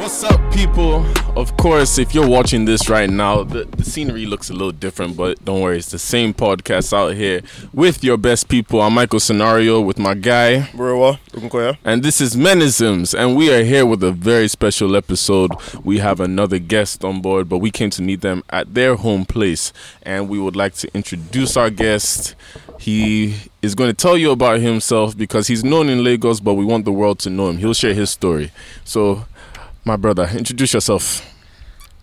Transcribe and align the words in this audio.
What's 0.00 0.24
up, 0.24 0.40
people? 0.54 1.04
Of 1.36 1.54
course, 1.58 1.98
if 1.98 2.14
you're 2.14 2.26
watching 2.26 2.64
this 2.64 2.88
right 2.88 3.10
now, 3.10 3.44
the, 3.44 3.64
the 3.64 3.84
scenery 3.84 4.24
looks 4.24 4.48
a 4.48 4.54
little 4.54 4.72
different, 4.72 5.14
but 5.14 5.44
don't 5.44 5.60
worry, 5.60 5.76
it's 5.76 5.90
the 5.90 5.98
same 5.98 6.32
podcast 6.32 6.94
out 6.94 7.14
here 7.14 7.42
with 7.74 8.02
your 8.02 8.16
best 8.16 8.48
people. 8.48 8.80
I'm 8.80 8.94
Michael 8.94 9.20
Scenario 9.20 9.78
with 9.78 9.98
my 9.98 10.14
guy, 10.14 10.70
and 11.84 12.02
this 12.02 12.22
is 12.22 12.34
Menisms, 12.34 13.12
and 13.12 13.36
we 13.36 13.52
are 13.52 13.62
here 13.62 13.84
with 13.84 14.02
a 14.02 14.10
very 14.10 14.48
special 14.48 14.96
episode. 14.96 15.52
We 15.84 15.98
have 15.98 16.18
another 16.18 16.58
guest 16.58 17.04
on 17.04 17.20
board, 17.20 17.50
but 17.50 17.58
we 17.58 17.70
came 17.70 17.90
to 17.90 18.00
meet 18.00 18.22
them 18.22 18.42
at 18.48 18.72
their 18.72 18.96
home 18.96 19.26
place, 19.26 19.70
and 20.02 20.30
we 20.30 20.38
would 20.38 20.56
like 20.56 20.72
to 20.76 20.88
introduce 20.94 21.58
our 21.58 21.68
guest. 21.68 22.34
He 22.78 23.34
is 23.60 23.74
going 23.74 23.90
to 23.90 23.94
tell 23.94 24.16
you 24.16 24.30
about 24.30 24.60
himself 24.60 25.14
because 25.14 25.48
he's 25.48 25.62
known 25.62 25.90
in 25.90 26.02
Lagos, 26.02 26.40
but 26.40 26.54
we 26.54 26.64
want 26.64 26.86
the 26.86 26.92
world 26.92 27.18
to 27.18 27.28
know 27.28 27.50
him. 27.50 27.58
He'll 27.58 27.74
share 27.74 27.92
his 27.92 28.08
story. 28.08 28.50
So, 28.84 29.26
my 29.90 29.96
brother, 29.96 30.30
introduce 30.36 30.72
yourself. 30.72 31.26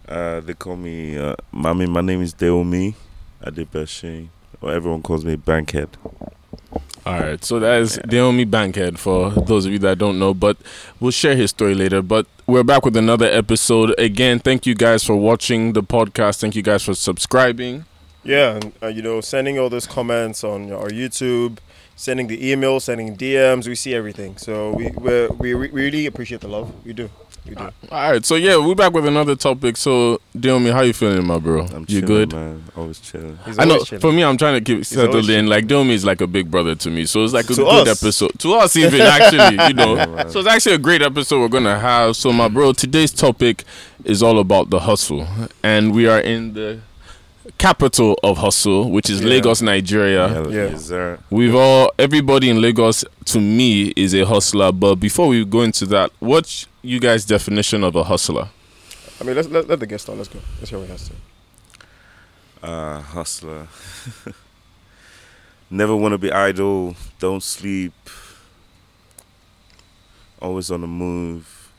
Uh, 0.05 0.41
they 0.41 0.53
call 0.53 0.75
me. 0.75 1.17
Uh, 1.17 1.35
I 1.53 1.71
mean, 1.71 1.89
my 1.89 2.01
name 2.01 2.21
is 2.21 2.33
Deomi 2.33 2.95
Adebesin. 3.41 4.27
Or 4.59 4.73
everyone 4.73 5.01
calls 5.01 5.23
me 5.23 5.37
Bankhead. 5.37 5.95
All 7.05 7.21
right, 7.21 7.41
so 7.45 7.59
that 7.59 7.79
is 7.79 7.97
Deomi 7.99 8.49
Bankhead 8.49 8.99
for 8.99 9.29
those 9.29 9.65
of 9.65 9.71
you 9.71 9.79
that 9.79 9.99
don't 9.99 10.19
know, 10.19 10.33
but 10.33 10.57
we'll 10.99 11.11
share 11.11 11.37
his 11.37 11.51
story 11.51 11.75
later. 11.75 12.01
But 12.01 12.25
we're 12.45 12.65
back 12.65 12.83
with 12.83 12.97
another 12.97 13.27
episode. 13.27 13.95
Again, 13.97 14.39
thank 14.39 14.65
you 14.65 14.75
guys 14.75 15.05
for 15.05 15.15
watching 15.15 15.71
the 15.71 15.81
podcast. 15.81 16.41
Thank 16.41 16.57
you 16.57 16.63
guys 16.63 16.83
for 16.83 16.93
subscribing. 16.93 17.85
Yeah, 18.25 18.55
and 18.55 18.73
uh, 18.83 18.87
you 18.87 19.01
know, 19.01 19.21
sending 19.21 19.57
all 19.57 19.69
those 19.69 19.87
comments 19.87 20.43
on 20.43 20.73
our 20.73 20.89
YouTube, 20.89 21.59
sending 21.95 22.27
the 22.27 22.51
emails, 22.51 22.81
sending 22.81 23.15
DMs. 23.15 23.65
We 23.65 23.75
see 23.75 23.93
everything. 23.95 24.35
So 24.35 24.73
we 24.73 24.89
we're, 24.89 25.29
we 25.29 25.53
re- 25.53 25.71
really 25.71 26.05
appreciate 26.05 26.41
the 26.41 26.49
love. 26.49 26.73
We 26.85 26.91
do. 26.91 27.09
We 27.47 27.55
do. 27.55 27.63
Uh, 27.63 27.71
all 27.91 28.11
right, 28.11 28.25
so 28.25 28.35
yeah, 28.35 28.57
we're 28.57 28.75
back 28.75 28.93
with 28.93 29.05
another 29.05 29.35
topic. 29.35 29.77
So, 29.77 30.19
Deomi, 30.37 30.71
how 30.71 30.81
you 30.81 30.93
feeling, 30.93 31.25
my 31.25 31.37
bro? 31.39 31.61
I'm 31.65 31.81
you 31.87 32.01
chilling, 32.01 32.05
good? 32.05 32.33
man. 32.33 32.63
Always 32.75 32.99
chilling. 32.99 33.37
He's 33.45 33.57
I 33.57 33.65
know. 33.65 33.79
chilling. 33.83 34.01
For 34.01 34.11
me, 34.11 34.23
I'm 34.23 34.37
trying 34.37 34.61
to 34.63 34.75
keep 34.75 34.85
settled 34.85 35.09
always 35.15 35.29
in. 35.29 35.47
Like 35.47 35.65
Deomi 35.65 35.91
is 35.91 36.03
like 36.05 36.21
a 36.21 36.27
big 36.27 36.51
brother 36.51 36.75
to 36.75 36.89
me, 36.89 37.05
so 37.05 37.23
it's 37.23 37.33
like 37.33 37.45
a 37.45 37.53
To 37.55 37.63
good 37.63 37.87
us. 37.87 38.03
episode 38.03 38.31
to 38.39 38.53
us, 38.55 38.75
even 38.75 39.01
actually. 39.03 39.67
You 39.67 39.73
know, 39.73 39.95
Yeah, 39.95 40.27
so 40.27 40.39
it's 40.39 40.47
actually 40.49 40.75
a 40.75 40.79
great 40.79 41.01
episode 41.01 41.39
we're 41.39 41.47
gonna 41.47 41.79
have. 41.79 42.15
So, 42.15 42.31
my 42.33 42.47
bro, 42.47 42.73
today's 42.73 43.11
topic 43.11 43.63
is 44.03 44.21
all 44.21 44.39
about 44.39 44.69
the 44.69 44.79
hustle, 44.79 45.27
and 45.63 45.93
we 45.93 46.07
are 46.07 46.19
in 46.19 46.53
the 46.53 46.79
capital 47.57 48.19
of 48.23 48.37
hustle, 48.37 48.91
which 48.91 49.09
is 49.09 49.21
Yeah. 49.21 49.29
Lagos, 49.29 49.61
Nigeria. 49.61 50.27
Hell, 50.27 50.53
Yeah. 50.53 50.69
Yes, 50.71 50.85
sir. 50.85 51.17
We've 51.29 51.55
all, 51.55 51.91
everybody 51.97 52.49
in 52.49 52.61
Lagos, 52.61 53.03
to 53.25 53.39
me, 53.39 53.93
is 53.95 54.13
a 54.13 54.25
hustler. 54.25 54.71
But 54.71 54.95
before 54.95 55.27
we 55.29 55.43
go 55.45 55.61
into 55.61 55.85
that, 55.87 56.11
what's 56.19 56.67
you 56.87 56.99
guys' 56.99 57.25
definition 57.25 57.83
of 57.83 57.95
a 57.95 58.03
hustler? 58.03 58.49
I 59.19 59.23
mean, 59.23 59.35
let's 59.35 59.47
let, 59.49 59.67
let 59.67 59.79
the 59.79 59.87
guest 59.87 60.03
start. 60.03 60.17
Let's 60.17 60.29
go. 60.29 60.39
Let's 60.59 60.69
hear 60.69 60.79
what 60.79 60.85
he 60.85 60.91
has 60.91 61.01
to 61.01 61.13
say. 61.13 61.19
Uh, 62.63 63.01
hustler. 63.01 63.67
Never 65.69 65.95
want 65.95 66.13
to 66.13 66.17
be 66.17 66.31
idle. 66.31 66.95
Don't 67.19 67.43
sleep. 67.43 67.93
Always 70.41 70.71
on 70.71 70.81
the 70.81 70.87
move. 70.87 71.71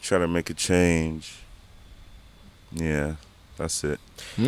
Try 0.00 0.18
to 0.18 0.28
make 0.28 0.48
a 0.48 0.54
change. 0.54 1.34
Yeah, 2.72 3.16
that's 3.56 3.84
it. 3.84 4.00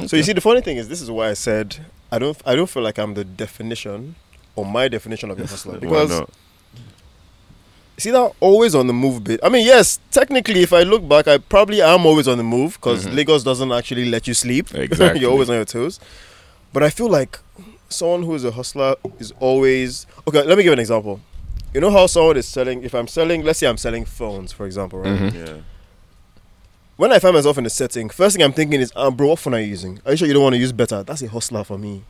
So 0.06 0.16
you 0.16 0.22
see, 0.22 0.32
the 0.32 0.40
funny 0.40 0.62
thing 0.62 0.78
is, 0.78 0.88
this 0.88 1.02
is 1.02 1.10
why 1.10 1.28
I 1.28 1.34
said 1.34 1.84
I 2.10 2.18
don't. 2.18 2.40
I 2.46 2.56
don't 2.56 2.68
feel 2.70 2.82
like 2.82 2.98
I'm 2.98 3.14
the 3.14 3.24
definition 3.24 4.14
or 4.56 4.64
my 4.64 4.88
definition 4.88 5.30
of 5.30 5.38
a 5.38 5.46
hustler 5.46 5.72
Why 5.74 5.78
because 5.80 6.10
not? 6.10 6.30
See 7.96 8.10
that 8.10 8.32
always 8.40 8.74
on 8.74 8.86
the 8.86 8.92
move 8.92 9.22
bit. 9.24 9.40
I 9.42 9.48
mean, 9.48 9.64
yes, 9.66 9.98
technically, 10.10 10.62
if 10.62 10.72
I 10.72 10.82
look 10.82 11.06
back, 11.08 11.28
I 11.28 11.38
probably 11.38 11.80
am 11.82 12.06
always 12.06 12.26
on 12.28 12.38
the 12.38 12.44
move 12.44 12.74
because 12.74 13.06
Mhm. 13.06 13.14
Lagos 13.14 13.44
doesn't 13.44 13.70
actually 13.72 14.06
let 14.10 14.26
you 14.26 14.34
sleep. 14.34 14.68
Exactly. 14.74 15.20
You're 15.20 15.30
always 15.30 15.48
on 15.50 15.56
your 15.56 15.64
toes. 15.64 16.00
But 16.72 16.82
I 16.82 16.90
feel 16.90 17.08
like 17.08 17.38
someone 17.88 18.22
who 18.24 18.34
is 18.34 18.44
a 18.44 18.50
hustler 18.50 18.96
is 19.20 19.32
always 19.40 20.06
okay. 20.26 20.42
Let 20.42 20.56
me 20.58 20.64
give 20.64 20.72
an 20.72 20.78
example. 20.80 21.20
You 21.72 21.80
know 21.80 21.90
how 21.90 22.06
someone 22.06 22.36
is 22.36 22.46
selling. 22.46 22.82
If 22.82 22.94
I'm 22.94 23.06
selling, 23.08 23.42
let's 23.44 23.58
say 23.58 23.66
I'm 23.68 23.76
selling 23.76 24.04
phones, 24.04 24.52
for 24.52 24.66
example, 24.66 25.00
right? 25.00 25.20
Mhm. 25.20 25.34
Yeah. 25.34 25.54
When 26.96 27.10
I 27.12 27.18
find 27.18 27.34
myself 27.34 27.58
in 27.58 27.66
a 27.66 27.70
setting, 27.70 28.08
first 28.08 28.36
thing 28.36 28.44
I'm 28.44 28.52
thinking 28.52 28.80
is, 28.80 28.92
um, 28.94 29.16
bro, 29.16 29.28
what 29.28 29.40
phone 29.40 29.54
are 29.54 29.58
you 29.60 29.66
using? 29.66 30.00
Are 30.06 30.12
you 30.12 30.16
sure 30.16 30.28
you 30.28 30.34
don't 30.34 30.44
want 30.44 30.54
to 30.54 30.60
use 30.60 30.70
better? 30.72 31.02
That's 31.02 31.22
a 31.22 31.28
hustler 31.28 31.64
for 31.64 31.76
me. 31.76 32.02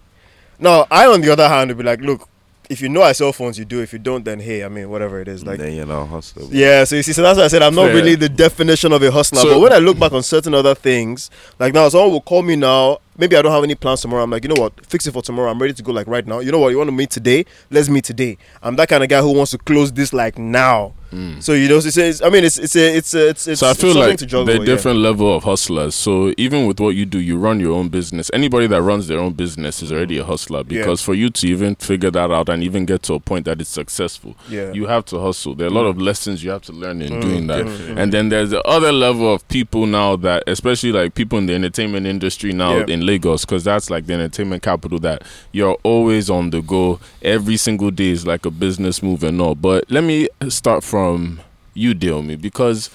Now, 0.59 0.87
I, 0.91 1.07
on 1.07 1.23
the 1.23 1.31
other 1.33 1.49
hand, 1.49 1.71
would 1.71 1.79
be 1.79 1.85
like, 1.85 2.01
look, 2.01 2.29
if 2.71 2.81
you 2.81 2.89
know 2.89 3.03
I 3.03 3.13
sell 3.13 3.33
phones, 3.33 3.59
you 3.59 3.65
do. 3.65 3.81
If 3.83 3.93
you 3.93 3.99
don't, 3.99 4.25
then 4.25 4.41
hey, 4.41 4.65
I 4.65 4.69
mean, 4.69 4.89
whatever 4.91 5.21
it 5.21 5.29
is. 5.29 5.45
Like, 5.45 5.59
then 5.59 5.75
you're 5.75 5.87
not 5.87 6.03
a 6.03 6.07
hustler. 6.07 6.45
yeah, 6.51 6.85
so 6.85 6.97
you 6.97 7.03
see, 7.03 7.13
so 7.13 7.23
that's 7.23 7.39
why 7.39 7.45
I 7.45 7.49
said 7.49 7.63
I'm 7.63 7.75
not 7.75 7.87
Fair. 7.87 7.95
really 7.97 8.15
the 8.15 8.29
definition 8.29 8.93
of 8.93 9.03
a 9.03 9.11
hustler. 9.11 9.41
So- 9.41 9.51
but 9.55 9.61
when 9.61 9.73
I 9.73 9.79
look 9.79 9.99
back 9.99 10.13
on 10.13 10.23
certain 10.23 10.55
other 10.55 10.75
things, 10.75 11.31
like 11.59 11.75
now, 11.75 11.89
someone 11.89 12.11
will 12.13 12.21
call 12.21 12.43
me 12.43 12.57
now. 12.57 12.99
Maybe 13.17 13.37
I 13.37 13.43
don't 13.43 13.53
have 13.53 13.65
any 13.65 13.75
plans 13.75 14.01
tomorrow. 14.01 14.23
I'm 14.23 14.31
like, 14.31 14.43
you 14.45 14.49
know 14.49 14.61
what? 14.61 14.85
Fix 14.87 15.07
it 15.07 15.13
for 15.13 15.23
tomorrow. 15.23 15.51
I'm 15.51 15.61
ready 15.61 15.75
to 15.75 15.83
go 15.83 15.93
like 15.93 16.07
right 16.07 16.27
now. 16.27 16.41
You 16.41 16.51
know 16.53 16.59
what? 16.59 16.71
You 16.71 16.79
want 16.79 16.89
to 16.89 16.93
meet 16.97 17.11
today? 17.11 17.45
Let's 17.71 17.89
meet 17.89 18.05
today. 18.05 18.39
I'm 18.63 18.77
that 18.77 18.89
kind 18.89 19.03
of 19.03 19.09
guy 19.09 19.21
who 19.21 19.33
wants 19.33 19.53
to 19.53 19.59
close 19.59 19.93
this 19.93 20.13
like 20.13 20.39
now. 20.39 20.95
So 21.39 21.53
you 21.53 21.69
know, 21.69 21.77
it's, 21.77 21.97
it's, 21.97 22.23
I 22.23 22.29
mean, 22.29 22.43
it's 22.43 22.59
it's 22.59 22.75
a, 22.75 22.97
it's 22.97 23.15
a, 23.15 23.29
it's 23.29 23.47
it's. 23.47 23.61
so 23.61 23.69
I 23.71 23.75
feel 23.75 23.95
like 23.95 24.19
they're 24.19 24.57
yeah. 24.57 24.65
different 24.65 24.99
level 24.99 25.33
of 25.37 25.45
hustlers. 25.45 25.95
So 25.95 26.35
even 26.37 26.67
with 26.67 26.81
what 26.81 26.97
you 26.97 27.07
do, 27.07 27.21
you 27.21 27.39
run 27.39 27.61
your 27.61 27.73
own 27.73 27.89
business. 27.89 28.31
Anybody 28.35 28.67
that 28.67 28.83
runs 28.83 29.07
their 29.07 29.21
own 29.21 29.33
business 29.33 29.81
is 29.81 29.93
already 29.93 30.19
a 30.19 30.25
hustler 30.25 30.65
because 30.65 31.03
for 31.03 31.15
you 31.15 31.31
to 31.31 31.47
even 31.47 31.77
figure 31.77 32.11
that 32.11 32.33
out 32.33 32.49
and 32.49 32.65
even 32.65 32.85
get 32.85 33.03
to 33.05 33.15
a 33.15 33.21
point 33.21 33.45
that 33.45 33.61
it's 33.61 33.71
successful, 33.71 34.35
Yeah. 34.49 34.73
you 34.73 34.87
have 34.87 35.05
to 35.07 35.21
hustle. 35.21 35.55
There 35.55 35.69
are 35.69 35.71
a 35.71 35.73
lot 35.75 35.87
of 35.87 36.01
lessons 36.01 36.43
you 36.43 36.51
have 36.51 36.63
to 36.63 36.73
learn 36.73 37.01
in 37.01 37.13
Mm, 37.15 37.21
doing 37.23 37.47
that. 37.47 37.65
And 37.97 38.13
then 38.13 38.29
there's 38.31 38.51
the 38.51 38.63
other 38.63 38.91
level 38.91 39.33
of 39.33 39.47
people 39.47 39.87
now 39.87 40.17
that, 40.17 40.43
especially 40.49 40.91
like 40.91 41.15
people 41.15 41.39
in 41.39 41.47
the 41.47 41.55
entertainment 41.55 42.07
industry 42.07 42.53
now 42.53 42.79
Yeah. 42.79 42.87
Lagos, 43.05 43.45
because 43.45 43.65
that's 43.65 43.91
like 43.91 44.07
the 44.07 44.15
entertainment 44.15 44.63
capital 44.63 44.99
that 45.01 45.23
you're 45.53 45.77
always 45.83 46.31
on 46.31 46.51
the 46.51 46.63
go. 46.63 47.01
Every 47.23 47.57
single 47.57 47.91
day 47.91 48.11
is 48.11 48.27
like 48.27 48.47
a 48.47 48.51
business 48.51 49.03
move 49.03 49.23
and 49.23 49.41
all. 49.41 49.55
But 49.55 49.91
let 49.91 50.05
me 50.05 50.29
start 50.49 50.83
from 50.85 51.41
you, 51.75 51.95
deal 51.95 52.23
me, 52.23 52.37
because 52.37 52.91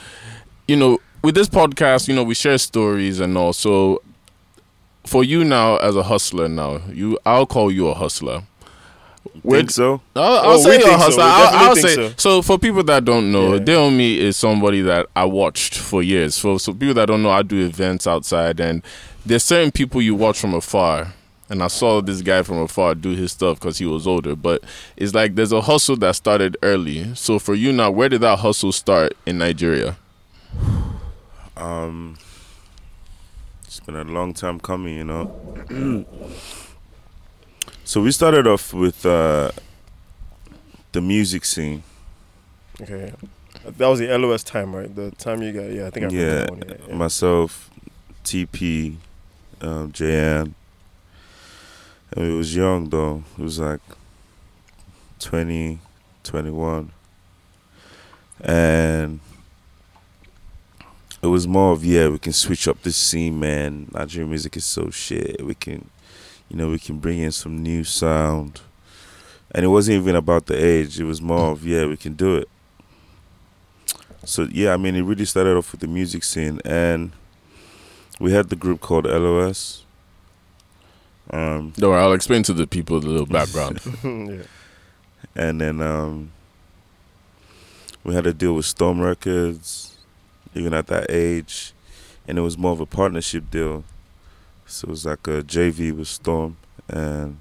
you 0.68 0.76
know 0.76 1.00
with 1.24 1.36
this 1.36 1.50
podcast, 1.50 2.08
you 2.08 2.16
know 2.16 2.24
we 2.24 2.34
share 2.34 2.58
stories 2.58 3.20
and 3.20 3.38
all. 3.38 3.54
So 3.54 4.02
for 5.06 5.24
you 5.24 5.44
now 5.44 5.78
as 5.78 5.96
a 5.96 6.04
hustler, 6.04 6.48
now 6.48 6.82
you, 6.92 7.18
I'll 7.26 7.46
call 7.46 7.72
you 7.72 7.88
a 7.88 7.94
hustler. 7.94 8.44
Where- 9.42 9.60
Think 9.60 9.72
so? 9.72 10.02
I'll, 10.16 10.24
I'll 10.24 10.50
Oh, 10.52 10.58
say 10.58 10.78
we 10.78 10.84
you're 10.84 10.98
think 10.98 11.14
so. 11.14 11.22
I'll, 11.22 11.70
I'll 11.70 11.76
think 11.76 11.88
say 11.88 12.14
so. 12.18 12.42
for 12.42 12.58
people 12.58 12.84
that 12.84 13.06
don't 13.06 13.32
know, 13.32 13.54
Yeah. 13.56 13.60
Deomi 13.60 14.18
is 14.18 14.38
somebody 14.38 14.82
that 14.82 15.08
I 15.16 15.26
watched 15.26 15.78
for 15.78 16.02
years. 16.04 16.38
For 16.40 16.60
so 16.60 16.74
people 16.74 16.94
that 16.96 17.08
don't 17.08 17.22
know, 17.24 17.30
I 17.32 17.42
do 17.42 17.66
events 17.66 18.08
outside, 18.08 18.60
and 18.60 18.82
there's 19.26 19.44
certain 19.44 19.72
people 19.72 20.02
you 20.02 20.16
watch 20.16 20.40
from 20.40 20.54
afar. 20.54 21.14
And 21.52 21.64
I 21.64 21.68
saw 21.68 22.00
this 22.00 22.22
guy 22.22 22.44
from 22.44 22.60
afar 22.60 22.94
do 22.96 23.10
his 23.16 23.32
stuff 23.32 23.60
because 23.60 23.78
he 23.80 23.86
was 23.86 24.06
older. 24.06 24.36
But 24.36 24.64
it's 24.96 25.14
like 25.16 25.34
there's 25.36 25.52
a 25.52 25.62
hustle 25.62 25.96
that 25.98 26.16
started 26.16 26.56
early. 26.62 27.14
So 27.16 27.40
for 27.40 27.56
you 27.56 27.72
now, 27.74 27.90
where 27.92 28.08
did 28.08 28.22
that 28.22 28.40
hustle 28.40 28.72
start 28.72 29.14
in 29.26 29.40
Nigeria? 29.40 29.98
Um, 31.58 32.18
it's 33.66 33.80
been 33.80 33.96
a 33.96 34.04
long 34.04 34.34
time 34.34 34.60
coming, 34.60 34.96
you 34.98 35.04
know. 35.04 36.06
so 37.90 38.02
we 38.02 38.12
started 38.12 38.46
off 38.46 38.72
with 38.72 39.04
uh, 39.04 39.50
the 40.92 41.02
music 41.02 41.44
scene. 41.44 41.82
Okay. 42.80 43.12
That 43.66 43.88
was 43.88 43.98
the 43.98 44.16
LOS 44.16 44.44
time, 44.44 44.76
right? 44.76 44.96
The 44.96 45.10
time 45.10 45.42
you 45.42 45.52
got, 45.52 45.72
yeah, 45.72 45.88
I 45.88 45.90
think 45.90 46.06
I 46.06 46.10
Yeah, 46.10 46.30
that 46.30 46.50
one. 46.52 46.64
Yeah, 46.68 46.76
yeah. 46.88 46.96
myself, 46.96 47.72
TP, 48.24 48.98
um, 49.62 49.92
JN. 49.92 50.54
And 52.12 52.26
it 52.26 52.38
was 52.38 52.56
young 52.56 52.90
though. 52.90 53.24
It 53.40 53.42
was 53.42 53.58
like 53.58 53.82
20, 55.18 55.80
21. 56.22 56.92
And 58.42 59.20
it 61.24 61.28
was 61.28 61.48
more 61.48 61.72
of 61.72 61.84
yeah, 61.84 62.08
we 62.10 62.20
can 62.20 62.34
switch 62.34 62.68
up 62.68 62.84
the 62.84 62.92
scene, 62.92 63.40
man. 63.40 63.90
Nigerian 63.92 64.30
music 64.30 64.58
is 64.58 64.66
so 64.66 64.92
shit. 64.92 65.44
We 65.44 65.56
can, 65.56 65.90
you 66.50 66.58
know, 66.58 66.70
we 66.70 66.80
can 66.80 66.98
bring 66.98 67.20
in 67.20 67.32
some 67.32 67.62
new 67.62 67.84
sound. 67.84 68.62
And 69.52 69.66
it 69.66 69.70
wasn't 69.70 70.02
even 70.02 70.16
about 70.16 70.48
the 70.48 70.64
age. 70.64 71.00
It 71.00 71.06
was 71.06 71.22
more 71.22 71.52
of 71.52 71.66
yeah, 71.66 71.86
we 71.86 71.98
can 71.98 72.14
do 72.14 72.36
it. 72.36 72.50
So 74.26 74.48
yeah, 74.52 74.74
I 74.74 74.78
mean, 74.78 74.96
it 74.96 75.02
really 75.02 75.26
started 75.26 75.56
off 75.56 75.72
with 75.72 75.82
the 75.82 75.88
music 75.88 76.24
scene, 76.24 76.60
and 76.66 77.14
we 78.20 78.32
had 78.32 78.50
the 78.50 78.56
group 78.56 78.82
called 78.82 79.06
LOS. 79.06 79.86
Um, 81.32 81.74
Don't 81.78 81.92
worry, 81.92 82.02
I'll 82.02 82.14
explain 82.14 82.44
to 82.44 82.54
the 82.54 82.68
people 82.68 83.00
the 83.00 83.08
little 83.08 83.26
background. 83.26 83.80
yeah. 84.04 84.44
and 85.36 85.62
then 85.62 85.82
um, 85.82 86.32
we 88.04 88.14
had 88.14 88.26
to 88.26 88.34
deal 88.34 88.54
with 88.54 88.66
Storm 88.66 89.00
Records, 89.00 89.98
even 90.54 90.74
at 90.74 90.88
that 90.88 91.08
age, 91.10 91.74
and 92.28 92.38
it 92.38 92.42
was 92.42 92.58
more 92.58 92.74
of 92.74 92.80
a 92.80 92.86
partnership 92.86 93.50
deal. 93.50 93.84
So 94.70 94.88
it 94.88 94.92
was 94.92 95.06
like 95.06 95.28
a 95.28 95.42
JV 95.44 95.92
with 95.96 96.08
Storm, 96.08 96.58
and 96.88 97.40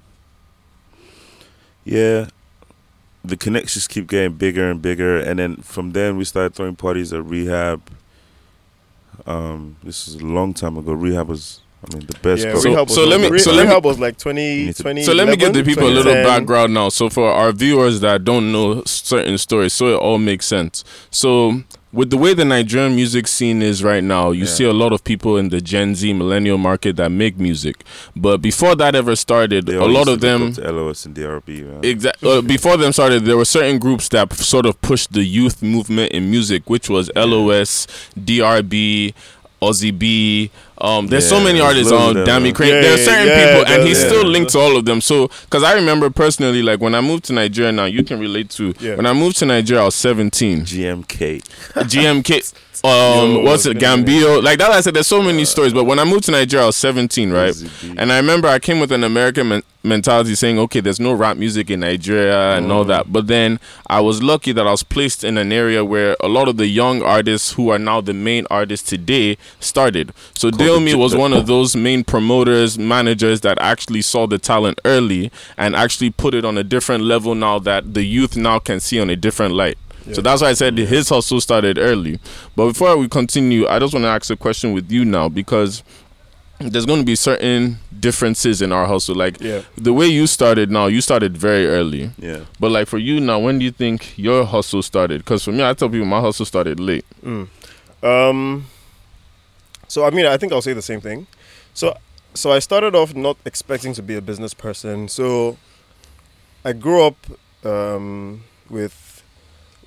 yeah, 1.85 2.27
the 3.23 3.37
connections 3.37 3.87
keep 3.87 4.07
getting 4.07 4.33
bigger 4.33 4.69
and 4.71 4.81
bigger, 4.81 5.19
and 5.19 5.39
then 5.39 5.57
from 5.57 5.91
then 5.91 6.17
we 6.17 6.23
started 6.25 6.55
throwing 6.55 6.75
parties 6.75 7.13
at 7.13 7.23
rehab. 7.23 7.81
Um, 9.25 9.75
this 9.83 10.07
is 10.07 10.15
a 10.15 10.25
long 10.25 10.53
time 10.53 10.77
ago. 10.77 10.93
Rehab 10.93 11.27
was, 11.27 11.59
I 11.83 11.95
mean, 11.95 12.07
the 12.07 12.17
best. 12.19 12.45
Yeah. 12.45 12.55
So- 12.57 12.69
rehab 12.69 12.87
was 12.87 12.95
so 12.95 13.05
let 13.05 13.19
me- 13.21 13.29
re- 13.29 13.39
so 13.39 13.51
let 13.51 13.63
me- 13.63 13.67
rehab 13.69 13.85
was 13.85 13.99
like 13.99 14.17
20, 14.17 14.73
to- 14.73 14.81
20 14.83 15.03
So 15.03 15.13
let 15.13 15.27
me 15.27 15.35
give 15.35 15.53
the 15.53 15.63
people 15.63 15.87
a 15.87 15.89
little 15.91 16.13
background 16.23 16.73
now. 16.73 16.89
So 16.89 17.09
for 17.09 17.29
our 17.31 17.51
viewers 17.51 17.99
that 17.99 18.23
don't 18.23 18.51
know 18.51 18.81
certain 18.85 19.37
stories, 19.37 19.73
so 19.73 19.93
it 19.93 19.97
all 19.97 20.17
makes 20.17 20.45
sense. 20.45 20.83
So 21.11 21.61
with 21.91 22.09
the 22.11 22.17
way 22.17 22.33
the 22.35 22.45
Nigerian 22.45 22.95
music 22.95 23.27
scene 23.27 23.61
is 23.61 23.83
right 23.83 24.03
now, 24.03 24.31
you 24.31 24.41
Yeah. 24.41 24.49
see 24.49 24.63
a 24.63 24.73
lot 24.73 24.93
of 24.93 25.03
people 25.03 25.37
in 25.37 25.49
the 25.49 25.59
Gen 25.59 25.95
Z 25.95 26.13
millennial 26.13 26.57
market 26.57 26.95
that 26.97 27.09
make 27.09 27.39
music. 27.39 27.83
But 28.15 28.37
before 28.41 28.75
that 28.75 28.93
ever 28.95 29.15
started, 29.15 29.65
They 29.65 29.73
a 29.75 29.85
lot 29.85 30.07
used 30.07 30.09
of 30.09 30.19
to 30.21 30.25
them 30.27 30.75
LOS 30.75 31.05
and 31.05 31.15
DRB, 31.15 31.63
man. 31.63 31.79
Exactly. 31.83 32.31
Uh, 32.31 32.41
before 32.55 32.77
them 32.77 32.93
started, 32.93 33.25
there 33.25 33.37
were 33.37 33.45
certain 33.45 33.79
groups 33.79 34.07
that 34.09 34.31
sort 34.33 34.65
of 34.67 34.79
pushed 34.81 35.13
the 35.13 35.23
youth 35.23 35.63
movement 35.63 36.11
in 36.11 36.29
music, 36.29 36.69
which 36.69 36.89
was 36.89 37.09
LOS, 37.15 37.87
DRB, 38.17 39.13
Ozzy 39.61 39.97
B. 39.97 40.51
Um, 40.81 41.07
there's 41.07 41.27
so 41.27 41.43
many 41.43 41.59
artists 41.59 41.91
on 41.91 42.13
them, 42.13 42.25
Dammy. 42.25 42.53
Krane. 42.53 42.69
Yeah, 42.69 42.81
there 42.81 42.93
are 42.93 42.97
certain 42.97 43.27
yeah, 43.27 43.57
people, 43.57 43.73
and 43.73 43.87
he's 43.87 44.01
yeah. 44.01 44.07
still 44.07 44.25
linked 44.25 44.51
to 44.51 44.59
all 44.59 44.77
of 44.77 44.85
them. 44.85 45.01
So, 45.01 45.27
because 45.45 45.63
I 45.63 45.73
remember 45.73 46.09
personally, 46.09 46.61
like 46.61 46.79
when 46.79 46.95
I 46.95 47.01
moved 47.01 47.25
to 47.25 47.33
Nigeria, 47.33 47.71
now 47.71 47.85
you 47.85 48.03
can 48.03 48.19
relate 48.19 48.49
to. 48.51 48.73
Yeah. 48.79 48.95
When 48.95 49.05
I 49.05 49.13
moved 49.13 49.37
to 49.39 49.45
Nigeria, 49.45 49.81
I 49.81 49.85
was 49.85 49.95
17. 49.95 50.61
GMK. 50.61 51.41
GMK. 51.73 52.53
Um, 52.83 53.31
Yo, 53.31 53.39
what's 53.41 53.65
it? 53.65 53.77
Gambio. 53.77 54.39
Like 54.39 54.59
that. 54.59 54.71
I 54.71 54.81
said, 54.81 54.93
there's 54.93 55.07
so 55.07 55.21
many 55.21 55.43
stories. 55.45 55.73
But 55.73 55.83
when 55.83 55.99
I 55.99 56.05
moved 56.05 56.23
to 56.25 56.31
Nigeria, 56.31 56.63
I 56.63 56.67
was 56.67 56.77
17, 56.77 57.31
right? 57.31 57.55
And 57.97 58.11
I 58.11 58.17
remember 58.17 58.47
I 58.47 58.59
came 58.59 58.79
with 58.79 58.91
an 58.91 59.03
American 59.03 59.49
men- 59.49 59.63
mentality 59.83 60.35
saying, 60.35 60.59
okay, 60.59 60.79
there's 60.79 60.99
no 60.99 61.13
rap 61.13 61.37
music 61.37 61.69
in 61.69 61.81
Nigeria 61.81 62.55
and 62.57 62.71
all 62.71 62.83
that. 62.85 63.11
But 63.11 63.27
then 63.27 63.59
I 63.87 63.99
was 63.99 64.21
lucky 64.23 64.51
that 64.53 64.67
I 64.67 64.71
was 64.71 64.83
placed 64.83 65.23
in 65.23 65.37
an 65.37 65.51
area 65.51 65.83
where 65.83 66.15
a 66.19 66.27
lot 66.27 66.47
of 66.47 66.57
the 66.57 66.67
young 66.67 67.01
artists 67.01 67.53
who 67.53 67.69
are 67.69 67.79
now 67.79 68.01
the 68.01 68.13
main 68.13 68.45
artists 68.49 68.89
today 68.89 69.37
started. 69.59 70.13
So 70.33 70.51
Dale 70.51 70.68
Me 70.77 70.93
was 70.93 71.15
one 71.15 71.31
of 71.33 71.47
those 71.47 71.75
main 71.75 72.03
promoters, 72.03 72.77
managers 72.77 73.41
that 73.41 73.57
actually 73.61 74.01
saw 74.01 74.27
the 74.27 74.37
talent 74.37 74.79
early 74.85 75.31
and 75.57 75.75
actually 75.75 76.09
put 76.09 76.33
it 76.33 76.43
on 76.45 76.57
a 76.57 76.63
different 76.63 77.05
level 77.05 77.33
now 77.33 77.59
that 77.59 77.93
the 77.93 78.03
youth 78.03 78.35
now 78.35 78.59
can 78.59 78.79
see 78.81 78.99
on 78.99 79.09
a 79.09 79.15
different 79.15 79.55
light. 79.55 79.77
So 80.13 80.21
that's 80.21 80.41
why 80.41 80.49
I 80.49 80.53
said 80.53 80.77
his 80.77 81.07
hustle 81.09 81.39
started 81.39 81.77
early. 81.77 82.19
But 82.55 82.67
before 82.69 82.97
we 82.97 83.07
continue, 83.07 83.67
I 83.67 83.79
just 83.79 83.93
want 83.93 84.03
to 84.03 84.09
ask 84.09 84.29
a 84.31 84.35
question 84.35 84.73
with 84.73 84.91
you 84.91 85.05
now 85.05 85.29
because 85.29 85.83
there's 86.59 86.85
going 86.85 86.99
to 86.99 87.05
be 87.05 87.15
certain 87.15 87.77
differences 87.99 88.61
in 88.61 88.71
our 88.71 88.85
hustle. 88.87 89.15
Like 89.15 89.39
Yeah. 89.39 89.61
the 89.77 89.93
way 89.93 90.07
you 90.07 90.25
started 90.27 90.71
now, 90.71 90.87
you 90.87 90.99
started 91.01 91.37
very 91.37 91.67
early. 91.67 92.11
Yeah. 92.17 92.39
But 92.59 92.71
like 92.71 92.87
for 92.87 92.97
you 92.97 93.19
now, 93.21 93.39
when 93.39 93.59
do 93.59 93.65
you 93.65 93.71
think 93.71 94.17
your 94.17 94.45
hustle 94.45 94.81
started? 94.81 95.19
Because 95.19 95.43
for 95.43 95.51
me, 95.51 95.63
I 95.63 95.73
tell 95.73 95.89
people 95.89 96.07
my 96.07 96.21
hustle 96.21 96.45
started 96.45 96.79
late. 96.79 97.05
Um. 98.01 98.65
So 99.89 100.05
I 100.05 100.11
mean, 100.11 100.25
I 100.25 100.37
think 100.37 100.53
I'll 100.53 100.61
say 100.61 100.73
the 100.73 100.81
same 100.81 101.01
thing. 101.01 101.27
So, 101.73 101.97
so 102.33 102.51
I 102.51 102.59
started 102.59 102.95
off 102.95 103.13
not 103.13 103.37
expecting 103.43 103.93
to 103.95 104.01
be 104.01 104.15
a 104.15 104.21
business 104.21 104.53
person. 104.53 105.09
So, 105.09 105.57
I 106.63 106.73
grew 106.73 107.03
up 107.03 107.15
um, 107.65 108.43
with, 108.69 109.23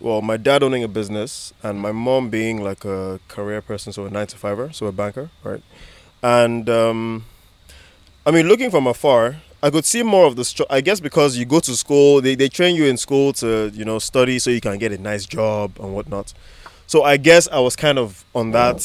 well, 0.00 0.20
my 0.22 0.36
dad 0.36 0.62
owning 0.62 0.82
a 0.82 0.88
business 0.88 1.52
and 1.62 1.80
my 1.80 1.92
mom 1.92 2.30
being 2.30 2.62
like 2.62 2.84
a 2.84 3.20
career 3.28 3.62
person, 3.62 3.92
so 3.92 4.04
a 4.06 4.10
nine 4.10 4.26
to 4.28 4.36
fiver, 4.36 4.72
so 4.72 4.86
a 4.86 4.92
banker, 4.92 5.30
right? 5.44 5.62
And 6.22 6.68
um, 6.68 7.24
I 8.26 8.30
mean, 8.30 8.48
looking 8.48 8.70
from 8.70 8.86
afar, 8.86 9.36
I 9.62 9.70
could 9.70 9.84
see 9.84 10.02
more 10.02 10.26
of 10.26 10.36
the. 10.36 10.44
Str- 10.44 10.62
I 10.70 10.80
guess 10.80 10.98
because 11.00 11.36
you 11.36 11.44
go 11.44 11.60
to 11.60 11.76
school, 11.76 12.20
they 12.20 12.34
they 12.34 12.48
train 12.48 12.74
you 12.74 12.86
in 12.86 12.96
school 12.96 13.32
to 13.34 13.70
you 13.72 13.84
know 13.84 13.98
study 13.98 14.38
so 14.38 14.50
you 14.50 14.60
can 14.60 14.78
get 14.78 14.92
a 14.92 14.98
nice 14.98 15.24
job 15.26 15.78
and 15.80 15.94
whatnot. 15.94 16.32
So 16.86 17.04
I 17.04 17.16
guess 17.16 17.48
I 17.48 17.58
was 17.60 17.76
kind 17.76 17.98
of 17.98 18.24
on 18.34 18.50
that, 18.52 18.82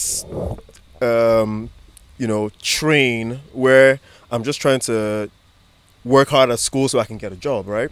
um, 1.02 1.70
you 2.18 2.28
know, 2.28 2.50
train 2.62 3.40
where 3.54 4.00
I'm 4.32 4.44
just 4.44 4.62
trying 4.62 4.80
to 4.82 5.30
work 6.04 6.30
hard 6.30 6.50
at 6.50 6.60
school 6.60 6.88
so 6.90 7.00
I 7.00 7.06
can 7.06 7.18
get 7.18 7.32
a 7.32 7.36
job, 7.36 7.68
right? 7.68 7.92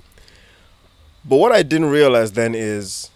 But 1.23 1.37
what 1.37 1.51
I 1.51 1.63
didn't 1.63 1.89
realize 1.89 2.31
then 2.33 2.53
is 2.55 3.09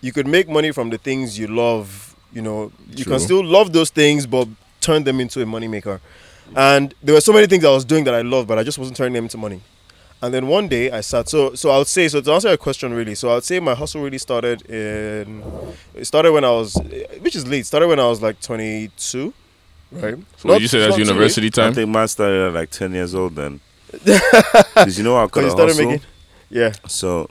you 0.00 0.12
could 0.12 0.26
make 0.26 0.48
money 0.48 0.70
from 0.70 0.90
the 0.90 0.98
things 0.98 1.38
you 1.38 1.46
love. 1.46 2.14
You 2.32 2.42
know, 2.42 2.72
you 2.90 3.04
True. 3.04 3.12
can 3.12 3.20
still 3.20 3.44
love 3.44 3.72
those 3.72 3.90
things, 3.90 4.26
but 4.26 4.48
turn 4.80 5.04
them 5.04 5.20
into 5.20 5.42
a 5.42 5.44
moneymaker. 5.46 6.00
And 6.54 6.94
there 7.02 7.14
were 7.14 7.20
so 7.20 7.32
many 7.32 7.46
things 7.46 7.64
I 7.64 7.70
was 7.70 7.84
doing 7.84 8.04
that 8.04 8.14
I 8.14 8.22
loved, 8.22 8.48
but 8.48 8.58
I 8.58 8.62
just 8.62 8.78
wasn't 8.78 8.96
turning 8.96 9.14
them 9.14 9.24
into 9.24 9.38
money. 9.38 9.60
And 10.22 10.34
then 10.34 10.46
one 10.48 10.68
day 10.68 10.90
I 10.90 11.00
sat. 11.00 11.28
So 11.28 11.54
so 11.54 11.70
I 11.70 11.78
would 11.78 11.86
say 11.86 12.06
so 12.08 12.20
to 12.20 12.32
answer 12.32 12.48
your 12.48 12.56
question 12.58 12.92
really. 12.92 13.14
So 13.14 13.30
I 13.30 13.34
would 13.36 13.44
say 13.44 13.58
my 13.60 13.74
hustle 13.74 14.02
really 14.02 14.18
started 14.18 14.62
in. 14.70 15.42
It 15.94 16.04
started 16.04 16.32
when 16.32 16.44
I 16.44 16.50
was, 16.50 16.74
which 17.20 17.34
is 17.36 17.46
late. 17.48 17.64
Started 17.66 17.88
when 17.88 17.98
I 17.98 18.06
was 18.06 18.20
like 18.20 18.38
22, 18.40 19.32
right? 19.92 20.16
So 20.36 20.48
Not- 20.48 20.60
you 20.60 20.68
say 20.68 20.78
it's 20.78 20.88
that's 20.96 20.98
university 20.98 21.50
too 21.50 21.60
university 21.60 21.62
I 21.62 21.72
think 21.72 21.88
mine 21.90 22.08
started 22.08 22.48
at 22.48 22.52
like 22.52 22.70
10 22.70 22.92
years 22.92 23.14
old 23.14 23.34
then. 23.34 23.60
Because 24.02 24.98
you 24.98 25.04
know 25.04 25.14
how 25.16 25.20
I 25.20 25.22
late. 25.24 25.32
'Cause 25.32 25.32
could 25.32 25.44
you 25.44 25.50
started 25.50 25.72
hustle? 25.76 25.86
making. 25.86 26.06
Yeah. 26.50 26.72
So, 26.86 27.28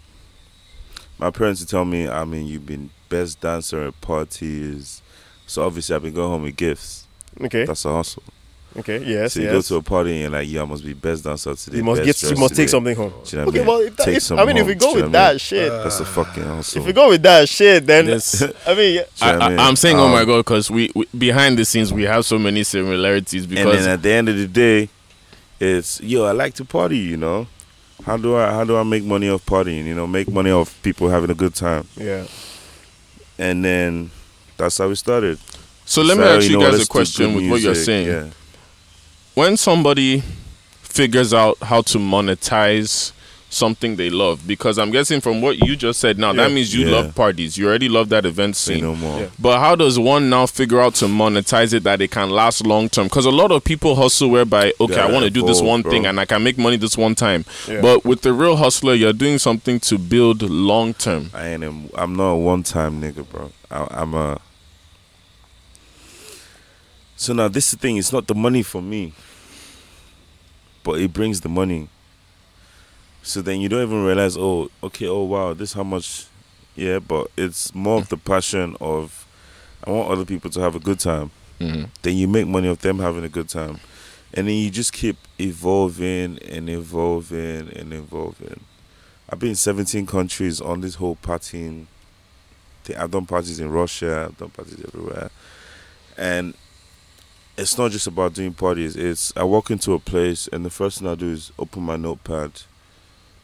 my 1.17 1.29
parents 1.31 1.61
would 1.61 1.69
tell 1.69 1.85
me, 1.85 2.07
I 2.07 2.23
mean, 2.25 2.47
you've 2.47 2.65
been 2.65 2.89
best 3.09 3.39
dancer 3.41 3.83
at 3.87 4.01
parties. 4.01 5.01
So 5.45 5.63
obviously, 5.65 5.95
I've 5.95 6.03
been 6.03 6.13
going 6.13 6.29
home 6.29 6.43
with 6.43 6.55
gifts. 6.55 7.07
Okay. 7.41 7.65
That's 7.65 7.85
a 7.85 7.93
hustle. 7.93 8.23
Okay. 8.77 9.03
Yes. 9.03 9.33
so 9.33 9.39
you 9.39 9.47
yes. 9.47 9.53
go 9.55 9.61
to 9.61 9.75
a 9.77 9.81
party 9.81 10.11
and 10.11 10.19
you're 10.21 10.29
like, 10.29 10.47
yeah, 10.47 10.61
I 10.61 10.65
must 10.65 10.85
be 10.85 10.93
best 10.93 11.23
dancer 11.23 11.55
today. 11.55 11.77
you 11.77 11.83
must 11.83 12.03
get. 12.03 12.21
You 12.21 12.27
dressed 12.29 12.39
must 12.39 12.49
take 12.55 12.67
today. 12.67 12.67
something 12.67 12.95
home. 12.95 13.13
Do 13.25 13.29
you 13.31 13.37
know 13.41 13.45
what 13.45 13.49
Okay. 13.49 13.57
I 13.57 13.61
mean? 13.61 13.67
Well, 13.67 13.79
if 13.81 13.95
that, 13.95 14.05
Take 14.05 14.17
if, 14.17 14.23
some 14.23 14.39
I 14.39 14.45
mean, 14.45 14.57
if 14.57 14.67
we 14.67 14.75
go 14.75 14.93
with 14.93 15.01
know 15.03 15.07
I 15.07 15.11
that 15.11 15.31
mean? 15.31 15.39
shit, 15.39 15.71
That's 15.71 15.99
a 15.99 16.05
fucking 16.05 16.43
hustle. 16.43 16.79
if 16.81 16.85
we 16.87 16.93
go 16.93 17.09
with 17.09 17.21
that 17.23 17.49
shit, 17.49 17.85
then 17.87 18.05
This- 18.05 18.41
I 18.67 18.75
mean, 18.75 18.95
yeah. 18.95 19.03
I, 19.21 19.55
I'm 19.67 19.75
saying, 19.75 19.97
oh 19.97 20.05
Um, 20.05 20.11
my 20.11 20.23
god, 20.23 20.37
because 20.37 20.69
we, 20.69 20.91
we 20.93 21.07
behind 21.17 21.57
the 21.57 21.65
scenes 21.65 21.91
we 21.91 22.03
have 22.03 22.25
so 22.25 22.37
many 22.37 22.63
similarities. 22.63 23.43
and 23.45 23.49
Because 23.55 23.85
then 23.85 23.93
at 23.93 24.01
the 24.03 24.11
end 24.11 24.29
of 24.29 24.37
the 24.37 24.47
day, 24.47 24.89
it's 25.59 25.99
yo, 26.01 26.25
I 26.25 26.31
like 26.31 26.53
to 26.55 26.63
party. 26.65 26.99
You 26.99 27.17
know, 27.17 27.47
how 28.05 28.17
do 28.17 28.35
I 28.37 28.51
how 28.51 28.63
do 28.65 28.77
I 28.77 28.83
make 28.83 29.03
money 29.03 29.29
off 29.29 29.45
partying? 29.47 29.85
You 29.85 29.95
know, 29.95 30.05
make 30.05 30.29
money 30.29 30.51
off 30.51 30.79
people 30.83 31.09
having 31.09 31.31
a 31.31 31.35
good 31.35 31.55
time. 31.55 31.87
yeah. 31.97 32.25
And 33.37 33.63
then 33.65 34.11
that's 34.57 34.77
how 34.77 34.89
we 34.89 34.95
started. 34.95 35.39
so 35.85 36.01
let 36.01 36.17
me 36.17 36.23
So, 36.23 36.37
ask 36.37 36.49
you 36.49 36.59
know, 36.59 36.71
guys 36.71 36.83
a 36.83 36.87
question 36.87 37.33
with 37.35 37.49
what 37.49 37.61
you're 37.61 37.73
saying. 37.75 38.07
Yeah. 38.07 38.27
When 39.39 39.55
somebody 39.55 40.21
figures 40.81 41.33
out 41.33 41.57
how 41.61 41.81
to 41.81 41.97
monetize 41.97 43.13
something 43.51 43.95
they 43.95 44.09
love 44.11 44.45
because 44.45 44.77
i'm 44.77 44.91
guessing 44.91 45.19
from 45.21 45.41
what 45.41 45.57
you 45.65 45.75
just 45.75 45.99
said 45.99 46.19
now 46.19 46.31
that 46.33 46.51
means 46.51 46.75
you 46.75 46.85
Yeah. 46.85 46.95
love 46.97 47.15
parties 47.15 47.57
you 47.57 47.67
already 47.67 47.87
love 47.89 48.09
that 48.09 48.25
event 48.25 48.55
Say 48.55 48.75
scene 48.75 48.83
no 48.83 48.95
more. 48.95 49.21
Yeah. 49.21 49.29
but 49.39 49.59
how 49.59 49.75
does 49.75 49.97
one 49.97 50.29
now 50.29 50.45
figure 50.45 50.79
out 50.79 50.93
to 50.95 51.05
monetize 51.05 51.73
it 51.73 51.83
that 51.83 51.99
it 52.01 52.11
can 52.11 52.29
last 52.29 52.63
long 52.67 52.89
term 52.89 53.07
because 53.07 53.25
a 53.25 53.31
lot 53.31 53.51
of 53.51 53.63
people 53.63 53.95
hustle 53.95 54.29
whereby 54.29 54.73
okay 54.79 54.99
i 54.99 55.09
want 55.11 55.23
to 55.23 55.31
do 55.31 55.43
this 55.43 55.61
one 55.61 55.81
bro. 55.81 55.91
thing 55.91 56.05
and 56.05 56.19
i 56.19 56.25
can 56.25 56.43
make 56.43 56.57
money 56.59 56.75
this 56.77 56.95
one 56.97 57.15
time 57.15 57.43
Yeah. 57.67 57.81
but 57.81 58.03
with 58.05 58.21
the 58.21 58.33
real 58.33 58.57
hustler 58.57 58.93
you're 58.93 59.13
doing 59.13 59.39
something 59.39 59.79
to 59.79 59.97
build 59.97 60.41
long 60.43 60.93
term 60.93 61.31
I 61.33 61.47
ain't. 61.47 61.63
A, 61.63 61.73
I'm 61.95 62.15
not 62.15 62.31
a 62.31 62.35
one-time 62.35 63.01
nigga, 63.01 63.27
bro. 63.31 63.51
I, 63.71 63.87
I'm 64.01 64.13
a. 64.13 64.39
So 67.19 67.33
now 67.33 67.49
this 67.49 67.65
is 67.65 67.71
the 67.71 67.77
thing. 67.79 67.97
It's 67.97 68.13
not 68.13 68.27
the 68.27 68.33
money 68.33 68.63
for 68.63 68.81
me, 68.81 69.11
but 70.85 71.01
it 71.01 71.11
brings 71.11 71.41
the 71.41 71.49
money. 71.49 71.89
So 73.23 73.41
then 73.41 73.59
you 73.59 73.67
don't 73.67 73.83
even 73.83 74.05
realize. 74.05 74.37
Oh, 74.37 74.69
okay. 74.81 75.05
Oh 75.05 75.23
wow, 75.23 75.53
this 75.53 75.73
how 75.73 75.83
much. 75.83 76.27
Yeah, 76.77 76.99
but 76.99 77.29
it's 77.35 77.75
more 77.75 77.97
of 77.99 78.07
the 78.07 78.15
passion 78.15 78.77
of. 78.79 79.27
I 79.83 79.91
want 79.91 80.09
other 80.09 80.23
people 80.23 80.49
to 80.51 80.61
have 80.61 80.75
a 80.75 80.79
good 80.79 81.01
time. 81.01 81.31
hmm 81.57 81.83
Then 82.03 82.15
you 82.15 82.25
make 82.29 82.47
money 82.47 82.69
off 82.69 82.79
them 82.79 82.99
having 82.99 83.25
a 83.25 83.29
good 83.29 83.49
time, 83.49 83.81
and 84.33 84.47
then 84.47 84.55
you 84.55 84.69
just 84.69 84.93
keep 84.93 85.17
evolving 85.41 86.39
and 86.49 86.69
evolving 86.69 87.69
and 87.75 87.91
evolving. 87.91 88.61
I've 89.29 89.39
been 89.39 89.49
in 89.49 89.55
17 89.55 90.05
countries 90.05 90.61
on 90.61 90.79
this 90.79 90.95
whole 90.95 91.17
partying. 91.17 91.87
thing. 92.85 92.95
I've 92.95 93.11
done 93.11 93.25
parties 93.25 93.59
in 93.59 93.69
Russia. 93.69 94.27
I've 94.29 94.37
done 94.37 94.51
parties 94.51 94.81
everywhere, 94.87 95.31
and 96.17 96.53
it's 97.59 97.77
not 97.77 97.91
just 97.91 98.07
about 98.07 98.33
doing 98.33 98.53
parties. 98.53 98.95
It's 98.95 99.33
I 99.35 99.43
walk 99.43 99.69
into 99.69 99.93
a 99.93 99.99
place 99.99 100.47
and 100.47 100.65
the 100.65 100.69
first 100.69 100.99
thing 100.99 101.07
I 101.07 101.15
do 101.15 101.31
is 101.31 101.51
open 101.59 101.83
my 101.83 101.97
notepad, 101.97 102.51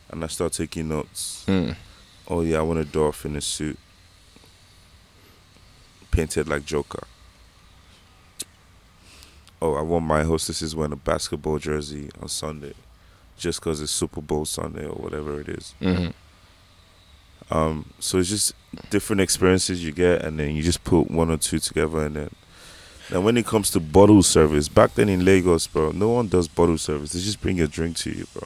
and 0.09 0.23
I 0.23 0.27
start 0.27 0.53
taking 0.53 0.87
notes. 0.87 1.43
Mm. 1.47 1.75
Oh 2.27 2.41
yeah, 2.41 2.59
I 2.59 2.61
want 2.61 2.79
a 2.79 2.83
dwarf 2.83 3.25
in 3.25 3.35
a 3.35 3.41
suit, 3.41 3.77
painted 6.11 6.47
like 6.47 6.65
Joker. 6.65 7.05
Oh, 9.61 9.75
I 9.75 9.81
want 9.81 10.05
my 10.05 10.23
hostesses 10.23 10.75
wearing 10.75 10.93
a 10.93 10.97
basketball 10.97 11.59
jersey 11.59 12.09
on 12.21 12.27
Sunday, 12.29 12.73
just 13.37 13.59
because 13.59 13.81
it's 13.81 13.91
Super 13.91 14.21
Bowl 14.21 14.45
Sunday 14.45 14.85
or 14.85 14.95
whatever 14.95 15.39
it 15.39 15.49
is. 15.49 15.73
hmm 15.79 16.07
Um, 17.49 17.93
so 17.99 18.17
it's 18.19 18.29
just 18.29 18.53
different 18.89 19.21
experiences 19.21 19.83
you 19.83 19.91
get, 19.91 20.23
and 20.23 20.39
then 20.39 20.55
you 20.55 20.63
just 20.63 20.83
put 20.83 21.11
one 21.11 21.29
or 21.29 21.37
two 21.37 21.59
together, 21.59 22.05
and 22.05 22.15
then. 22.15 22.29
Now, 23.11 23.21
when 23.21 23.37
it 23.37 23.45
comes 23.45 23.69
to 23.71 23.79
bottle 23.79 24.23
service, 24.23 24.67
back 24.67 24.95
then 24.95 25.09
in 25.09 25.23
Lagos, 25.23 25.67
bro, 25.67 25.91
no 25.91 26.09
one 26.09 26.27
does 26.27 26.47
bottle 26.47 26.77
service. 26.77 27.11
They 27.13 27.19
just 27.19 27.39
bring 27.41 27.57
your 27.57 27.67
drink 27.67 27.97
to 27.97 28.09
you, 28.11 28.25
bro. 28.33 28.43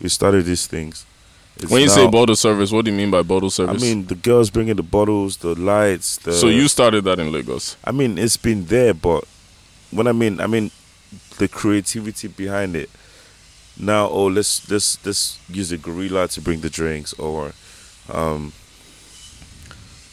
We 0.00 0.08
started 0.08 0.44
these 0.44 0.66
things, 0.66 1.06
It's 1.56 1.70
When 1.70 1.82
you 1.82 1.88
say 1.88 2.08
bottle 2.10 2.34
service, 2.34 2.72
what 2.72 2.84
do 2.84 2.90
you 2.90 2.96
mean 2.96 3.10
by 3.10 3.22
bottle 3.22 3.50
service? 3.50 3.82
I 3.82 3.86
mean 3.86 4.06
the 4.06 4.14
girls 4.14 4.50
bringing 4.50 4.76
the 4.76 4.82
bottles, 4.82 5.36
the 5.36 5.54
lights. 5.54 6.16
The, 6.18 6.32
so 6.32 6.48
you 6.48 6.66
started 6.68 7.04
that 7.04 7.18
in 7.18 7.30
Lagos. 7.30 7.76
I 7.84 7.92
mean, 7.92 8.18
it's 8.18 8.36
been 8.36 8.64
there, 8.66 8.94
but 8.94 9.24
when 9.90 10.06
I 10.06 10.12
mean, 10.12 10.40
I 10.40 10.46
mean, 10.46 10.70
the 11.38 11.48
creativity 11.48 12.28
behind 12.28 12.74
it. 12.74 12.90
Now, 13.78 14.08
oh, 14.08 14.26
let's 14.26 14.68
let's 14.70 15.04
let's 15.04 15.38
use 15.48 15.72
a 15.72 15.78
gorilla 15.78 16.28
to 16.28 16.40
bring 16.40 16.60
the 16.60 16.70
drinks, 16.70 17.12
or 17.14 17.52
um, 18.10 18.52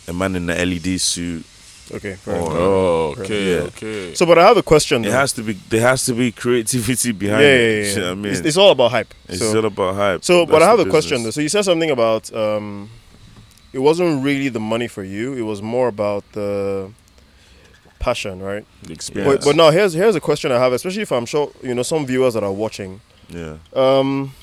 a 0.08 0.14
man 0.14 0.36
in 0.36 0.46
the 0.46 0.54
LED 0.56 1.00
suit. 1.00 1.46
Okay. 1.92 2.18
Oh, 2.28 3.16
okay, 3.18 3.52
Yeah. 3.56 3.62
okay. 3.64 4.14
So, 4.14 4.26
but 4.26 4.38
I 4.38 4.44
have 4.48 4.58
a 4.58 4.64
question. 4.64 5.04
It 5.04 5.08
though. 5.10 5.14
has 5.14 5.34
to 5.34 5.42
be. 5.42 5.54
There 5.54 5.82
has 5.82 6.06
to 6.06 6.14
be 6.14 6.32
creativity 6.32 7.10
yeah, 7.10 7.14
behind 7.14 7.42
yeah, 7.42 7.50
it. 7.50 7.86
yeah, 7.88 7.96
you 7.96 8.02
yeah. 8.04 8.12
I 8.12 8.14
mean, 8.16 8.32
It's, 8.32 8.42
it's 8.42 8.58
all 8.58 8.72
about 8.72 8.92
hype. 8.92 9.14
It's 9.28 9.40
so, 9.40 9.58
all 9.58 9.66
about 9.66 9.96
hype. 9.96 10.24
so 10.24 10.46
but 10.46 10.62
I 10.62 10.68
have 10.70 10.80
a 10.80 10.86
question 10.90 11.24
though. 11.24 11.32
So 11.32 11.42
you 11.42 11.50
said 11.50 11.64
something 11.66 11.90
about 11.92 12.32
um, 12.34 12.90
it 13.74 13.80
wasn't 13.80 14.24
really 14.24 14.50
the 14.50 14.60
money 14.60 14.88
for 14.88 15.04
you. 15.04 15.34
It 15.34 15.42
was 15.44 15.62
more 15.62 15.88
about 15.88 16.24
the 16.34 16.92
passion, 18.00 18.42
right? 18.42 18.66
The 18.84 18.94
experience. 18.94 19.44
But, 19.44 19.50
but 19.52 19.56
now 19.56 19.72
here's 19.72 19.94
here's 19.94 20.16
a 20.16 20.22
question 20.22 20.52
I 20.52 20.60
have, 20.60 20.74
especially 20.74 21.02
if 21.02 21.12
I'm 21.12 21.26
sure 21.26 21.52
you 21.64 21.74
know 21.74 21.84
some 21.84 22.06
viewers 22.06 22.34
that 22.36 22.44
are 22.44 22.52
watching. 22.54 23.02
Yeah. 23.30 23.58
Um, 23.74 24.34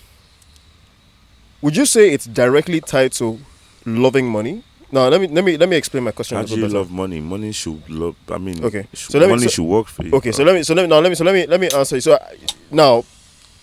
would 1.62 1.76
you 1.76 1.86
say 1.86 2.10
it's 2.12 2.26
directly 2.26 2.80
tied 2.80 3.12
to 3.12 3.38
loving 3.84 4.26
money? 4.28 4.62
Now 4.92 5.08
let 5.08 5.20
me 5.20 5.26
let 5.28 5.44
me 5.44 5.56
let 5.56 5.68
me 5.68 5.76
explain 5.76 6.04
my 6.04 6.12
question. 6.12 6.36
How 6.36 6.44
do 6.44 6.54
you 6.54 6.62
better. 6.62 6.74
love 6.78 6.90
money? 6.90 7.20
Money 7.20 7.52
should 7.52 7.88
love. 7.90 8.14
I 8.30 8.38
mean, 8.38 8.64
Okay, 8.64 8.86
should- 8.94 9.12
so 9.12 9.18
let 9.18 9.26
me- 9.26 9.34
money 9.34 9.44
so- 9.44 9.50
should 9.50 9.64
work 9.64 9.88
for 9.88 10.04
you. 10.04 10.12
Okay, 10.12 10.32
so 10.32 10.44
let 10.44 10.54
me 10.54 10.62
so 10.62 10.74
let 10.74 10.82
me 10.82 10.88
now 10.88 11.00
let 11.00 11.08
me 11.08 11.14
so 11.16 11.24
let 11.24 11.34
me 11.34 11.46
let 11.46 11.60
me 11.60 11.68
answer 11.70 11.96
you. 11.96 12.00
So 12.00 12.14
I- 12.14 12.36
now, 12.70 13.04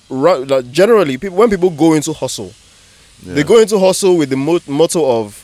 right, 0.10 0.46
like 0.48 0.70
generally, 0.72 1.18
people 1.18 1.38
when 1.38 1.50
people 1.50 1.70
go 1.70 1.94
into 1.94 2.12
hustle, 2.13 2.51
Yeah. 3.25 3.36
they 3.36 3.44
go 3.44 3.58
into 3.60 3.80
hustle 3.80 4.18
with 4.18 4.30
the 4.32 4.36
mo- 4.36 4.60
motto 4.68 5.01
of, 5.20 5.44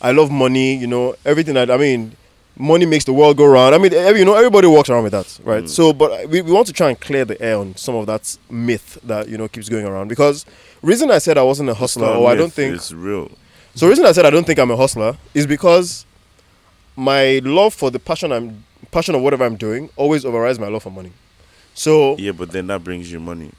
"I 0.00 0.12
love 0.12 0.30
money." 0.30 0.76
You 0.76 0.86
know, 0.86 1.14
everything 1.24 1.54
that 1.54 1.68
I 1.68 1.76
mean, 1.76 2.12
money 2.56 2.86
makes 2.86 3.04
the 3.04 3.12
world 3.12 3.36
go 3.36 3.44
round. 3.46 3.74
I 3.74 3.78
mean, 3.78 3.92
every, 3.94 4.20
you 4.20 4.24
know, 4.24 4.34
everybody 4.34 4.68
walks 4.68 4.88
around 4.88 5.02
with 5.04 5.12
that, 5.12 5.38
right? 5.44 5.64
Mm. 5.64 5.68
So, 5.68 5.92
but 5.92 6.28
we, 6.28 6.42
we 6.42 6.52
want 6.52 6.66
to 6.68 6.72
try 6.72 6.88
and 6.90 6.98
clear 7.00 7.24
the 7.24 7.40
air 7.42 7.56
on 7.58 7.74
some 7.76 7.96
of 7.96 8.06
that 8.06 8.36
myth 8.50 8.98
that 9.04 9.28
you 9.28 9.36
know 9.36 9.48
keeps 9.48 9.68
going 9.68 9.84
around 9.84 10.06
because 10.08 10.44
reason 10.82 11.10
I 11.10 11.18
said 11.18 11.36
I 11.38 11.42
wasn't 11.42 11.70
a 11.70 11.74
hustler, 11.74 12.06
or 12.08 12.28
I 12.30 12.36
don't 12.36 12.52
think 12.52 12.76
it's 12.76 12.92
real. 12.92 13.30
So. 13.78 13.88
Reason 13.88 14.04
I 14.04 14.12
said 14.12 14.26
I 14.26 14.30
don't 14.30 14.44
think 14.46 14.58
I'm 14.58 14.70
a 14.70 14.76
hustler 14.76 15.16
is 15.34 15.46
because 15.46 16.04
my 16.96 17.40
love 17.44 17.74
for 17.74 17.90
the 17.90 17.98
passion 17.98 18.32
I'm 18.32 18.64
passion 18.90 19.14
of 19.14 19.22
whatever 19.22 19.44
I'm 19.44 19.56
doing 19.56 19.90
always 19.96 20.24
overrides 20.24 20.58
my 20.58 20.68
love 20.68 20.82
for 20.82 20.90
money. 20.90 21.12
So, 21.74 22.16
Yeah, 22.18 22.32
but 22.32 22.50
then 22.50 22.66
that 22.68 22.82
brings 22.82 23.10
you 23.12 23.20
money. 23.20 23.52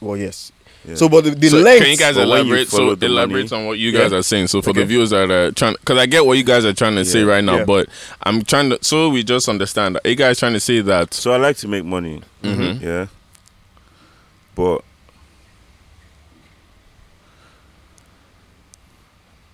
well, 0.00 0.16
yes. 0.16 0.50
Yeah. 0.84 0.94
So, 0.94 1.08
but 1.08 1.24
the, 1.24 1.30
the 1.30 1.48
so 1.48 1.58
length. 1.58 1.82
can 1.82 1.90
you 1.90 1.96
guys 1.96 2.14
But 2.14 2.28
when 2.28 2.38
you 2.38 2.52
elaborate? 2.52 2.68
So 2.68 2.76
follow 2.78 2.94
the 2.94 3.06
elaborate 3.06 3.50
money- 3.50 3.62
on 3.62 3.66
what 3.68 3.78
you 3.78 3.90
Yeah. 3.90 4.00
guys 4.02 4.12
are 4.12 4.22
saying. 4.22 4.46
So 4.46 4.62
for 4.62 4.72
the 4.72 4.84
viewers 4.84 5.10
that 5.10 5.28
are 5.30 5.50
trying, 5.52 5.74
because 5.74 5.98
I 5.98 6.06
get 6.06 6.24
what 6.24 6.38
you 6.38 6.44
guys 6.44 6.64
are 6.64 6.72
trying 6.72 6.94
to 6.96 7.04
say 7.04 7.24
right 7.24 7.42
now, 7.44 7.58
Yeah. 7.58 7.64
but 7.64 7.88
I'm 8.22 8.42
trying 8.42 8.70
to. 8.70 8.78
So 8.82 9.08
we 9.10 9.22
just 9.24 9.48
understand. 9.48 9.98
Are 10.04 10.08
you 10.08 10.14
guys 10.16 10.38
trying 10.38 10.52
to 10.54 10.60
say 10.60 10.80
that? 10.80 11.14
So 11.14 11.32
I 11.32 11.36
like 11.36 11.56
to 11.58 11.68
make 11.68 11.84
money. 11.84 12.22
Mhm. 12.44 12.80
Yeah. 12.80 13.06
But 14.54 14.82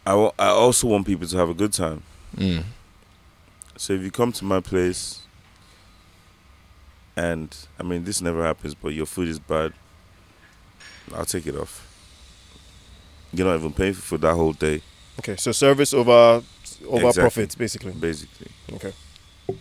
I 0.07 0.13
I 0.39 0.49
also 0.49 0.89
want 0.89 1.07
people 1.07 1.27
to 1.27 1.37
have 1.37 1.49
a 1.49 1.55
good 1.55 1.73
time. 1.73 2.03
Mm. 2.37 2.65
So 3.77 3.93
if 3.93 4.03
you 4.03 4.11
come 4.11 4.33
to 4.33 4.45
my 4.45 4.61
place 4.61 5.21
and 7.17 7.55
I 7.79 7.83
mean 7.83 8.05
this 8.05 8.21
never 8.21 8.45
happens, 8.45 8.75
but 8.75 8.89
your 8.89 9.07
food 9.07 9.29
is 9.29 9.39
bad, 9.39 9.73
I'll 11.15 11.25
take 11.25 11.47
it 11.47 11.57
off. 11.57 11.91
You're 13.33 13.47
not 13.47 13.57
even 13.57 13.73
paying 13.73 13.95
for 13.95 14.17
that 14.19 14.35
whole 14.35 14.53
day, 14.53 14.81
okay, 15.19 15.37
so 15.37 15.51
service 15.53 15.93
over 15.93 16.43
over 16.89 17.07
Exactly. 17.09 17.21
profits, 17.23 17.55
basically. 17.55 17.93
basically. 17.93 18.49
Okay. 18.75 18.93
Do 19.49 19.55
you 19.55 19.57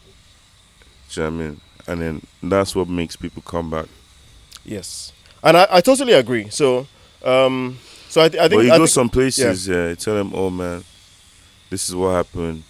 know 1.18 1.24
what 1.24 1.28
I 1.28 1.30
mean? 1.30 1.62
And 1.88 2.02
then 2.02 2.22
that's 2.42 2.76
what 2.76 2.88
makes 2.88 3.16
people 3.16 3.42
come 3.42 3.70
back. 3.70 3.88
Yes, 4.64 5.12
and 5.44 5.58
I, 5.58 5.68
I 5.72 5.82
totally 5.82 6.14
agree. 6.14 6.50
So, 6.50 6.88
um, 7.26 7.80
so 8.14 8.22
I, 8.22 8.30
th- 8.30 8.40
I 8.40 8.46
But 8.46 8.50
think 8.52 8.64
you 8.64 8.72
I 8.74 8.78
go 8.78 8.84
think- 8.86 8.90
some 9.00 9.10
places, 9.10 9.68
yeah. 9.68 9.90
you 9.90 9.96
tell 9.96 10.14
them, 10.16 10.32
"Oh 10.36 10.50
man, 10.52 10.84
this 11.72 11.90
is 11.90 11.96
what 11.96 12.12
happened." 12.12 12.62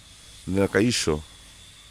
And 0.46 0.56
like, 0.56 0.74
"Are 0.74 0.80
you 0.80 0.90
sure?" 0.90 1.22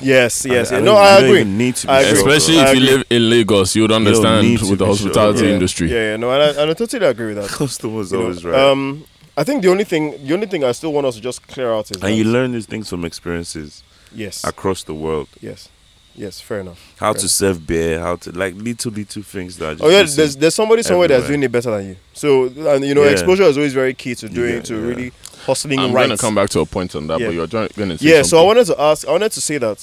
yes, 0.00 0.46
yes, 0.46 0.72
I, 0.72 0.76
yeah. 0.76 0.80
I 0.80 0.84
no, 0.84 0.94
I 0.96 1.18
you 1.18 1.20
don't 1.26 1.30
agree. 1.36 1.44
need 1.44 1.76
to 1.76 1.86
be 1.86 1.92
I 1.92 2.00
agree. 2.00 2.18
Especially 2.20 2.56
if 2.64 2.74
you 2.74 2.80
live 2.80 3.04
in 3.10 3.28
Lagos, 3.30 3.76
you 3.76 3.82
would 3.82 3.92
understand 3.92 4.46
need 4.48 4.58
to 4.60 4.70
with 4.70 4.78
the 4.78 4.86
be 4.86 4.94
sure. 4.96 5.06
hospitality 5.06 5.46
Yeah. 5.46 5.52
industry. 5.54 5.90
Yeah, 5.90 6.10
yeah, 6.12 6.16
no, 6.16 6.30
and 6.32 6.42
I, 6.42 6.62
and 6.62 6.70
I 6.70 6.74
totally 6.74 7.06
agree 7.06 7.26
with 7.34 7.36
that. 7.36 7.48
customers 7.62 8.10
You 8.10 8.18
know, 8.18 8.24
always 8.24 8.44
right. 8.44 8.58
Um, 8.58 9.04
I 9.36 9.44
think 9.44 9.62
the 9.62 9.68
only 9.68 9.84
thing, 9.84 10.12
the 10.26 10.32
only 10.32 10.46
thing 10.46 10.64
I 10.64 10.72
still 10.72 10.92
want 10.92 11.06
us 11.06 11.16
to 11.16 11.20
just 11.20 11.46
clear 11.46 11.70
out 11.72 11.90
is 11.90 11.96
and 11.96 12.02
that- 12.04 12.12
you 12.16 12.24
learn 12.24 12.52
these 12.52 12.66
things 12.66 12.88
from 12.88 13.04
experiences 13.04 13.82
yes, 14.14 14.42
across 14.44 14.82
the 14.84 14.94
world. 14.94 15.28
yes, 15.40 15.68
yes, 16.16 16.40
fair 16.40 16.60
enough. 16.60 16.94
How 16.98 17.12
fair 17.12 17.20
to 17.22 17.28
serve 17.28 17.66
beer, 17.66 18.00
how 18.00 18.16
to 18.16 18.30
like 18.32 18.54
little 18.54 18.90
little 18.92 19.22
things 19.22 19.56
that. 19.58 19.78
Just 19.78 19.82
Oh 19.84 19.88
yeah, 19.88 20.02
there's 20.04 20.36
there's 20.36 20.54
somebody 20.54 20.82
somewhere 20.82 21.08
that's 21.08 21.26
doing 21.26 21.42
it 21.42 21.52
better 21.52 21.70
than 21.70 21.88
you. 21.90 21.96
So 22.12 22.44
and 22.46 22.84
you 22.84 22.94
know 22.94 23.04
Yeah. 23.04 23.10
exposure 23.10 23.42
is 23.44 23.56
always 23.56 23.72
very 23.74 23.94
key 23.94 24.14
to 24.16 24.28
doing 24.28 24.54
Yeah, 24.56 24.60
to 24.62 24.74
yeah. 24.74 24.86
really 24.88 25.12
hustling 25.46 25.78
I'm 25.78 25.92
right. 25.92 26.04
gonna 26.08 26.16
come 26.16 26.34
back 26.34 26.48
to 26.50 26.60
a 26.60 26.66
point 26.66 26.94
on 26.94 27.06
that, 27.08 27.20
Yeah. 27.20 27.26
but 27.26 27.34
you're 27.34 27.68
gonna 27.68 27.98
say 27.98 28.08
yeah, 28.08 28.22
so 28.22 28.38
I 28.38 28.42
wanted 28.42 28.66
to 28.66 28.80
ask. 28.80 29.06
I 29.06 29.12
wanted 29.12 29.32
to 29.32 29.40
say 29.40 29.58
that. 29.58 29.78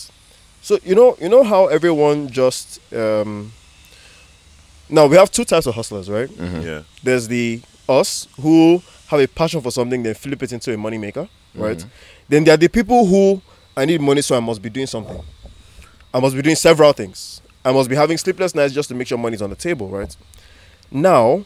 So 0.62 0.80
you 0.84 0.96
know 0.96 1.18
you 1.22 1.30
know 1.30 1.44
how 1.44 1.68
everyone 1.68 2.30
just 2.30 2.80
um. 2.94 3.52
Now 4.90 5.08
we 5.08 5.16
have 5.16 5.32
two 5.32 5.46
types 5.46 5.66
of 5.68 5.76
hustlers, 5.76 6.10
right? 6.10 6.30
Mhm. 6.30 6.66
yeah, 6.66 6.82
There's 7.04 7.28
the 7.28 7.62
us 7.88 8.28
who 8.42 8.82
have 9.08 9.20
a 9.22 9.28
passion 9.28 9.62
for 9.62 9.72
something, 9.72 10.04
then 10.04 10.14
flip 10.14 10.44
it 10.44 10.52
into 10.52 10.74
a 10.74 10.78
money 10.78 10.98
maker, 10.98 11.28
right? 11.56 11.78
Mhm. 11.78 11.86
Then 12.30 12.44
there 12.44 12.54
are 12.54 12.58
the 12.58 12.68
people 12.68 13.06
who 13.06 13.42
I 13.76 13.86
need 13.86 14.02
money, 14.02 14.22
so 14.22 14.36
I 14.36 14.40
must 14.42 14.62
be 14.62 14.70
doing 14.70 14.88
something. 14.88 15.22
I 16.14 16.20
must 16.20 16.36
be 16.36 16.42
doing 16.42 16.56
several 16.56 16.92
things. 16.94 17.42
I 17.64 17.72
must 17.72 17.90
be 17.90 17.96
having 17.96 18.18
sleepless 18.18 18.56
nights 18.56 18.74
just 18.74 18.90
to 18.90 18.96
make 18.96 19.08
sure 19.08 19.18
money's 19.18 19.42
on 19.42 19.50
the 19.50 19.56
table, 19.56 19.88
right? 19.88 20.16
Now, 20.92 21.46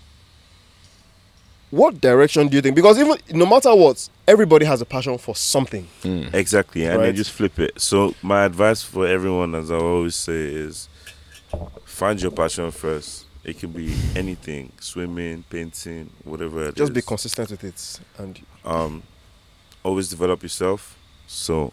what 1.72 2.00
direction 2.00 2.48
do 2.48 2.56
you 2.56 2.62
think? 2.62 2.76
Because 2.76 2.98
even 3.00 3.18
no 3.34 3.46
matter 3.46 3.76
what, 3.76 4.08
everybody 4.28 4.66
has 4.66 4.82
a 4.82 4.86
passion 4.86 5.18
for 5.18 5.36
something. 5.36 5.88
Mm. 6.04 6.34
exactly. 6.34 6.86
And 6.86 6.98
Right. 7.00 7.06
then 7.08 7.16
just 7.16 7.32
flip 7.32 7.60
it. 7.60 7.80
So 7.82 8.16
my 8.22 8.46
advice 8.46 8.82
for 8.82 9.06
everyone, 9.06 9.56
as 9.56 9.72
I 9.72 9.76
always 9.76 10.16
say, 10.16 10.54
is 10.54 10.88
find 11.86 12.22
your 12.22 12.32
passion 12.32 12.72
first. 12.72 13.26
It 13.44 13.60
can 13.60 13.72
be 13.72 13.94
anything: 14.16 14.72
swimming, 14.80 15.44
painting, 15.50 16.10
whatever. 16.24 16.70
it 16.70 16.76
Just 16.76 16.94
be 16.94 17.02
consistent 17.04 17.52
with 17.52 17.64
it, 17.64 18.00
and 18.18 18.40
um, 18.64 19.04
always 19.84 20.10
develop 20.10 20.42
yourself. 20.42 20.98
So 21.28 21.72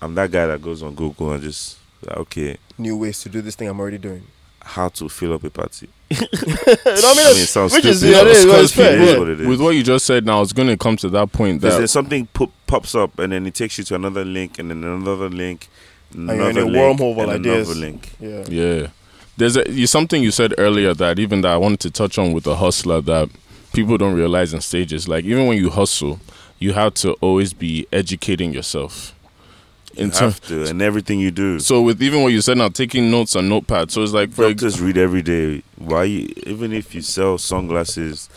I'm 0.00 0.14
that 0.14 0.30
guy 0.30 0.46
that 0.46 0.62
goes 0.62 0.82
on 0.84 0.94
Google 0.94 1.32
and 1.32 1.42
just 1.42 1.78
like, 2.06 2.16
okay, 2.18 2.56
new 2.78 2.96
ways 2.96 3.20
to 3.22 3.28
do 3.28 3.40
this 3.40 3.54
thing 3.56 3.68
I'm 3.68 3.78
already 3.80 3.98
doing. 3.98 4.22
how 4.62 4.88
to 4.90 5.08
fill 5.08 5.32
up 5.34 5.44
a 5.44 5.50
party. 5.50 5.88
you 6.10 6.16
know 6.20 6.26
what 6.26 6.86
I 6.86 7.14
mean? 7.14 7.26
I 7.26 7.32
mean, 7.32 7.42
it 7.42 7.46
sounds 7.48 7.72
Which 7.72 7.84
is 7.84 7.98
stupid, 7.98 8.14
yeah, 8.14 8.20
it 8.22 8.26
is, 8.28 8.46
well, 8.46 8.64
it's 8.64 8.72
fair, 8.74 8.98
yeah. 8.98 9.18
what 9.18 9.28
it 9.28 9.40
is. 9.40 9.46
With 9.46 9.60
what 9.60 9.70
you 9.74 9.82
just 9.82 10.04
said 10.06 10.26
now, 10.26 10.42
it's 10.42 10.52
gonna 10.52 10.76
come 10.76 10.96
to 10.98 11.08
that 11.10 11.32
point 11.32 11.60
Because 11.60 11.74
that 11.74 11.78
then 11.80 11.88
something 11.88 12.26
pop, 12.26 12.50
pops 12.66 12.94
up 12.94 13.18
and 13.18 13.32
then 13.32 13.46
it 13.46 13.54
takes 13.54 13.78
you 13.78 13.84
to 13.84 13.94
another 13.94 14.24
link 14.24 14.58
and 14.58 14.70
then 14.70 14.84
another 14.84 15.28
link, 15.30 15.68
you're 16.12 16.24
in 16.24 16.30
another 16.30 16.60
a 16.62 16.64
link, 16.64 17.00
wormhole 17.00 17.12
of 17.12 17.28
and 17.30 17.46
ideas. 17.46 17.68
another 17.70 17.80
link. 17.80 18.12
Yeah. 18.20 18.44
Yeah. 18.48 18.86
There's 19.36 19.56
a, 19.56 19.70
you, 19.70 19.86
something 19.86 20.22
you 20.22 20.30
said 20.30 20.52
earlier 20.58 20.92
that 20.94 21.18
even 21.18 21.40
that 21.42 21.52
I 21.52 21.56
wanted 21.56 21.80
to 21.80 21.90
touch 21.90 22.18
on 22.18 22.32
with 22.32 22.44
the 22.44 22.56
hustler 22.56 23.00
that 23.02 23.30
people 23.72 23.96
don't 23.96 24.14
realize 24.14 24.52
in 24.52 24.60
stages. 24.60 25.08
Like 25.08 25.24
even 25.24 25.46
when 25.46 25.56
you 25.56 25.70
hustle, 25.70 26.20
you 26.58 26.74
have 26.74 26.92
to 26.94 27.12
always 27.22 27.54
be 27.54 27.86
educating 27.92 28.52
yourself. 28.52 29.14
In 30.00 30.10
terms, 30.10 30.40
to, 30.40 30.64
and 30.66 30.80
everything 30.82 31.20
you 31.20 31.30
do. 31.30 31.58
so 31.60 31.82
with 31.82 32.02
even 32.02 32.22
what 32.22 32.32
you 32.32 32.40
said 32.40 32.56
now, 32.58 32.68
taking 32.68 33.10
notes 33.10 33.36
on 33.36 33.48
notepad. 33.48 33.90
So 33.90 34.02
it's 34.02 34.12
like 34.12 34.32
for 34.32 34.44
ex- 34.46 34.62
Doctors 34.62 34.80
read 34.80 34.96
every 34.98 35.22
day. 35.22 35.62
Why? 35.76 36.04
You, 36.04 36.32
even 36.46 36.72
if 36.72 36.94
you 36.94 37.02
sell 37.02 37.38
sunglasses, 37.38 38.28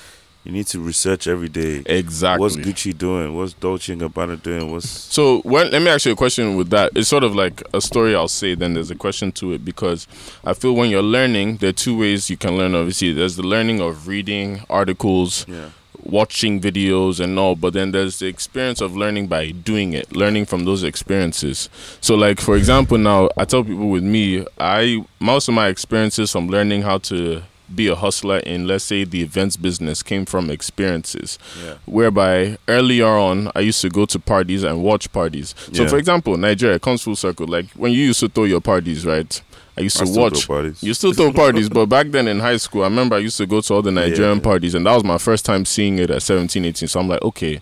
you 0.43 0.51
need 0.51 0.67
to 0.67 0.79
research 0.81 1.27
every 1.27 1.47
day. 1.47 1.83
exactly. 1.85 2.41
What's 2.41 2.57
Gucci 2.57 2.97
doing? 2.97 3.33
What's 3.35 3.53
Dolce 3.53 3.93
and 3.93 4.01
Gabbana 4.01 4.41
doing? 4.43 4.71
What's 4.71 4.89
So 4.89 5.39
when, 5.41 5.71
let 5.71 5.81
me 5.81 5.87
ask 5.89 6.05
you 6.05 6.11
a 6.11 6.15
question 6.17 6.57
with 6.57 6.69
that. 6.71 6.91
It's 6.95 7.07
sort 7.07 7.23
of 7.23 7.33
like 7.33 7.63
a 7.73 7.79
story 7.79 8.13
I'll 8.13 8.27
say, 8.27 8.53
then 8.53 8.73
there's 8.73 8.91
a 8.91 8.95
question 8.95 9.31
to 9.33 9.53
it 9.53 9.63
because 9.63 10.05
I 10.43 10.53
feel 10.53 10.73
when 10.73 10.89
you're 10.89 11.01
learning, 11.01 11.57
there 11.57 11.69
are 11.69 11.73
two 11.73 11.97
ways 11.97 12.29
you 12.29 12.35
can 12.35 12.57
learn. 12.57 12.75
Obviously, 12.75 13.13
there's 13.13 13.37
the 13.37 13.43
learning 13.43 13.79
of 13.79 14.07
reading 14.09 14.63
articles, 14.69 15.47
yeah? 15.47 15.69
Watching 16.03 16.59
videos 16.59 17.19
and 17.19 17.37
all, 17.39 17.55
but 17.55 17.73
then 17.73 17.91
there's 17.91 18.19
the 18.19 18.27
experience 18.27 18.81
of 18.81 18.95
learning 18.95 19.27
by 19.27 19.51
doing 19.51 19.93
it, 19.93 20.15
learning 20.15 20.45
from 20.45 20.65
those 20.65 20.83
experiences. 20.83 21.69
So 22.01 22.15
like 22.15 22.39
for 22.41 22.55
example 22.55 22.97
now 22.97 23.29
I 23.37 23.45
tell 23.45 23.63
people 23.63 23.89
with 23.89 24.03
me, 24.03 24.45
I 24.59 25.05
most 25.19 25.47
of 25.47 25.53
my 25.53 25.67
experiences 25.67 26.31
from 26.31 26.47
learning 26.47 26.81
how 26.83 26.97
to 26.99 27.43
be 27.73 27.87
a 27.87 27.95
hustler 27.95 28.37
in 28.39 28.67
let's 28.67 28.83
say 28.83 29.03
the 29.03 29.21
events 29.23 29.55
business 29.57 30.03
came 30.03 30.25
from 30.25 30.49
experiences 30.51 31.39
Yeah. 31.65 31.75
whereby 31.85 32.57
earlier 32.67 33.07
on 33.07 33.49
I 33.55 33.61
used 33.61 33.81
to 33.81 33.89
go 33.89 34.05
to 34.05 34.19
parties 34.19 34.63
and 34.63 34.83
watch 34.83 35.11
parties. 35.11 35.55
So 35.71 35.83
Yeah. 35.83 35.89
for 35.89 35.97
example, 35.97 36.35
Nigeria 36.37 36.77
comes 36.79 37.01
full 37.01 37.15
circle. 37.15 37.47
Like 37.47 37.67
when 37.75 37.91
you 37.93 38.03
used 38.07 38.19
to 38.19 38.27
throw 38.29 38.43
your 38.43 38.61
parties, 38.61 39.05
right? 39.05 39.41
I 39.77 39.81
used 39.81 39.97
to 39.97 40.05
still 40.05 40.21
watch. 40.23 40.47
parties. 40.47 40.83
You 40.83 40.93
still 40.93 41.13
throw 41.13 41.31
parties, 41.33 41.67
but 41.69 41.87
back 41.87 42.07
then 42.11 42.27
in 42.27 42.39
high 42.39 42.57
school, 42.57 42.81
I 42.83 42.85
remember 42.85 43.15
I 43.15 43.19
used 43.19 43.37
to 43.37 43.45
go 43.45 43.61
to 43.61 43.73
all 43.73 43.81
the 43.81 43.91
Nigerian 43.91 44.37
Yeah. 44.37 44.43
parties, 44.43 44.75
and 44.75 44.85
that 44.85 44.93
was 44.93 45.03
my 45.03 45.17
first 45.17 45.45
time 45.45 45.65
seeing 45.65 45.97
it 45.97 46.09
at 46.11 46.21
17, 46.21 46.63
18. 46.65 46.87
So 46.87 46.99
I'm 46.99 47.07
like, 47.07 47.21
okay, 47.23 47.59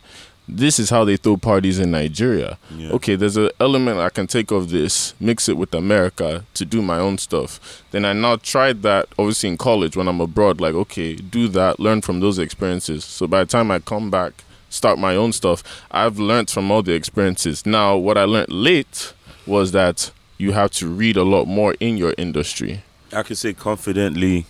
this 0.47 0.77
is 0.79 0.89
how 0.89 1.05
they 1.05 1.15
throw 1.15 1.37
parties 1.37 1.79
in 1.79 1.91
Nigeria. 1.91 2.57
Yeah. 2.77 2.89
Okay, 2.91 3.15
there's 3.15 3.37
an 3.37 3.51
element 3.61 3.99
I 3.99 4.09
can 4.09 4.27
take 4.27 4.51
of 4.51 4.69
this, 4.69 5.13
mix 5.21 5.47
it 5.47 5.55
with 5.55 5.73
America 5.73 6.43
to 6.55 6.65
do 6.65 6.81
my 6.81 6.97
own 6.97 7.17
stuff. 7.17 7.83
Then 7.91 8.03
I 8.03 8.11
now 8.11 8.35
tried 8.35 8.81
that, 8.81 9.07
obviously 9.17 9.47
in 9.49 9.57
college 9.57 9.95
when 9.95 10.09
I'm 10.09 10.19
abroad, 10.19 10.59
like, 10.59 10.73
okay, 10.73 11.15
do 11.15 11.47
that, 11.49 11.79
learn 11.79 12.01
from 12.01 12.19
those 12.19 12.37
experiences. 12.39 13.05
So 13.05 13.27
by 13.27 13.39
the 13.45 13.49
time 13.49 13.71
I 13.71 13.79
come 13.79 14.09
back, 14.09 14.43
start 14.69 14.99
my 14.99 15.15
own 15.15 15.31
stuff, 15.31 15.63
I've 15.91 16.19
learned 16.19 16.49
from 16.49 16.69
all 16.71 16.81
the 16.83 16.93
experiences. 16.93 17.65
Now, 17.65 17.95
what 17.95 18.17
I 18.17 18.23
learned 18.25 18.51
late 18.51 19.13
was 19.45 19.71
that 19.71 20.11
you 20.41 20.51
have 20.53 20.71
to 20.71 20.87
read 20.87 21.15
a 21.17 21.23
lot 21.23 21.45
more 21.45 21.75
in 21.79 21.97
your 21.97 22.13
industry. 22.17 22.81
I 23.13 23.23
can 23.23 23.35
say 23.35 23.53
confidently 23.53 24.45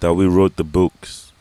that 0.00 0.14
we 0.14 0.26
wrote 0.26 0.56
the 0.56 0.64
books. 0.64 1.32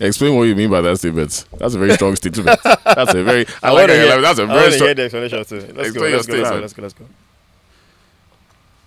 Explain 0.00 0.36
what 0.36 0.44
you 0.44 0.56
mean 0.56 0.70
by 0.70 0.80
that 0.80 0.96
statement. 0.98 1.44
That's 1.58 1.74
a 1.74 1.78
very 1.78 1.92
strong 1.92 2.16
statement. 2.22 2.58
That's 2.84 3.14
a 3.14 3.22
very. 3.22 3.46
I, 3.62 3.70
like 3.70 3.88
wanna 3.88 3.92
it. 3.94 4.08
hear- 4.08 4.20
That's 4.20 4.38
a 4.38 4.42
I 4.42 4.46
very 4.46 4.60
want 4.60 4.72
strong. 4.74 4.86
hear 4.88 4.94
the 4.94 5.02
explanation 5.04 5.44
too. 5.44 5.72
Let's 5.74 5.90
go. 5.92 6.04
Your 6.06 6.16
Let's 6.16 6.26
go. 6.26 6.34
Let's 6.36 6.50
go. 6.50 6.56
Let's 6.60 6.72
go. 6.72 6.82
Let's 6.82 6.94
go. 6.94 7.04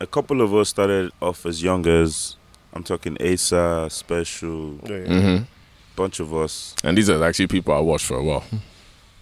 A 0.01 0.07
couple 0.07 0.41
of 0.41 0.53
us 0.53 0.69
started 0.69 1.11
off 1.21 1.45
as 1.45 1.63
young 1.63 1.87
as 1.87 2.35
I'm 2.73 2.83
talking 2.83 3.17
Asa, 3.21 3.87
Special, 3.89 4.77
Yeah, 4.83 4.97
yeah. 4.97 5.37
hmm 5.37 5.43
bunch 5.95 6.19
of 6.19 6.33
us. 6.35 6.75
And 6.83 6.97
these 6.97 7.09
are 7.09 7.23
actually 7.23 7.47
people 7.47 7.73
I 7.73 7.79
watched 7.79 8.05
for 8.05 8.17
a 8.17 8.23
while. 8.23 8.43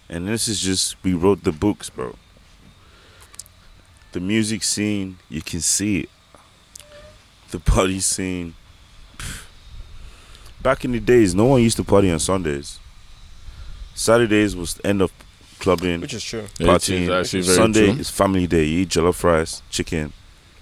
And 0.08 0.26
this 0.26 0.48
is 0.48 0.60
just 0.60 0.96
we 1.04 1.14
wrote 1.14 1.44
the 1.44 1.52
books, 1.52 1.88
bro. 1.88 2.16
The 4.14 4.20
music 4.20 4.62
scene, 4.62 5.18
you 5.28 5.42
can 5.42 5.60
see 5.60 6.02
it. 6.02 6.10
The 7.50 7.58
party 7.58 7.98
scene. 7.98 8.54
pff. 9.18 9.44
Back 10.62 10.84
in 10.84 10.92
the 10.92 11.00
days, 11.00 11.34
no 11.34 11.46
one 11.46 11.62
used 11.62 11.76
to 11.78 11.82
party 11.82 12.12
on 12.12 12.20
Sundays. 12.20 12.78
Saturdays 13.92 14.54
was 14.54 14.74
the 14.74 14.86
end 14.86 15.02
of 15.02 15.10
clubbing. 15.58 16.00
Which 16.00 16.14
is 16.14 16.22
true. 16.22 16.44
Partying. 16.60 17.02
is 17.02 17.10
actually 17.10 17.40
very 17.42 17.56
Sunday 17.56 17.90
true. 17.90 17.98
is 17.98 18.08
family 18.08 18.46
day. 18.46 18.62
You 18.62 18.82
eat 18.82 18.90
jollof 18.90 19.24
rice, 19.24 19.62
chicken, 19.68 20.12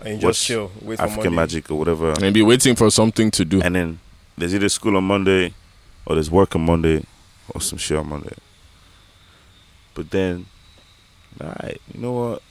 And 0.00 0.22
you 0.22 0.26
Watch 0.26 0.36
just 0.36 0.46
chill. 0.46 0.70
Wait 0.80 0.96
for 0.96 1.02
African 1.02 1.34
Monday. 1.34 1.54
magic 1.56 1.70
or 1.70 1.78
whatever. 1.78 2.14
And 2.22 2.32
be 2.32 2.40
waiting 2.40 2.74
for 2.74 2.90
something 2.90 3.30
to 3.32 3.44
do. 3.44 3.60
And 3.60 3.74
then 3.74 4.00
there's 4.38 4.54
either 4.54 4.70
school 4.70 4.96
on 4.96 5.04
Monday 5.04 5.52
or 6.06 6.14
there's 6.14 6.30
work 6.30 6.56
on 6.56 6.64
Monday 6.64 7.04
or 7.50 7.60
some 7.60 7.76
shit 7.78 7.98
on 7.98 8.08
Monday. 8.08 8.34
But 9.92 10.10
then, 10.10 10.46
alright, 11.38 11.82
you 11.92 12.00
know 12.00 12.12
what? 12.12 12.42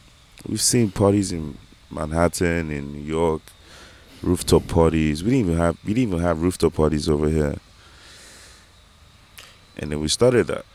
We've 0.47 0.61
seen 0.61 0.91
parties 0.91 1.31
in 1.31 1.57
Manhattan, 1.89 2.71
in 2.71 2.93
New 2.93 3.01
York, 3.03 3.41
rooftop 4.21 4.67
parties. 4.67 5.23
We 5.23 5.31
didn't 5.31 5.45
even 5.47 5.57
have 5.57 5.77
we 5.85 5.93
didn't 5.93 6.09
even 6.13 6.19
have 6.21 6.41
rooftop 6.41 6.73
parties 6.73 7.07
over 7.09 7.27
here. 7.29 7.55
And 9.77 9.91
then 9.91 9.99
we 9.99 10.07
started 10.07 10.47
that. 10.47 10.65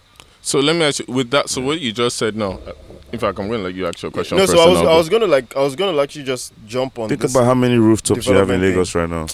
So 0.42 0.60
let 0.60 0.76
me 0.76 0.84
ask 0.84 1.00
you 1.00 1.12
with 1.12 1.30
that. 1.30 1.48
So 1.50 1.60
what 1.60 1.80
you 1.80 1.92
just 1.92 2.16
said 2.16 2.36
now. 2.36 2.52
uh, 2.66 2.72
In 3.12 3.18
fact, 3.18 3.38
I'm 3.38 3.48
going 3.48 3.60
to 3.60 3.64
let 3.64 3.74
you 3.74 3.86
ask 3.86 4.02
your 4.02 4.10
question 4.12 4.36
No, 4.38 4.46
so 4.46 4.58
I 4.60 4.66
was 4.68 4.78
I'll 4.78 4.88
I 4.88 4.96
was 4.96 5.08
gonna 5.08 5.26
like 5.26 5.56
I 5.56 5.60
was 5.60 5.74
gonna 5.76 6.00
actually 6.00 6.24
just 6.24 6.52
jump 6.66 6.98
on 6.98 7.08
Think 7.08 7.20
this. 7.22 7.32
about 7.34 7.44
how 7.44 7.54
many 7.54 7.76
rooftops 7.76 8.26
you 8.26 8.34
have 8.34 8.50
in 8.50 8.60
development 8.60 8.62
thing. 8.62 8.70
Lagos 8.70 8.94
right 8.94 9.10
now. 9.10 9.26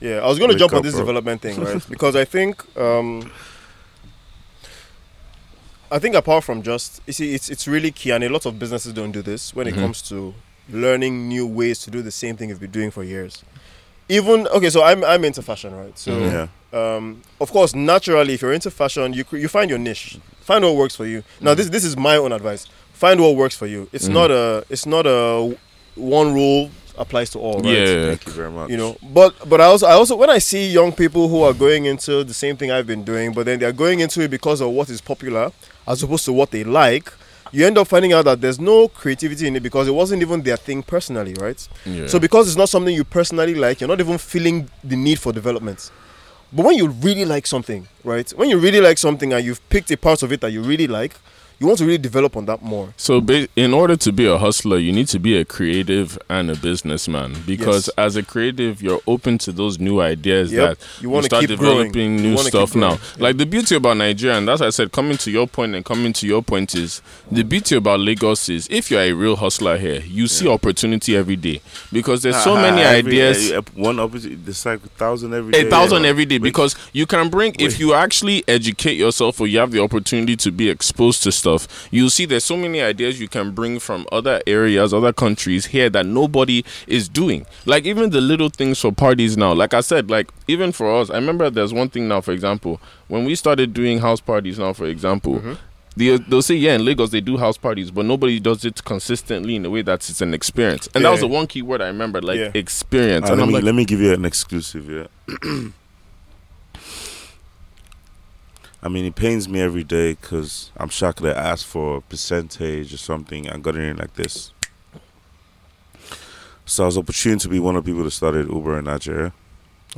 Yeah, 0.00 0.24
I 0.24 0.26
was 0.28 0.38
gonna 0.38 0.52
Wake 0.54 0.58
jump 0.58 0.72
on 0.74 0.82
this 0.82 0.94
bro. 0.94 1.00
development 1.02 1.40
thing, 1.42 1.60
right? 1.60 1.88
because 1.94 2.16
I 2.16 2.24
think 2.24 2.62
um 2.76 3.30
I 5.92 5.98
think 5.98 6.14
apart 6.14 6.42
from 6.44 6.62
just 6.62 7.00
you 7.06 7.12
see 7.12 7.34
it's 7.34 7.48
it's 7.50 7.68
really 7.68 7.90
key 7.92 8.10
and 8.12 8.24
a 8.24 8.28
lot 8.30 8.46
of 8.46 8.58
businesses 8.58 8.92
don't 8.94 9.12
do 9.12 9.22
this 9.22 9.54
when 9.54 9.66
it 9.66 9.74
Mhm. 9.74 9.80
comes 9.82 10.02
to 10.10 10.32
learning 10.70 11.28
new 11.28 11.46
ways 11.46 11.78
to 11.84 11.90
do 11.90 12.00
the 12.02 12.10
same 12.10 12.34
thing 12.36 12.48
you've 12.48 12.60
been 12.66 12.70
doing 12.80 12.90
for 12.90 13.04
years. 13.04 13.42
Even 14.08 14.46
okay, 14.48 14.70
so 14.70 14.82
I'm 14.82 15.04
I'm 15.04 15.22
into 15.24 15.42
fashion, 15.42 15.74
right? 15.74 15.96
So 15.98 16.10
Mhm. 16.12 16.32
Yeah. 16.32 16.46
um, 16.80 17.04
of 17.40 17.50
course, 17.52 17.74
naturally, 17.74 18.32
if 18.34 18.40
you're 18.42 18.54
into 18.54 18.70
fashion, 18.70 19.12
you 19.12 19.24
you 19.32 19.48
find 19.48 19.68
your 19.70 19.78
niche, 19.78 20.16
find 20.40 20.64
what 20.64 20.76
works 20.76 20.96
for 20.96 21.06
you. 21.06 21.22
Now, 21.40 21.54
this 21.54 21.68
this 21.68 21.84
is 21.84 21.94
my 21.96 22.16
own 22.16 22.32
advice: 22.32 22.62
find 22.94 23.20
what 23.20 23.36
works 23.36 23.56
for 23.56 23.66
you. 23.66 23.88
It's 23.92 24.08
Mhm. 24.08 24.14
not 24.18 24.30
a 24.30 24.64
it's 24.70 24.86
not 24.86 25.04
a 25.06 25.54
one 25.96 26.32
rule 26.32 26.70
applies 26.96 27.30
to 27.30 27.38
all, 27.38 27.58
right? 27.60 27.78
Yeah. 27.88 28.06
Thank 28.10 28.26
you 28.26 28.32
very 28.32 28.50
much. 28.50 28.70
You 28.70 28.76
know, 28.76 28.96
but 29.18 29.32
but 29.48 29.60
I 29.60 29.64
also 29.72 29.86
I 29.86 29.92
also 30.00 30.14
when 30.16 30.30
I 30.30 30.40
see 30.40 30.64
young 30.78 30.92
people 30.92 31.28
who 31.28 31.42
are 31.42 31.54
going 31.54 31.84
into 31.86 32.24
the 32.24 32.34
same 32.34 32.56
thing 32.56 32.70
I've 32.70 32.86
been 32.86 33.04
doing, 33.04 33.32
but 33.36 33.44
then 33.46 33.58
they're 33.60 33.78
going 33.84 34.00
into 34.00 34.20
it 34.22 34.30
because 34.30 34.60
of 34.64 34.70
what 34.70 34.88
is 34.90 35.00
popular 35.00 35.52
as 35.86 36.02
opposed 36.02 36.24
to 36.26 36.32
what 36.32 36.50
they 36.50 36.64
like. 36.64 37.12
You 37.50 37.66
end 37.66 37.76
up 37.76 37.86
finding 37.88 38.14
out 38.14 38.24
that 38.24 38.40
there's 38.40 38.58
no 38.58 38.88
creativity 38.88 39.46
in 39.46 39.54
it 39.56 39.62
because 39.62 39.86
it 39.86 39.90
wasn't 39.90 40.22
even 40.22 40.40
their 40.42 40.56
thing 40.56 40.82
personally, 40.82 41.34
right? 41.34 41.68
Yeah. 41.84 42.06
So 42.06 42.18
because 42.18 42.48
it's 42.48 42.56
not 42.56 42.70
something 42.70 42.94
you 42.94 43.04
personally 43.04 43.54
like, 43.54 43.80
you're 43.80 43.88
not 43.88 44.00
even 44.00 44.16
feeling 44.16 44.70
the 44.82 44.96
need 44.96 45.18
for 45.18 45.32
development. 45.32 45.90
But 46.50 46.64
when 46.66 46.76
you 46.76 46.88
really 46.88 47.26
like 47.26 47.46
something, 47.46 47.88
right? 48.04 48.30
When 48.30 48.48
you 48.48 48.58
really 48.58 48.80
like 48.80 48.98
something 48.98 49.32
and 49.32 49.44
you've 49.44 49.66
picked 49.68 49.90
a 49.90 49.96
part 49.96 50.22
of 50.22 50.32
it 50.32 50.40
that 50.40 50.50
you 50.50 50.62
really 50.62 50.86
like, 50.86 51.14
you 51.62 51.68
want 51.68 51.78
to 51.78 51.84
really 51.84 51.96
develop 51.98 52.36
on 52.36 52.44
that 52.46 52.60
more. 52.60 52.92
So, 52.96 53.20
ba- 53.20 53.46
in 53.54 53.72
order 53.72 53.94
to 53.96 54.10
be 54.12 54.26
a 54.26 54.36
hustler, 54.36 54.78
you 54.78 54.90
need 54.92 55.06
to 55.08 55.20
be 55.20 55.36
a 55.36 55.44
creative 55.44 56.18
and 56.28 56.50
a 56.50 56.56
businessman. 56.56 57.36
Because 57.46 57.86
Yes. 57.86 57.90
as 57.98 58.16
a 58.16 58.22
creative, 58.24 58.82
you're 58.82 59.00
open 59.06 59.38
to 59.38 59.52
those 59.52 59.78
new 59.78 60.00
ideas 60.00 60.50
Yep. 60.52 60.68
that 60.78 60.86
You 61.00 61.08
wanna 61.10 61.26
start 61.26 61.46
keep 61.46 61.56
growing. 61.58 61.92
developing 61.92 62.18
You 62.18 62.22
new 62.24 62.34
wanna 62.34 62.50
keep 62.50 62.58
stuff 62.68 62.74
now. 62.74 62.80
growing. 62.88 63.00
Yeah. 63.16 63.22
Like 63.22 63.36
the 63.38 63.46
beauty 63.46 63.76
about 63.76 63.96
Nigeria, 63.98 64.36
and 64.38 64.48
that's 64.48 64.60
why 64.60 64.66
I 64.66 64.70
said, 64.70 64.90
coming 64.90 65.16
to 65.18 65.30
your 65.30 65.46
point 65.46 65.74
and 65.76 65.84
coming 65.84 66.12
to 66.14 66.26
your 66.26 66.42
point 66.42 66.74
is 66.74 67.00
the 67.30 67.44
beauty 67.44 67.76
about 67.76 68.00
Lagos 68.00 68.48
is 68.48 68.66
if 68.68 68.90
you're 68.90 69.00
a 69.00 69.12
real 69.12 69.36
hustler 69.36 69.78
here, 69.78 70.02
you 70.08 70.26
see 70.26 70.48
opportunity 70.48 71.16
every 71.16 71.36
day 71.36 71.60
because 71.92 72.22
there's 72.22 72.42
so 72.42 72.54
Ah, 72.56 72.62
many 72.62 72.82
every- 72.82 73.22
ideas. 73.22 73.52
eh, 73.52 73.60
one 73.76 74.00
opposite, 74.00 74.44
there's 74.44 74.66
like 74.66 74.80
a 74.84 74.88
thousand 74.98 75.32
every 75.32 75.52
day. 75.52 75.66
A 75.66 75.70
thousand 75.70 76.02
yeah. 76.02 76.08
every 76.10 76.24
day 76.26 76.36
Wait. 76.36 76.42
because 76.42 76.74
you 76.92 77.06
can 77.06 77.28
bring 77.28 77.54
if 77.60 77.78
you 77.78 77.94
actually 77.94 78.42
educate 78.48 78.94
yourself 78.96 79.40
or 79.40 79.46
you 79.46 79.58
have 79.60 79.70
the 79.70 79.80
opportunity 79.80 80.34
to 80.36 80.50
be 80.50 80.68
exposed 80.68 81.22
to 81.22 81.30
stuff 81.30 81.51
you'll 81.90 82.10
see 82.10 82.24
there's 82.26 82.44
so 82.44 82.56
many 82.56 82.80
ideas 82.80 83.20
you 83.20 83.28
can 83.28 83.50
bring 83.52 83.78
from 83.78 84.06
other 84.12 84.40
areas 84.46 84.92
other 84.94 85.12
countries 85.12 85.66
here 85.66 85.88
that 85.90 86.06
nobody 86.06 86.64
is 86.86 87.08
doing 87.08 87.44
like 87.66 87.84
even 87.84 88.10
the 88.10 88.20
little 88.20 88.48
things 88.48 88.78
for 88.80 88.92
parties 88.92 89.36
now 89.36 89.52
like 89.52 89.74
i 89.74 89.80
said 89.80 90.10
like 90.10 90.28
even 90.48 90.72
for 90.72 90.92
us 91.00 91.10
i 91.10 91.14
remember 91.14 91.50
there's 91.50 91.72
one 91.72 91.88
thing 91.88 92.08
now 92.08 92.20
for 92.20 92.32
example 92.32 92.80
when 93.08 93.24
we 93.24 93.34
started 93.34 93.72
doing 93.74 93.98
house 94.00 94.20
parties 94.20 94.58
now 94.58 94.72
for 94.72 94.86
example 94.86 95.34
Mm-hmm. 95.34 95.52
they, 95.96 96.16
they'll 96.28 96.40
say 96.42 96.54
yeah 96.54 96.74
in 96.74 96.84
lagos 96.84 97.10
they 97.10 97.20
do 97.20 97.36
house 97.36 97.58
parties 97.58 97.90
but 97.90 98.04
nobody 98.06 98.40
does 98.40 98.64
it 98.64 98.82
consistently 98.84 99.56
in 99.56 99.64
a 99.66 99.70
way 99.70 99.82
that 99.82 100.08
it's 100.08 100.20
an 100.22 100.32
experience 100.34 100.88
and 100.94 101.04
that 101.04 101.10
was 101.10 101.18
Yeah. 101.20 101.28
the 101.28 101.34
one 101.34 101.46
key 101.46 101.62
word 101.62 101.82
i 101.82 101.86
remember 101.88 102.20
like 102.22 102.38
Yeah. 102.38 102.50
experience 102.54 103.26
Ah, 103.28 103.32
and 103.32 103.38
let, 103.38 103.42
i'm 103.42 103.48
me, 103.48 103.54
like 103.54 103.64
let 103.64 103.74
me 103.74 103.84
give 103.84 104.00
you 104.00 104.12
an 104.12 104.24
exclusive, 104.24 104.88
yeah. 104.90 105.06
I 108.82 108.88
mean, 108.88 109.04
it 109.04 109.14
pains 109.14 109.48
me 109.48 109.60
every 109.60 109.84
day 109.84 110.14
because 110.14 110.70
I'm 110.76 110.88
shocked 110.88 111.22
that 111.22 111.36
I 111.36 111.50
asked 111.50 111.66
for 111.66 111.98
a 111.98 112.00
percentage 112.00 112.92
or 112.92 112.96
something. 112.98 113.48
I 113.48 113.56
got 113.58 113.76
it 113.76 113.82
in 113.84 113.96
like 113.96 114.14
this. 114.14 114.52
So 116.64 116.84
I 116.84 116.86
was 116.86 116.98
opportune 116.98 117.38
to 117.40 117.48
be 117.48 117.58
one 117.58 117.76
of 117.76 117.84
the 117.84 117.90
people 117.90 118.04
that 118.04 118.10
started 118.12 118.48
Uber 118.48 118.78
in 118.78 118.84
Nigeria, 118.86 119.32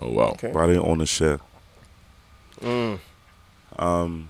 oh 0.01 0.11
wow 0.11 0.29
Okay. 0.31 0.51
but 0.53 0.61
I 0.65 0.67
didn't 0.69 0.87
own 0.87 1.01
a 1.01 1.07
share. 1.07 1.39
Mm. 2.61 2.99
Um, 3.79 4.29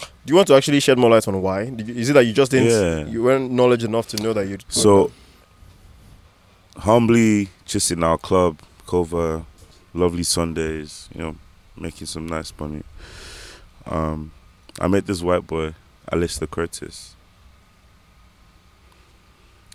Do 0.00 0.06
you 0.32 0.34
want 0.36 0.48
to 0.48 0.54
actually 0.54 0.80
shed 0.80 0.98
more 0.98 1.10
light 1.10 1.26
on 1.28 1.40
why? 1.40 1.62
You, 1.62 1.94
is 1.94 2.10
it 2.10 2.14
that 2.14 2.24
you 2.24 2.32
just 2.32 2.50
didn't, 2.50 2.68
Yeah. 2.70 3.06
you 3.10 3.22
weren't 3.22 3.50
knowledge 3.52 3.84
enough 3.84 4.08
to 4.08 4.22
know 4.22 4.32
that 4.32 4.46
you'd. 4.48 4.64
So, 4.68 5.10
humbly, 6.78 7.50
just 7.64 7.90
in 7.90 8.02
our 8.02 8.18
club, 8.18 8.58
cover, 8.86 9.44
lovely 9.94 10.22
Sundays, 10.24 11.08
you 11.14 11.20
know, 11.22 11.36
making 11.76 12.06
some 12.08 12.26
nice 12.26 12.52
money. 12.58 12.82
Um, 13.86 14.32
I 14.80 14.88
met 14.88 15.06
this 15.06 15.22
white 15.22 15.46
boy, 15.46 15.74
Alistair 16.10 16.48
Curtis. 16.48 17.14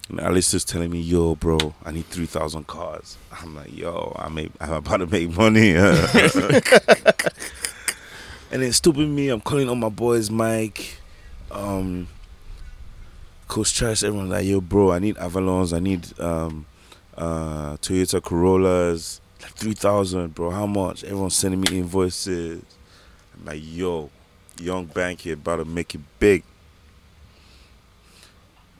And 0.09 0.19
Alistair's 0.19 0.65
telling 0.65 0.89
me, 0.89 0.99
yo, 0.99 1.35
bro, 1.35 1.75
I 1.85 1.91
need 1.91 2.05
3,000 2.07 2.65
cars. 2.65 3.17
I'm 3.31 3.55
like, 3.55 3.75
yo, 3.75 4.15
I 4.17 4.27
make, 4.29 4.51
I'm 4.59 4.73
about 4.73 4.97
to 4.97 5.07
make 5.07 5.29
money. 5.29 5.75
and 5.75 5.93
then 8.49 8.73
stupid 8.73 9.07
me, 9.07 9.29
I'm 9.29 9.41
calling 9.41 9.69
on 9.69 9.79
my 9.79 9.89
boys, 9.89 10.31
Mike, 10.31 10.97
um, 11.51 12.07
Coach 13.47 13.75
Trash, 13.75 14.01
everyone 14.03 14.29
like, 14.29 14.45
yo, 14.47 14.61
bro, 14.61 14.91
I 14.91 14.97
need 14.97 15.15
Avalons, 15.17 15.75
I 15.75 15.79
need 15.79 16.19
um, 16.19 16.65
uh, 17.15 17.77
Toyota 17.77 18.19
Corollas, 18.21 19.21
like 19.43 19.51
3,000, 19.53 20.33
bro, 20.33 20.49
how 20.49 20.65
much? 20.65 21.03
Everyone's 21.03 21.35
sending 21.35 21.61
me 21.61 21.77
invoices. 21.77 22.63
Like, 23.43 23.61
yo, 23.63 24.09
young 24.59 24.85
bank 24.85 25.21
here, 25.21 25.33
about 25.33 25.57
to 25.57 25.65
make 25.65 25.95
it 25.95 26.01
big. 26.19 26.43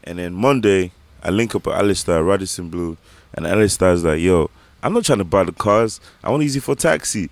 And 0.04 0.20
then 0.20 0.34
Monday, 0.34 0.92
I 1.22 1.30
link 1.30 1.56
up 1.56 1.66
with 1.66 1.76
Alistair, 1.76 2.24
Radisson 2.24 2.70
Blu, 2.70 2.98
and 3.34 3.46
Alistair's 3.46 4.04
like, 4.04 4.20
yo, 4.20 4.50
I'm 4.82 4.94
not 4.94 5.06
trying 5.06 5.18
to 5.20 5.24
buy 5.26 5.44
the 5.44 5.52
cars, 5.52 6.00
I 6.24 6.30
want 6.30 6.42
to 6.42 6.46
use 6.46 6.56
it 6.56 6.64
for 6.64 6.76
taxi. 6.76 7.30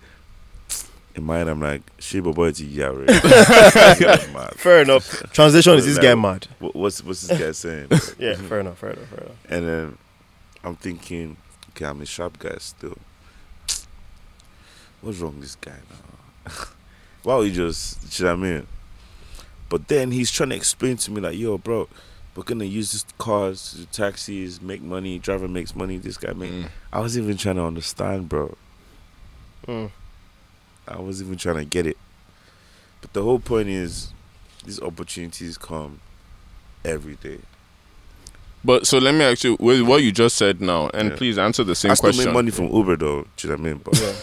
In 1.16 1.24
my 1.24 1.40
head, 1.40 1.48
I'm 1.48 1.60
like, 1.60 1.82
shit, 1.98 2.24
but 2.24 2.36
boy, 2.36 2.50
it's 2.50 2.62
yeah, 2.62 2.86
right. 2.94 4.54
Fair 4.56 4.84
enough. 4.84 5.24
Transition 5.34 5.74
is 5.74 5.86
this 5.86 5.98
guy 5.98 6.14
mad? 6.14 6.48
What's 6.60 7.04
what's 7.04 7.26
this 7.26 7.40
guy 7.40 7.52
saying? 7.54 7.88
Yeah, 8.20 8.36
fair 8.36 8.60
enough, 8.60 8.78
fair 8.78 8.92
enough, 8.92 9.08
fair 9.08 9.20
enough. 9.22 9.38
And 9.50 9.68
then 9.68 9.98
I'm 10.64 10.76
thinking, 10.76 11.38
okay, 11.70 11.86
I'm 11.86 12.02
a 12.02 12.06
sharp 12.06 12.38
guy 12.38 12.58
still. 12.60 12.98
What's 15.02 15.18
wrong 15.18 15.34
with 15.34 15.42
this 15.42 15.56
guy 15.56 15.78
now? 15.90 16.54
Why 17.28 17.36
would 17.36 17.48
you 17.50 17.68
just, 17.68 18.18
you 18.18 18.24
know 18.24 18.38
what 18.38 18.40
I 18.40 18.42
mean? 18.52 18.68
But 19.68 19.90
then 19.90 20.12
he's 20.12 20.32
trying 20.32 20.52
to 20.52 20.56
explain 20.56 20.96
to 20.96 21.12
me 21.12 21.20
like, 21.20 21.38
yo, 21.38 21.58
bro, 21.58 21.90
we're 22.34 22.44
gonna 22.44 22.64
use 22.64 22.94
this 22.94 23.04
cars, 23.18 23.86
taxis, 23.92 24.62
make 24.62 24.82
money. 24.82 25.20
Driver 25.20 25.50
makes 25.50 25.76
money. 25.76 25.98
This 25.98 26.16
guy 26.16 26.32
make. 26.32 26.54
Mm. 26.54 26.70
I 26.94 27.02
was 27.02 27.18
even 27.18 27.36
trying 27.36 27.58
to 27.58 27.64
understand, 27.64 28.30
bro. 28.30 28.56
Mm. 29.68 29.92
I 30.88 31.02
was 31.02 31.22
even 31.22 31.36
trying 31.36 31.58
to 31.58 31.66
get 31.66 31.86
it. 31.86 31.98
But 33.02 33.12
the 33.12 33.24
whole 33.24 33.40
point 33.40 33.68
is, 33.68 34.14
these 34.64 34.82
opportunities 34.82 35.58
come 35.58 36.00
every 36.86 37.16
day. 37.16 37.40
But 38.68 38.86
so 38.86 38.98
let 38.98 39.14
me 39.16 39.24
ask 39.24 39.46
you 39.46 39.56
with 39.62 39.82
what 39.84 40.04
you 40.04 40.12
just 40.12 40.36
said 40.36 40.60
now, 40.60 40.90
and 40.94 41.12
Yeah. 41.12 41.16
please 41.16 41.38
answer 41.38 41.64
the 41.64 41.74
same 41.74 41.92
question. 41.92 41.92
I 41.92 42.12
still 42.12 42.12
question. 42.12 42.30
made 42.32 42.34
money 42.34 42.52
from 42.52 42.68
Uber 42.76 42.98
though. 42.98 43.26
Do 43.38 43.48
you 43.48 43.56
know 43.56 43.62
what 43.62 43.70
I 43.70 43.74
mean? 43.74 43.82
But 43.82 43.98
Yeah. 43.98 44.14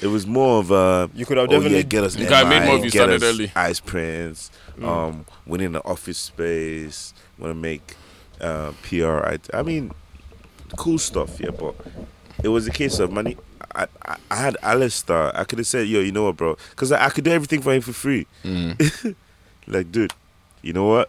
it 0.00 0.06
was 0.08 0.26
more 0.26 0.58
of 0.58 0.72
a. 0.72 1.08
You 1.14 1.24
could 1.24 1.36
have 1.36 1.46
Oh 1.48 1.52
definitely 1.52 1.76
yeah, 1.78 1.82
get 1.84 2.02
us. 2.02 2.16
You 2.16 2.26
guys 2.26 2.46
made 2.46 2.66
more 2.66 2.78
if 2.78 2.84
you 2.84 2.90
get 2.90 2.98
started 2.98 3.22
us 3.22 3.32
early. 3.32 3.52
Ice 3.54 3.78
prints. 3.78 4.50
Mm. 4.76 4.88
Um, 4.88 5.24
winning 5.46 5.70
the 5.70 5.84
office 5.84 6.18
space. 6.18 7.14
Want 7.38 7.52
to 7.52 7.54
make 7.54 7.94
uh, 8.40 8.72
PR. 8.82 9.18
I, 9.24 9.38
I 9.54 9.62
mean, 9.62 9.92
cool 10.76 10.98
stuff. 10.98 11.38
Yeah, 11.38 11.50
but 11.50 11.76
it 12.42 12.48
was 12.48 12.66
a 12.66 12.72
case 12.72 12.98
of 12.98 13.12
money. 13.12 13.36
I, 13.72 13.86
I, 14.04 14.16
I 14.32 14.34
had 14.34 14.56
Alistair. 14.64 15.30
I 15.38 15.44
could 15.44 15.60
have 15.60 15.66
said, 15.68 15.86
yo, 15.86 16.00
you 16.00 16.10
know 16.10 16.24
what, 16.24 16.36
bro? 16.36 16.56
Because 16.70 16.90
I, 16.90 17.06
I 17.06 17.10
could 17.10 17.22
do 17.22 17.30
everything 17.30 17.62
for 17.62 17.72
him 17.72 17.82
for 17.82 17.92
free. 17.92 18.26
Mm. 18.42 19.14
Like, 19.68 19.92
dude, 19.92 20.12
you 20.60 20.72
know 20.72 20.86
what? 20.88 21.08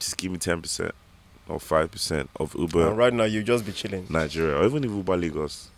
Just 0.00 0.16
give 0.16 0.32
me 0.32 0.38
ten 0.38 0.62
percent 0.62 0.94
or 1.48 1.58
five 1.60 1.90
percent 1.90 2.30
of 2.36 2.54
Uber 2.54 2.88
And 2.88 2.98
right 2.98 3.12
now 3.12 3.24
you 3.24 3.42
just 3.42 3.64
be 3.66 3.72
chilling. 3.72 4.06
Nigeria, 4.08 4.56
or 4.58 4.64
even 4.64 4.84
if 4.84 4.90
Uber 4.90 5.16
Lagos. 5.16 5.68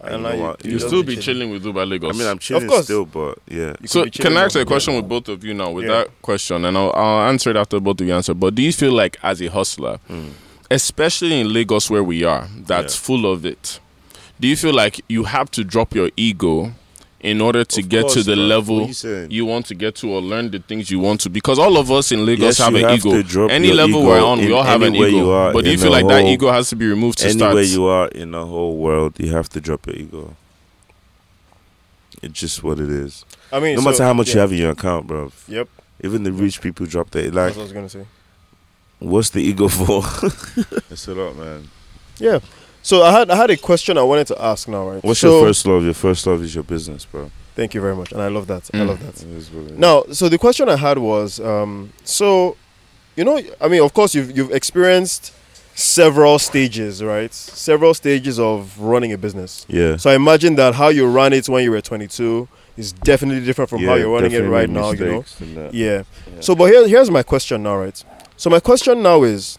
And 0.00 0.16
you 0.16 0.18
now 0.22 0.28
know 0.28 0.34
you- 0.36 0.42
what? 0.42 0.64
you 0.64 0.70
You 0.72 0.78
still 0.80 1.02
be 1.02 1.16
chilling 1.16 1.50
with 1.50 1.64
Uber 1.64 1.86
Lagos. 1.86 2.14
I 2.14 2.18
mean, 2.18 2.28
I'm 2.28 2.38
chilling 2.38 2.64
of 2.64 2.68
course. 2.68 2.84
still, 2.84 3.06
but 3.06 3.38
yeah. 3.48 3.74
You 3.80 3.88
so 3.88 4.02
could 4.04 4.12
be 4.12 4.18
can 4.22 4.36
I 4.36 4.42
ask 4.44 4.54
a 4.54 4.58
with- 4.60 4.68
question 4.68 4.94
with 4.96 5.08
both 5.08 5.28
of 5.28 5.42
you 5.44 5.54
now 5.54 5.70
with 5.70 5.84
Yeah. 5.86 5.92
that 6.04 6.22
question, 6.22 6.64
and 6.66 6.76
I'll, 6.76 6.92
I'll 6.94 7.28
answer 7.28 7.50
it 7.50 7.56
after 7.56 7.80
both 7.80 8.00
of 8.00 8.06
you 8.06 8.14
answer. 8.14 8.34
But 8.34 8.54
do 8.54 8.62
you 8.62 8.72
feel 8.72 8.92
like 8.92 9.16
as 9.22 9.40
a 9.40 9.46
hustler, 9.46 9.98
Mm. 10.10 10.30
especially 10.70 11.40
in 11.40 11.52
Lagos 11.52 11.88
where 11.90 12.04
we 12.04 12.22
are, 12.24 12.48
that's 12.66 12.94
Yeah. 12.94 13.00
full 13.06 13.32
of 13.32 13.46
it, 13.46 13.80
do 14.40 14.48
you 14.48 14.56
feel 14.56 14.74
like 14.74 15.00
you 15.08 15.24
have 15.24 15.50
to 15.52 15.64
drop 15.64 15.94
your 15.94 16.10
ego 16.16 16.72
in 17.24 17.40
order 17.40 17.64
to 17.64 17.80
Of 17.80 17.88
get 17.88 18.08
to 18.10 18.22
the 18.22 18.34
bro. 18.36 18.44
level 18.54 18.86
you 18.88 19.26
you 19.30 19.44
want 19.46 19.64
to 19.66 19.74
get 19.74 19.94
to 20.00 20.06
or 20.14 20.20
learn 20.20 20.50
the 20.50 20.58
things 20.58 20.90
you 20.90 21.00
want 21.00 21.20
to? 21.22 21.30
Because 21.30 21.58
all 21.58 21.76
of 21.78 21.90
us 21.90 22.12
in 22.12 22.24
Lagos 22.26 22.44
Yes, 22.44 22.58
have 22.58 22.74
an 22.74 22.82
have 22.84 22.98
ego. 22.98 23.48
Any 23.48 23.72
level 23.72 24.00
ego 24.00 24.08
we're 24.08 24.24
on, 24.24 24.38
we 24.38 24.52
all 24.52 24.62
have 24.62 24.82
an 24.82 24.94
ego. 24.94 25.06
you 25.06 25.30
are 25.30 25.52
but 25.52 25.64
do 25.64 25.70
you 25.70 25.78
feel 25.78 25.86
the 25.92 26.02
like 26.02 26.06
that 26.08 26.24
ego 26.26 26.50
has 26.52 26.68
to 26.68 26.76
be 26.76 26.86
removed 26.86 27.18
to 27.18 27.28
Anywhere 27.28 27.64
start? 27.64 27.66
you 27.76 27.86
are 27.86 28.08
in 28.08 28.30
the 28.32 28.44
whole 28.46 28.76
world, 28.76 29.18
you 29.18 29.30
have 29.32 29.48
to 29.50 29.60
drop 29.60 29.86
your 29.86 29.96
ego. 29.96 30.36
It's 32.22 32.38
just 32.40 32.62
what 32.62 32.78
it 32.78 32.90
is. 32.90 33.24
I 33.52 33.60
mean, 33.60 33.74
No 33.76 33.80
so- 33.82 33.90
matter 33.90 34.04
how 34.04 34.14
much 34.14 34.28
yeah. 34.28 34.34
you 34.34 34.40
have 34.40 34.52
in 34.52 34.58
your 34.58 34.70
account, 34.72 35.06
bro. 35.06 35.32
Yep. 35.48 35.68
Even 36.02 36.22
the 36.24 36.32
rich 36.32 36.60
people 36.60 36.86
drop 36.86 37.10
their 37.10 37.24
That's 37.30 37.34
like. 37.34 37.50
what 37.56 37.60
I 37.60 37.62
was 37.64 37.72
gonna 37.72 37.88
say. 37.88 38.06
What's 38.98 39.30
the 39.30 39.40
ego 39.42 39.68
for? 39.68 40.02
it's 40.90 41.08
a 41.08 41.14
lot, 41.14 41.36
man. 41.36 41.68
Yeah. 42.18 42.38
So 42.84 43.02
I 43.02 43.12
had 43.12 43.30
I 43.30 43.36
had 43.36 43.50
a 43.50 43.56
question 43.56 43.96
I 43.96 44.02
wanted 44.02 44.26
to 44.26 44.36
ask 44.42 44.68
now, 44.68 44.86
right? 44.90 45.02
What's 45.02 45.20
so, 45.20 45.38
your 45.38 45.46
first 45.48 45.66
love? 45.66 45.84
Your 45.84 45.94
first 45.94 46.26
love 46.26 46.42
is 46.42 46.54
your 46.54 46.64
business, 46.64 47.06
bro. 47.06 47.30
Thank 47.56 47.72
you 47.72 47.80
very 47.80 47.96
much, 47.96 48.12
and 48.12 48.20
I 48.20 48.28
love 48.28 48.46
that. 48.48 48.68
I 48.74 48.78
Mm. 48.78 48.88
love 48.88 49.00
that. 49.00 49.22
It 49.22 49.28
is 49.30 49.50
what 49.50 49.64
it 49.66 49.70
is. 49.72 49.78
Now, 49.78 50.04
so 50.12 50.28
the 50.28 50.36
question 50.36 50.68
I 50.68 50.76
had 50.76 50.98
was, 50.98 51.40
um, 51.40 51.92
so, 52.04 52.56
you 53.16 53.24
know, 53.24 53.40
I 53.58 53.68
mean, 53.68 53.80
of 53.82 53.94
course, 53.94 54.14
you've 54.14 54.36
you've 54.36 54.50
experienced 54.52 55.32
several 55.74 56.38
stages, 56.38 57.02
right? 57.02 57.32
Several 57.32 57.94
stages 57.94 58.38
of 58.38 58.78
running 58.78 59.12
a 59.14 59.18
business. 59.18 59.64
Yeah. 59.66 59.96
So 59.96 60.10
I 60.10 60.14
imagine 60.14 60.56
that 60.56 60.74
how 60.74 60.88
you 60.88 61.06
ran 61.06 61.32
it 61.32 61.48
when 61.48 61.64
you 61.64 61.70
were 61.70 61.80
22 61.80 62.46
is 62.76 62.92
definitely 62.92 63.44
different 63.46 63.70
from 63.70 63.82
how 63.82 63.94
you're 63.94 64.12
running 64.12 64.32
it 64.32 64.42
right 64.42 64.68
now. 64.68 64.90
You 64.90 65.04
know. 65.06 65.16
mistakes 65.20 65.40
and 65.40 65.56
that. 65.56 65.72
Yeah. 65.74 66.02
Yeah. 66.34 66.40
So, 66.40 66.54
but 66.54 66.66
here, 66.66 66.86
here's 66.86 67.10
my 67.10 67.22
question 67.22 67.62
now, 67.62 67.76
right? 67.78 68.04
So 68.36 68.50
my 68.50 68.60
question 68.60 69.02
now 69.02 69.22
is, 69.22 69.58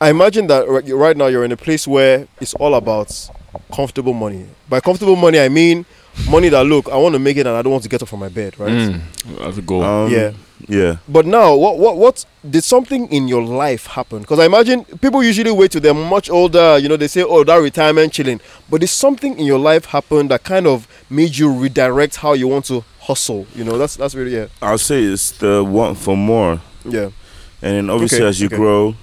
I 0.00 0.10
imagine 0.10 0.46
that 0.48 0.66
right 0.68 1.16
now 1.16 1.26
you're 1.26 1.44
in 1.44 1.52
a 1.52 1.56
place 1.56 1.86
where 1.86 2.26
it's 2.40 2.54
all 2.54 2.74
about 2.74 3.30
comfortable 3.74 4.12
money. 4.12 4.46
By 4.68 4.80
comfortable 4.80 5.16
money, 5.16 5.40
I 5.40 5.48
mean 5.48 5.86
money 6.30 6.48
that 6.50 6.64
look, 6.64 6.88
I 6.90 6.96
want 6.96 7.14
to 7.14 7.18
make 7.18 7.36
it 7.36 7.46
and 7.46 7.56
I 7.56 7.62
don't 7.62 7.72
want 7.72 7.82
to 7.84 7.88
get 7.88 8.02
up 8.02 8.08
from 8.08 8.20
my 8.20 8.28
bed, 8.28 8.58
right? 8.58 8.70
Mm, 8.70 9.00
that's 9.38 9.58
a 9.58 9.62
goal. 9.62 9.82
Um, 9.82 10.10
Yeah. 10.12 10.32
Yeah. 10.68 10.96
But 11.06 11.26
now, 11.26 11.54
what, 11.54 11.78
what, 11.78 11.98
what 11.98 12.24
did 12.48 12.64
something 12.64 13.08
in 13.08 13.28
your 13.28 13.42
life 13.42 13.86
happen? 13.86 14.20
Because 14.20 14.38
I 14.38 14.46
imagine 14.46 14.84
people 14.86 15.22
usually 15.22 15.50
wait 15.50 15.70
till 15.72 15.82
they're 15.82 15.92
much 15.92 16.30
older. 16.30 16.78
You 16.78 16.88
know, 16.88 16.96
they 16.96 17.08
say, 17.08 17.22
"Oh, 17.22 17.44
that 17.44 17.56
retirement 17.56 18.14
chilling." 18.14 18.40
But 18.70 18.80
did 18.80 18.86
something 18.88 19.38
in 19.38 19.44
your 19.44 19.58
life 19.58 19.84
happen 19.84 20.28
that 20.28 20.44
kind 20.44 20.66
of 20.66 20.88
made 21.10 21.36
you 21.36 21.52
redirect 21.52 22.16
how 22.16 22.32
you 22.32 22.48
want 22.48 22.64
to 22.66 22.82
hustle? 23.00 23.46
You 23.54 23.64
know, 23.64 23.76
that's 23.76 23.96
that's 23.96 24.14
really 24.14 24.34
yeah, 24.34 24.46
I'll 24.62 24.78
say 24.78 25.02
it's 25.04 25.32
the 25.32 25.62
want 25.62 25.98
for 25.98 26.16
more. 26.16 26.62
yeah. 26.86 27.10
And 27.60 27.76
then 27.76 27.90
obviously 27.90 28.20
Okay, 28.20 28.28
as 28.28 28.40
you 28.40 28.46
okay. 28.46 28.56
grow, 28.56 28.94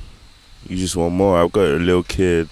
you 0.67 0.77
just 0.77 0.95
want 0.95 1.13
more. 1.13 1.37
I've 1.37 1.51
got 1.51 1.65
a 1.65 1.75
little 1.79 2.03
kid. 2.03 2.49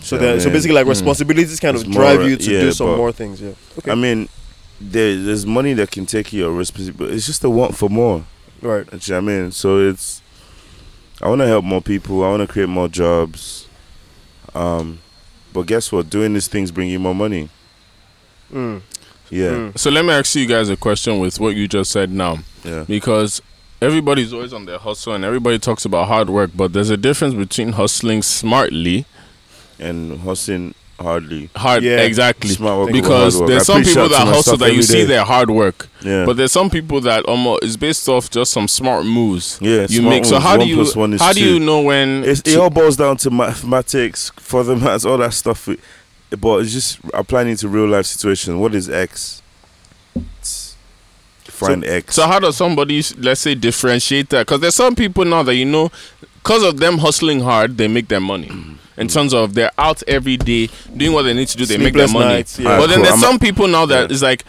So 0.00 0.16
Yeah, 0.16 0.22
then, 0.22 0.40
so 0.40 0.50
basically, 0.50 0.74
like 0.74 0.86
Mm. 0.86 0.90
responsibilities 0.90 1.60
kind 1.60 1.76
of 1.76 1.90
drive 1.90 2.20
more, 2.20 2.28
you 2.28 2.36
to 2.36 2.52
yeah, 2.52 2.60
do 2.60 2.72
some 2.72 2.96
more 2.96 3.12
things. 3.12 3.40
Yeah. 3.40 3.52
Okay. 3.78 3.90
I 3.90 3.94
mean, 3.94 4.28
there, 4.80 5.16
there's 5.16 5.46
money 5.46 5.72
that 5.74 5.90
can 5.90 6.04
take 6.06 6.32
you 6.32 6.40
your 6.40 6.52
responsibility. 6.52 7.04
But 7.10 7.14
it's 7.16 7.26
just 7.26 7.42
a 7.44 7.50
want 7.50 7.74
for 7.76 7.88
more. 7.88 8.24
right. 8.60 8.84
Do 8.90 8.96
you 8.96 9.00
know 9.20 9.22
what 9.26 9.32
I 9.32 9.36
mean? 9.42 9.52
So 9.52 9.78
it's 9.78 10.20
I 11.22 11.28
want 11.28 11.40
to 11.40 11.46
help 11.46 11.64
more 11.64 11.80
people. 11.80 12.22
I 12.24 12.28
want 12.30 12.42
to 12.46 12.52
create 12.52 12.68
more 12.68 12.88
jobs. 12.88 13.66
Um, 14.54 14.98
but 15.52 15.62
guess 15.66 15.90
what? 15.92 16.10
Doing 16.10 16.34
these 16.34 16.48
things 16.48 16.70
bring 16.70 16.88
you 16.90 16.98
more 16.98 17.14
money. 17.14 17.48
Mm. 18.52 18.82
Yeah, 19.30 19.50
Mm. 19.50 19.78
so 19.78 19.90
let 19.90 20.04
me 20.04 20.12
ask 20.12 20.34
you 20.36 20.46
guys 20.46 20.68
a 20.68 20.76
question 20.76 21.18
with 21.18 21.40
what 21.40 21.56
you 21.56 21.66
just 21.66 21.90
said 21.90 22.10
now. 22.10 22.38
yeah. 22.62 22.84
because 22.86 23.40
everybody's 23.84 24.32
always 24.32 24.52
on 24.52 24.66
their 24.66 24.78
hustle 24.78 25.12
and 25.14 25.24
everybody 25.24 25.58
talks 25.58 25.84
about 25.84 26.08
hard 26.08 26.30
work, 26.30 26.50
but 26.54 26.72
there's 26.72 26.90
a 26.90 26.96
difference 26.96 27.34
between 27.34 27.72
hustling 27.72 28.22
smartly, 28.22 29.04
And 29.78 30.20
hustling 30.20 30.74
hardly. 31.00 31.50
hard 31.56 31.82
Yeah. 31.82 31.98
exactly. 32.00 32.50
Smart 32.50 32.92
Because 32.92 33.38
there's 33.46 33.66
some 33.66 33.82
people 33.82 34.08
that 34.08 34.26
hustle 34.28 34.56
that 34.58 34.72
you 34.74 34.82
see 34.82 35.04
their 35.04 35.24
hard 35.24 35.50
work, 35.50 35.88
Yeah, 36.02 36.24
but 36.24 36.36
there's 36.36 36.52
some 36.52 36.70
people 36.70 37.00
that 37.02 37.24
almost 37.26 37.64
it's 37.64 37.76
based 37.76 38.08
off 38.08 38.30
just 38.30 38.52
some 38.52 38.68
smart 38.68 39.04
moves 39.04 39.58
yeah. 39.60 39.86
you 39.88 40.02
make. 40.02 40.24
So 40.24 40.34
moves. 40.34 40.44
how 40.44 40.56
do 40.56 40.66
you 40.66 40.84
one 40.94 41.18
how 41.18 41.32
do 41.32 41.44
you 41.44 41.58
know 41.60 41.80
when 41.82 42.24
It's, 42.24 42.40
it 42.42 42.56
all 42.58 42.70
boils 42.70 42.96
down 42.96 43.16
to 43.18 43.30
mathematics, 43.30 44.30
further 44.36 44.76
maths, 44.76 45.04
all 45.04 45.18
that 45.18 45.34
stuff. 45.34 45.68
But 46.30 46.58
it's 46.62 46.72
just 46.72 46.98
applying 47.12 47.48
it 47.48 47.58
to 47.58 47.68
real 47.68 47.86
life 47.86 48.06
situation. 48.06 48.58
What 48.58 48.74
is 48.74 48.88
X? 48.88 49.42
It's- 50.16 50.63
Find 51.54 51.84
X. 51.84 52.14
So 52.16 52.26
how 52.26 52.38
does 52.40 52.56
somebody, 52.56 53.02
let's 53.18 53.40
say, 53.40 53.54
differentiate 53.54 54.28
that? 54.30 54.46
Because 54.46 54.60
there's 54.60 54.74
some 54.74 54.94
people 54.94 55.24
now 55.24 55.42
that 55.44 55.54
you 55.54 55.64
know, 55.64 55.90
because 56.42 56.62
of 56.62 56.78
them 56.78 56.98
hustling 56.98 57.40
hard, 57.40 57.76
they 57.78 57.88
make 57.88 58.08
their 58.08 58.20
money. 58.20 58.50
In 58.96 59.08
terms 59.08 59.32
of 59.34 59.54
they're 59.54 59.72
out 59.78 60.02
every 60.06 60.36
day 60.36 60.68
doing 60.96 61.12
what 61.12 61.22
they 61.22 61.34
need 61.34 61.48
to 61.48 61.56
do, 61.56 61.66
they 61.66 61.78
make 61.78 61.94
their 61.94 62.08
money. 62.08 62.26
nights, 62.26 62.58
yeah. 62.58 62.78
But 62.78 62.86
then 62.88 62.96
Cool. 62.96 63.02
there's 63.04 63.14
I'm 63.14 63.20
some 63.20 63.38
people 63.38 63.66
now 63.66 63.86
that 63.86 64.08
Yeah. 64.10 64.14
is 64.14 64.22
like, 64.22 64.44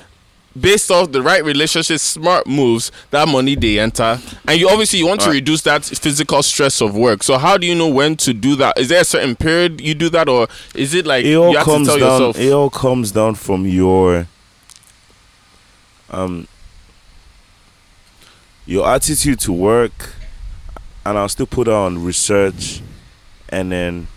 based 0.60 0.89
off 0.91 1.12
the 1.12 1.22
right 1.22 1.44
relationship, 1.44 2.00
smart 2.00 2.48
moves, 2.48 2.91
that 3.12 3.28
money 3.28 3.56
they 3.56 3.78
enter, 3.80 4.20
and 4.48 4.60
you 4.60 4.70
obviously 4.70 5.00
you 5.00 5.08
want 5.08 5.20
to 5.22 5.28
Right. 5.28 5.34
reduce 5.36 5.62
that 5.63 5.84
physical 5.84 6.41
stress 6.44 6.80
of 6.82 6.96
work. 6.96 7.24
So 7.24 7.38
how 7.38 7.58
do 7.58 7.65
you 7.68 7.76
know 7.76 7.88
when 7.88 8.15
to 8.18 8.34
do 8.34 8.56
that? 8.58 8.78
Is 8.80 8.88
there 8.89 9.02
a 9.02 9.06
certain 9.06 9.36
period 9.36 9.82
you 9.82 9.94
do 9.96 10.10
that, 10.10 10.30
or 10.30 10.48
is 10.74 10.94
it 10.94 11.06
like 11.06 11.26
it 11.26 11.30
you 11.30 11.44
all 11.44 11.54
have 11.56 11.65
to 11.65 11.72
comes 11.72 11.88
tell 11.88 11.98
down. 12.00 12.12
yourself? 12.12 12.39
It 12.39 12.52
all 12.54 12.70
comes 12.70 13.12
down 13.12 13.36
from 13.36 13.65
your 13.68 14.28
um 16.12 16.48
your 18.65 18.88
attitude 18.88 19.39
to 19.41 19.51
work, 19.54 20.13
and 21.06 21.17
I'll 21.17 21.30
still 21.30 21.45
put 21.45 21.67
on 21.67 22.04
research, 22.04 22.82
and 23.49 23.71
then 23.71 24.08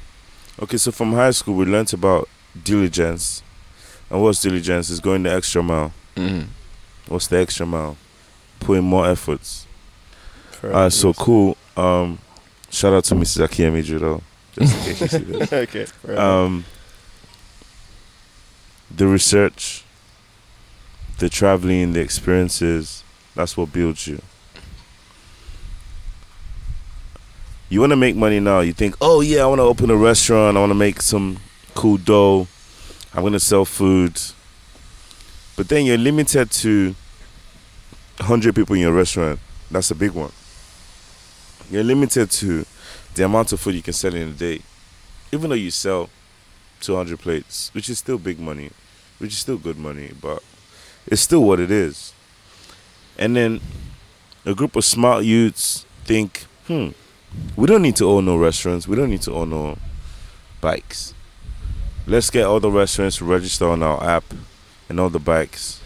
okay. 0.63 0.77
So 0.77 0.91
from 0.93 1.13
high 1.13 1.31
school, 1.33 1.55
we 1.55 1.65
learnt 1.67 1.93
about 1.93 2.29
diligence, 2.65 3.43
and 4.11 4.23
what's 4.23 4.41
diligence? 4.41 4.91
Is 4.91 5.01
going 5.01 5.23
the 5.23 5.33
extra 5.33 5.63
mile. 5.63 5.93
Mhm. 6.17 6.47
What's 7.09 7.27
the 7.29 7.39
extra 7.39 7.67
mile? 7.67 7.97
Putting 8.61 8.85
more 8.85 9.07
efforts. 9.09 9.67
Alright, 10.63 10.93
so 10.93 11.13
cool. 11.15 11.57
Um, 11.77 12.19
shout 12.71 12.93
out 12.93 13.05
to 13.05 13.15
Mrs. 13.15 13.47
Akiyemi 13.47 13.85
Judo. 13.85 14.21
Just 14.53 14.75
in 14.75 14.83
case 14.83 15.01
you 15.01 15.09
see 15.09 15.19
this. 15.19 15.53
okay. 15.53 15.87
Um, 16.17 16.65
the 18.91 19.07
research, 19.07 19.85
the 21.19 21.29
traveling, 21.29 21.93
the 21.93 22.01
experiences, 22.01 23.05
that's 23.37 23.57
what 23.57 23.73
builds 23.73 24.07
you. 24.09 24.21
You 27.69 27.81
want 27.81 27.91
to 27.91 27.97
make 27.97 28.17
money 28.17 28.41
now. 28.41 28.61
You 28.61 28.73
think, 28.73 28.97
oh, 29.01 29.21
yeah, 29.21 29.43
I 29.43 29.47
want 29.47 29.59
to 29.59 29.65
open 29.65 29.91
a 29.91 29.97
restaurant. 29.97 30.57
I 30.57 30.61
want 30.61 30.71
to 30.71 30.75
make 30.75 31.03
some 31.03 31.39
cool 31.75 31.99
dough. 31.99 32.49
I'm 33.13 33.23
going 33.23 33.35
to 33.35 33.41
sell 33.41 33.65
food. 33.65 34.19
But 35.57 35.69
then 35.69 35.85
you're 35.85 35.99
limited 35.99 36.51
to 36.51 36.95
100 38.19 38.55
people 38.55 38.75
in 38.75 38.83
your 38.83 38.93
restaurant. 38.93 39.39
That's 39.71 39.91
a 39.91 39.95
big 39.95 40.13
one. 40.13 40.33
You're 41.71 41.85
limited 41.85 42.31
to 42.31 42.65
the 43.15 43.25
amount 43.25 43.53
of 43.53 43.61
food 43.61 43.75
you 43.75 43.83
can 43.83 43.93
sell 43.93 44.15
in 44.15 44.29
a 44.29 44.33
day. 44.33 44.61
Even 45.31 45.51
though 45.51 45.57
you 45.57 45.71
sell 45.71 46.09
200 46.81 47.19
plates, 47.19 47.71
which 47.75 47.91
is 47.91 47.99
still 47.99 48.19
big 48.19 48.39
money, 48.39 48.71
which 49.19 49.33
is 49.33 49.39
still 49.39 49.59
good 49.59 49.77
money, 49.77 50.13
but 50.21 50.43
it's 51.07 51.21
still 51.21 51.43
what 51.43 51.61
it 51.61 51.71
is. 51.71 52.15
And 53.19 53.37
then 53.37 53.61
a 54.47 54.55
group 54.55 54.77
of 54.77 54.85
smart 54.85 55.25
youths 55.25 55.85
think, 56.05 56.47
hmm, 56.67 56.91
we 57.57 57.67
don't 57.67 57.83
need 57.83 57.97
to 57.97 58.09
own 58.09 58.25
no 58.27 58.37
restaurants, 58.37 58.89
we 58.89 58.97
don't 58.97 59.11
need 59.11 59.23
to 59.23 59.33
own 59.33 59.51
no 59.51 59.79
bikes. 60.61 61.15
Let's 62.07 62.31
get 62.31 62.47
all 62.47 62.61
the 62.61 62.71
restaurants 62.71 63.19
to 63.19 63.25
register 63.25 63.69
on 63.69 63.83
our 63.83 64.03
app 64.03 64.25
and 64.89 64.99
all 64.99 65.11
the 65.11 65.19
bikes. 65.19 65.81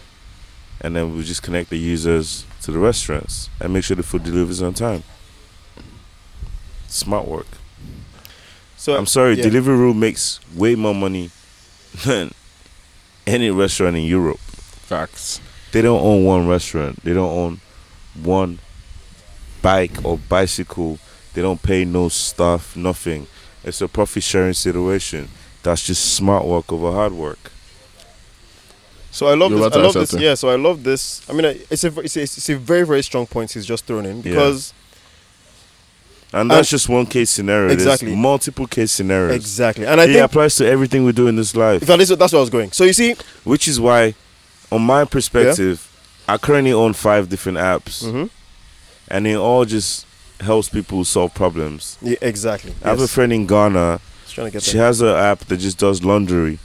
And 0.79 0.95
then 0.95 1.15
we 1.15 1.23
just 1.23 1.43
connect 1.43 1.69
the 1.69 1.77
users 1.77 2.45
to 2.61 2.71
the 2.71 2.79
restaurants 2.79 3.49
and 3.59 3.73
make 3.73 3.83
sure 3.83 3.95
the 3.95 4.03
food 4.03 4.23
delivers 4.23 4.61
on 4.61 4.73
time. 4.73 5.03
Smart 6.87 7.27
work. 7.27 7.47
So 8.77 8.97
I'm 8.97 9.05
sorry, 9.05 9.35
yeah. 9.37 9.45
Deliveroo 9.45 9.95
makes 9.95 10.39
way 10.55 10.75
more 10.75 10.93
money 10.93 11.31
than 12.05 12.31
any 13.25 13.49
restaurant 13.49 13.95
in 13.95 14.03
Europe. 14.03 14.39
Facts. 14.39 15.39
They 15.71 15.81
don't 15.81 16.01
own 16.01 16.23
one 16.23 16.47
restaurant. 16.47 17.03
They 17.03 17.13
don't 17.13 17.31
own 17.31 17.61
one 18.21 18.59
bike 19.61 20.03
or 20.05 20.17
bicycle. 20.17 20.99
They 21.33 21.41
don't 21.41 21.61
pay 21.61 21.85
no 21.85 22.09
stuff, 22.09 22.75
nothing. 22.75 23.27
It's 23.63 23.81
a 23.81 23.87
profit 23.87 24.23
sharing 24.23 24.53
situation. 24.53 25.29
That's 25.63 25.83
just 25.85 26.15
smart 26.15 26.45
work 26.45 26.71
over 26.71 26.91
hard 26.91 27.13
work. 27.13 27.51
So 29.11 29.27
I 29.27 29.35
love 29.35 29.51
You're 29.51 29.69
this. 29.69 29.77
I 29.77 29.81
love 29.81 29.93
this. 29.93 30.13
Yeah. 30.13 30.33
So 30.35 30.49
I 30.49 30.55
love 30.55 30.83
this. 30.83 31.21
I 31.29 31.33
mean, 31.33 31.45
it's 31.69 31.83
a 31.83 31.99
it's 31.99 32.17
a, 32.17 32.21
it's 32.23 32.49
a 32.49 32.57
very 32.57 32.83
very 32.85 33.03
strong 33.03 33.25
point 33.27 33.51
he's 33.51 33.65
just 33.65 33.85
thrown 33.85 34.05
in 34.05 34.21
because 34.21 34.73
And 36.33 36.49
that's 36.49 36.59
And- 36.59 36.67
just 36.67 36.89
one 36.89 37.05
case 37.05 37.29
scenario. 37.29 37.71
Exactly. 37.71 38.07
There's 38.09 38.17
multiple 38.19 38.65
case 38.67 38.91
scenarios. 38.91 39.35
exactly, 39.35 39.85
and 39.85 40.01
I 40.01 40.05
it 40.05 40.07
think 40.07 40.17
it 40.17 40.21
applies 40.21 40.55
to 40.55 40.65
everything 40.67 41.05
we 41.05 41.11
do 41.11 41.27
in 41.27 41.35
this 41.35 41.55
life. 41.55 41.81
in 41.83 41.87
fact, 41.87 42.19
that's 42.19 42.33
where 42.33 42.39
I 42.39 42.41
was 42.41 42.49
going. 42.49 42.71
So 42.71 42.83
you 42.85 42.93
see, 42.93 43.15
Which 43.43 43.67
is 43.67 43.79
why, 43.79 44.15
on 44.71 44.81
my 44.81 45.05
perspective, 45.05 45.87
I 46.27 46.37
currently 46.37 46.73
own 46.73 46.93
five 46.93 47.29
different 47.29 47.59
apps. 47.59 48.03
Mhm. 48.03 48.29
And 49.09 49.25
they 49.27 49.35
all 49.37 49.63
just 49.65 50.07
helps 50.39 50.69
people 50.69 51.03
solve 51.05 51.33
problems. 51.33 51.97
yeah, 52.01 52.17
exactly. 52.21 52.73
I 52.83 52.89
have 52.89 52.99
a 53.01 53.07
friend 53.07 53.31
in 53.33 53.45
Ghana. 53.47 53.99
Trying 54.27 54.47
to 54.47 54.51
get 54.51 54.63
She 54.63 54.77
has 54.77 54.99
an 55.01 55.09
app 55.15 55.39
that 55.39 55.57
just 55.57 55.77
does 55.77 56.03
laundry. 56.03 56.59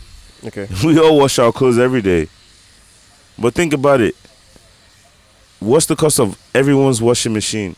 Okay. 0.45 0.69
We 0.85 0.99
all 0.99 1.19
wash 1.19 1.39
our 1.39 1.53
clothes 1.53 1.79
every 1.79 2.01
day. 2.03 2.29
But 3.39 3.55
think 3.55 3.73
about 3.75 4.01
it. 4.01 4.17
What's 5.61 5.87
the 5.87 5.97
cost 5.97 6.21
of 6.21 6.39
everyone's 6.55 7.03
washing 7.03 7.33
machine? 7.33 7.77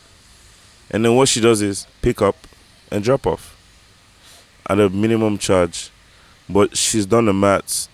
And 0.91 1.03
then 1.03 1.15
what 1.15 1.27
she 1.29 1.41
does 1.41 1.61
is 1.61 1.87
pick 2.01 2.21
up 2.21 2.35
and 2.91 3.03
drop 3.03 3.25
off 3.25 3.57
at 4.69 4.79
a 4.79 4.89
minimum 4.89 5.37
charge. 5.37 5.89
But 6.49 6.77
she's 6.77 7.05
done 7.05 7.25
the 7.25 7.33
maths, 7.33 7.89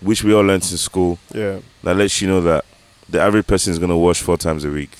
which 0.00 0.24
we 0.24 0.32
all 0.34 0.42
learned 0.42 0.62
in 0.70 0.78
school, 0.78 1.18
Yeah. 1.32 1.58
that 1.84 1.96
lets 1.96 2.20
you 2.20 2.28
know 2.28 2.40
that 2.40 2.64
the 3.08 3.20
average 3.20 3.46
person 3.46 3.72
is 3.72 3.78
going 3.78 3.90
to 3.90 3.96
wash 3.96 4.20
four 4.22 4.36
times 4.38 4.64
a 4.64 4.70
week. 4.70 4.90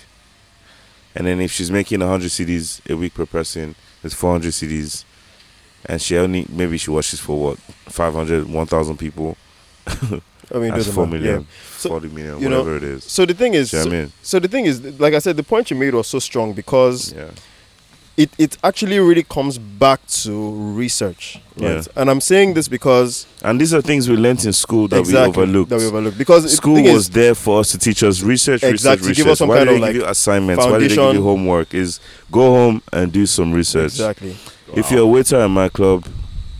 And 1.15 1.27
then 1.27 1.41
if 1.41 1.53
she's 1.53 1.71
making 1.71 2.01
100 2.01 2.27
cedis 2.31 2.81
a 2.91 2.97
week 2.97 3.15
per 3.15 3.27
person, 3.27 3.75
it's 4.03 4.15
400 4.15 4.51
cedis. 4.53 5.05
And 5.87 6.01
she 6.01 6.17
only, 6.17 6.47
maybe 6.49 6.79
she 6.79 6.91
watches 6.91 7.21
for 7.21 7.39
what, 7.41 7.59
500, 7.59 8.49
1,000 8.49 8.97
people? 8.97 9.37
I 9.87 9.93
mean, 10.01 10.23
That's 10.51 10.75
doesn't 10.87 10.95
4 10.95 11.07
matter. 11.07 11.19
million, 11.19 11.41
Yeah. 11.41 11.47
So, 11.77 11.89
40 11.91 12.09
million, 12.09 12.41
you 12.41 12.49
know, 12.49 12.59
whatever 12.61 12.77
it 12.77 12.85
is. 12.85 13.05
So 13.05 13.27
the 13.27 13.35
thing 13.35 13.55
is, 13.55 13.71
so, 13.73 13.83
I 13.83 13.85
mean? 13.91 14.13
so 14.23 14.39
the 14.39 14.49
thing 14.49 14.67
is, 14.67 14.81
like 15.01 15.15
I 15.15 15.19
said, 15.19 15.37
the 15.37 15.43
point 15.43 15.71
you 15.71 15.77
made 15.77 15.93
was 15.95 16.07
so 16.07 16.19
strong 16.19 16.53
because 16.53 17.13
Yeah. 17.13 17.31
It, 18.17 18.31
it 18.39 18.59
actually 18.63 18.99
really 18.99 19.23
comes 19.23 19.57
back 19.59 20.07
to 20.07 20.51
research, 20.75 21.41
right? 21.57 21.77
Yeah. 21.77 21.83
And 21.97 22.11
I'm 22.11 22.21
saying 22.21 22.55
this 22.55 22.69
because 22.69 23.27
And 23.43 23.59
these 23.61 23.73
are 23.73 23.81
things 23.81 24.09
we 24.09 24.17
learnt 24.17 24.45
in 24.45 24.53
school 24.53 24.87
that 24.89 24.99
exactly 24.99 25.31
we 25.31 25.43
overlooked. 25.45 25.71
that 25.71 25.79
we 25.79 25.87
overlooked 25.87 26.19
because 26.19 26.55
School 26.55 26.83
was 26.83 26.93
is, 27.07 27.11
there 27.11 27.35
for 27.35 27.61
us 27.61 27.73
to 27.73 27.79
teach 27.79 28.03
us 28.03 28.21
research, 28.23 28.63
Exactly, 28.63 29.09
research, 29.09 29.17
give 29.17 29.27
research. 29.27 29.33
us 29.33 29.39
some 29.39 29.49
Why 29.49 29.57
kind 29.57 29.69
do 29.71 29.75
of, 29.75 29.81
they 29.81 29.87
like, 29.87 29.93
give 29.95 30.03
you 30.03 30.09
assignments? 30.09 30.65
Why 30.65 30.79
do 30.79 30.89
they 30.89 30.95
give 30.95 31.15
you 31.15 31.23
homework? 31.23 31.73
Is 31.75 32.01
go 32.31 32.41
home 32.55 32.83
and 32.93 33.11
do 33.13 33.25
some 33.27 33.53
research. 33.53 33.93
exactly. 33.93 34.37
If 34.75 34.91
you're 34.91 35.01
a 35.01 35.07
waiter 35.07 35.37
at 35.41 35.49
my 35.49 35.69
club, 35.69 36.07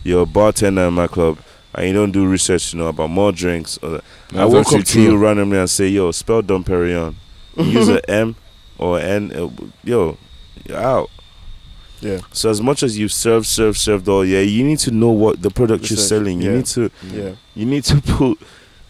you're 0.03 0.23
a 0.23 0.25
bartender 0.25 0.81
at 0.81 0.89
my 0.91 1.07
club, 1.07 1.37
and 1.75 1.87
you 1.87 1.93
don't 1.93 2.11
do 2.11 2.27
research 2.27 2.71
to 2.71 2.77
know 2.77 2.87
about 2.87 3.09
more 3.09 3.31
drinks, 3.31 3.77
or 3.81 3.95
I 3.95 4.01
That's 4.31 4.53
walk 4.53 4.67
up 4.67 4.73
actually 4.79 4.83
to 4.83 5.01
you 5.01 5.17
randomly 5.17 5.57
and 5.57 5.69
say, 5.69 5.87
"Yo, 5.87 6.11
spell 6.11 6.41
Dom 6.41 6.63
Perignon." 6.63 7.15
Use 7.57 7.89
a 7.89 8.07
M 8.09 8.35
or 8.77 8.99
N. 8.99 9.31
uh, 9.35 9.49
Yo, 9.83 10.17
you're 10.67 10.77
out. 10.77 11.09
Yeah. 12.03 12.19
So 12.31 12.49
as 12.49 12.61
much 12.61 12.83
as 12.83 12.97
you've 12.97 13.11
served, 13.13 13.45
served, 13.45 13.77
served 13.77 14.07
all 14.07 14.25
year, 14.25 14.43
you 14.43 14.63
need 14.63 14.79
to 14.79 14.91
know 14.91 15.09
what 15.11 15.41
the 15.41 15.49
product 15.49 15.89
you're 15.89 15.97
selling. 15.97 16.41
You 16.41 16.49
yeah. 16.51 16.57
need 16.57 16.65
to 16.67 16.91
Yeah. 17.11 17.31
you 17.55 17.65
need 17.65 17.83
to 17.85 18.01
put 18.05 18.39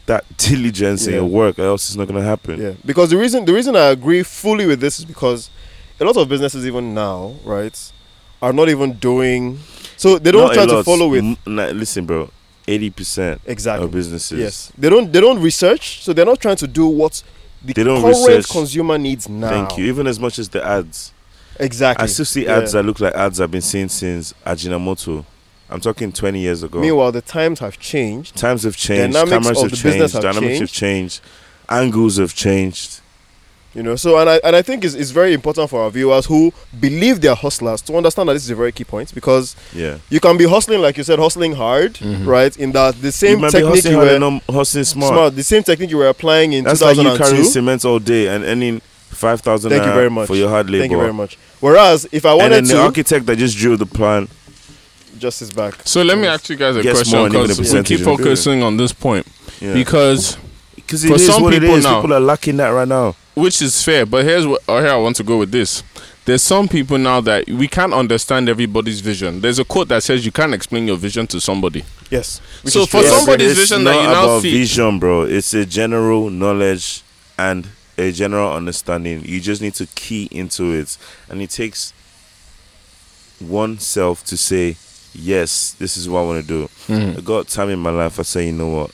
that 0.06 0.26
diligence 0.38 1.08
in 1.08 1.13
your 1.13 1.26
work, 1.26 1.58
or 1.60 1.63
else 1.65 1.88
it's 1.89 1.95
not 1.95 2.08
gonna 2.08 2.23
happen. 2.23 2.62
Yeah, 2.62 2.73
because 2.86 3.10
the 3.10 3.17
reason 3.17 3.45
the 3.45 3.54
reason 3.54 3.76
I 3.76 3.86
agree 3.88 4.23
fully 4.23 4.65
with 4.65 4.80
this 4.82 4.99
is 4.99 5.06
because 5.06 5.49
a 5.99 6.06
lot 6.06 6.17
of 6.17 6.28
businesses 6.28 6.65
even 6.67 6.93
now, 6.93 7.36
right, 7.45 7.91
are 8.41 8.52
not 8.52 8.67
even 8.69 8.93
doing 8.93 9.60
so 9.97 10.19
they 10.19 10.32
don't 10.32 10.47
Not 10.47 10.54
try 10.54 10.65
to 10.65 10.84
follow 10.84 11.08
with 11.08 11.23
M- 11.23 11.38
nah, 11.45 11.67
listen, 11.67 12.06
bro. 12.06 12.30
Eighty 12.67 12.89
percent 12.89 13.39
exactly. 13.45 13.86
of 13.86 13.91
businesses. 13.91 14.38
Yes, 14.38 14.71
they 14.78 14.89
don't 14.89 15.12
they 15.13 15.21
don't 15.21 15.41
research, 15.41 16.02
so 16.04 16.12
they're 16.12 16.26
not 16.26 16.41
trying 16.41 16.58
to 16.58 16.67
do 16.67 16.88
what 16.88 17.23
the 17.63 17.71
They 17.73 17.84
don't 17.84 18.02
current 18.02 18.17
research. 18.28 18.49
consumer 18.49 18.97
needs 18.97 19.30
now. 19.30 19.47
Thank 19.49 19.78
you. 19.78 19.86
Even 19.86 20.08
as 20.08 20.19
much 20.19 20.39
as 20.39 20.49
the 20.49 20.62
ads, 20.65 21.12
Exactly. 21.60 22.04
I 22.04 22.08
still 22.08 22.26
see 22.26 22.48
ads 22.48 22.72
that 22.74 22.84
look 22.84 23.00
like 23.00 23.13
ads 23.13 23.39
I've 23.39 23.52
been 23.52 23.62
seeing 23.62 23.89
since 23.89 24.34
Ajinomoto. 24.46 25.26
I'm 25.70 25.80
talking 25.80 26.12
20 26.12 26.39
years 26.39 26.62
ago. 26.63 26.80
Meanwhile, 26.80 27.12
the 27.12 27.22
times 27.22 27.60
have 27.60 27.80
changed. 27.80 28.36
Times 28.36 28.63
have 28.63 28.76
changed. 28.76 29.13
Dynamics 29.13 29.32
cameras 29.32 29.63
of 29.63 29.72
have 29.72 29.80
the 29.82 29.89
business 29.89 30.12
changed. 30.12 30.26
have 30.26 30.36
dynamics 30.36 30.60
have 30.60 30.72
changed. 30.72 31.22
Angles 31.70 32.18
have 32.18 32.34
changed. 32.36 33.00
You 33.74 33.82
know, 33.82 33.96
so 33.96 34.20
and 34.20 34.30
I 34.30 34.39
and 34.44 34.56
I 34.56 34.62
think 34.62 34.86
it's, 34.86 34.94
it's 34.94 35.10
very 35.10 35.34
important 35.34 35.68
for 35.68 35.82
our 35.82 35.89
viewers 35.89 36.28
who 36.28 36.54
believe 36.80 37.22
they're 37.22 37.34
hustlers 37.34 37.82
to 37.84 37.96
understand 37.98 38.30
that 38.30 38.34
this 38.34 38.44
is 38.44 38.52
a 38.52 38.56
very 38.56 38.72
key 38.72 38.84
point 38.84 39.12
because 39.16 39.56
Yeah. 39.74 39.98
you 40.12 40.20
can 40.20 40.38
be 40.38 40.46
hustling 40.48 40.80
like 40.80 40.96
you 40.96 41.04
said, 41.04 41.18
hustling 41.18 41.54
hard, 41.54 41.96
Mhm. 41.96 42.28
right? 42.28 42.56
In 42.58 42.72
that 42.74 43.02
the 43.02 43.08
you 43.08 43.12
same 43.12 43.42
be 43.42 43.50
technique 43.50 43.86
you 43.86 43.98
were 43.98 44.39
hustling 44.52 44.84
smart. 44.84 45.13
smart. 45.13 45.36
the 45.36 45.44
same 45.44 45.63
technique 45.63 45.89
you 45.89 45.98
were 45.98 46.08
applying 46.10 46.54
in 46.54 46.66
That's 46.66 46.82
like 46.82 46.98
you 46.98 47.02
2002. 47.04 47.24
carrying 47.32 47.50
cement 47.52 47.84
all 47.84 47.98
day 47.98 48.28
and 48.28 48.44
earning 48.44 48.80
5,000 49.13 49.69
Thank 49.69 49.86
you 49.86 49.91
very 49.93 50.10
much. 50.10 50.28
for 50.28 50.36
your 50.36 50.49
hard 50.49 50.69
labor. 50.69 50.82
Thank 50.84 50.91
you 50.91 50.97
very 50.99 51.13
much. 51.13 51.38
Whereas 51.60 52.08
if 52.12 52.26
I 52.26 52.34
wanted 52.34 52.43
And 52.45 52.54
then 52.54 52.63
wanted 52.63 52.76
the 52.78 52.82
architect 52.84 53.26
that 53.28 53.38
just 53.38 53.58
drew 53.58 53.78
the 53.78 53.86
plan 53.86 54.28
just 55.17 55.41
is 55.41 55.52
back. 55.52 55.76
So 55.86 56.02
let 56.02 56.17
me 56.17 56.28
ask 56.28 56.49
you 56.49 56.56
guys 56.56 56.76
a 56.76 56.82
question 56.82 57.17
more 57.17 57.28
and 57.28 57.36
even 57.36 57.47
because 57.47 57.73
we 57.73 57.84
keep 57.84 57.99
is 57.99 58.06
good. 58.06 58.17
focusing 58.17 58.63
on 58.63 58.78
this 58.78 58.91
point 58.91 59.26
yeah. 59.62 59.73
because 59.73 60.38
because 60.76 61.06
for 61.06 61.13
it 61.13 61.21
is 61.21 61.28
some 61.28 61.43
what 61.43 61.54
it 61.54 61.62
people 61.62 61.76
is. 61.76 61.84
now- 61.84 62.02
People 62.02 62.15
are 62.15 62.19
lacking 62.19 62.58
that 62.58 62.69
right 62.69 62.88
now. 62.88 63.15
which 63.36 63.62
is 63.62 63.82
fair. 63.84 64.06
But 64.06 64.26
here's 64.26 64.45
what, 64.45 64.62
oh, 64.67 64.80
here 64.80 64.89
I 64.91 64.97
want 64.97 65.15
to 65.17 65.23
go 65.23 65.38
with 65.38 65.52
this. 65.52 65.82
There's 66.26 66.41
some 66.41 66.67
people 66.67 66.97
now 66.97 67.19
that 67.21 67.47
we 67.49 67.67
can't 67.67 67.93
understand 67.93 68.47
everybody's 68.47 69.02
vision. 69.02 69.41
There's 69.41 69.60
a 69.60 69.65
quote 69.65 69.89
that 69.89 70.04
says 70.04 70.26
you 70.26 70.32
can't 70.32 70.54
explain 70.54 70.88
your 70.88 70.95
vision 70.97 71.28
to 71.28 71.41
somebody. 71.41 71.84
Yes. 72.10 72.39
So 72.65 72.86
for 72.86 73.02
true. 73.02 73.10
somebody's 73.10 73.52
it's 73.52 73.60
vision 73.69 73.84
that 73.86 73.95
you 73.95 74.08
now 74.08 74.23
about 74.26 74.41
see- 74.41 74.52
vision, 74.54 74.99
bro. 74.99 75.23
It's 75.23 75.54
a 75.54 75.65
general 75.65 76.30
knowledge 76.30 77.02
and 77.38 77.67
a 77.97 78.12
general 78.12 78.53
understanding. 78.53 79.23
You 79.23 79.39
just 79.39 79.62
need 79.62 79.73
to 79.75 79.86
key 79.88 80.27
into 80.32 80.71
it, 80.73 80.97
and 81.29 81.41
it 81.41 81.49
takes 81.49 81.93
oneself 83.41 84.23
to 84.25 84.38
say, 84.38 84.77
"Yes, 85.13 85.73
this 85.73 85.97
is 85.97 86.10
what 86.10 86.21
I 86.21 86.25
want 86.25 86.41
to 86.41 86.47
do." 86.47 86.69
Mm. 86.88 87.17
I 87.17 87.21
got 87.21 87.47
time 87.47 87.69
in 87.69 87.79
my 87.79 87.91
life. 87.91 88.19
I 88.19 88.23
say, 88.23 88.47
you 88.47 88.53
know 88.53 88.69
what? 88.69 88.91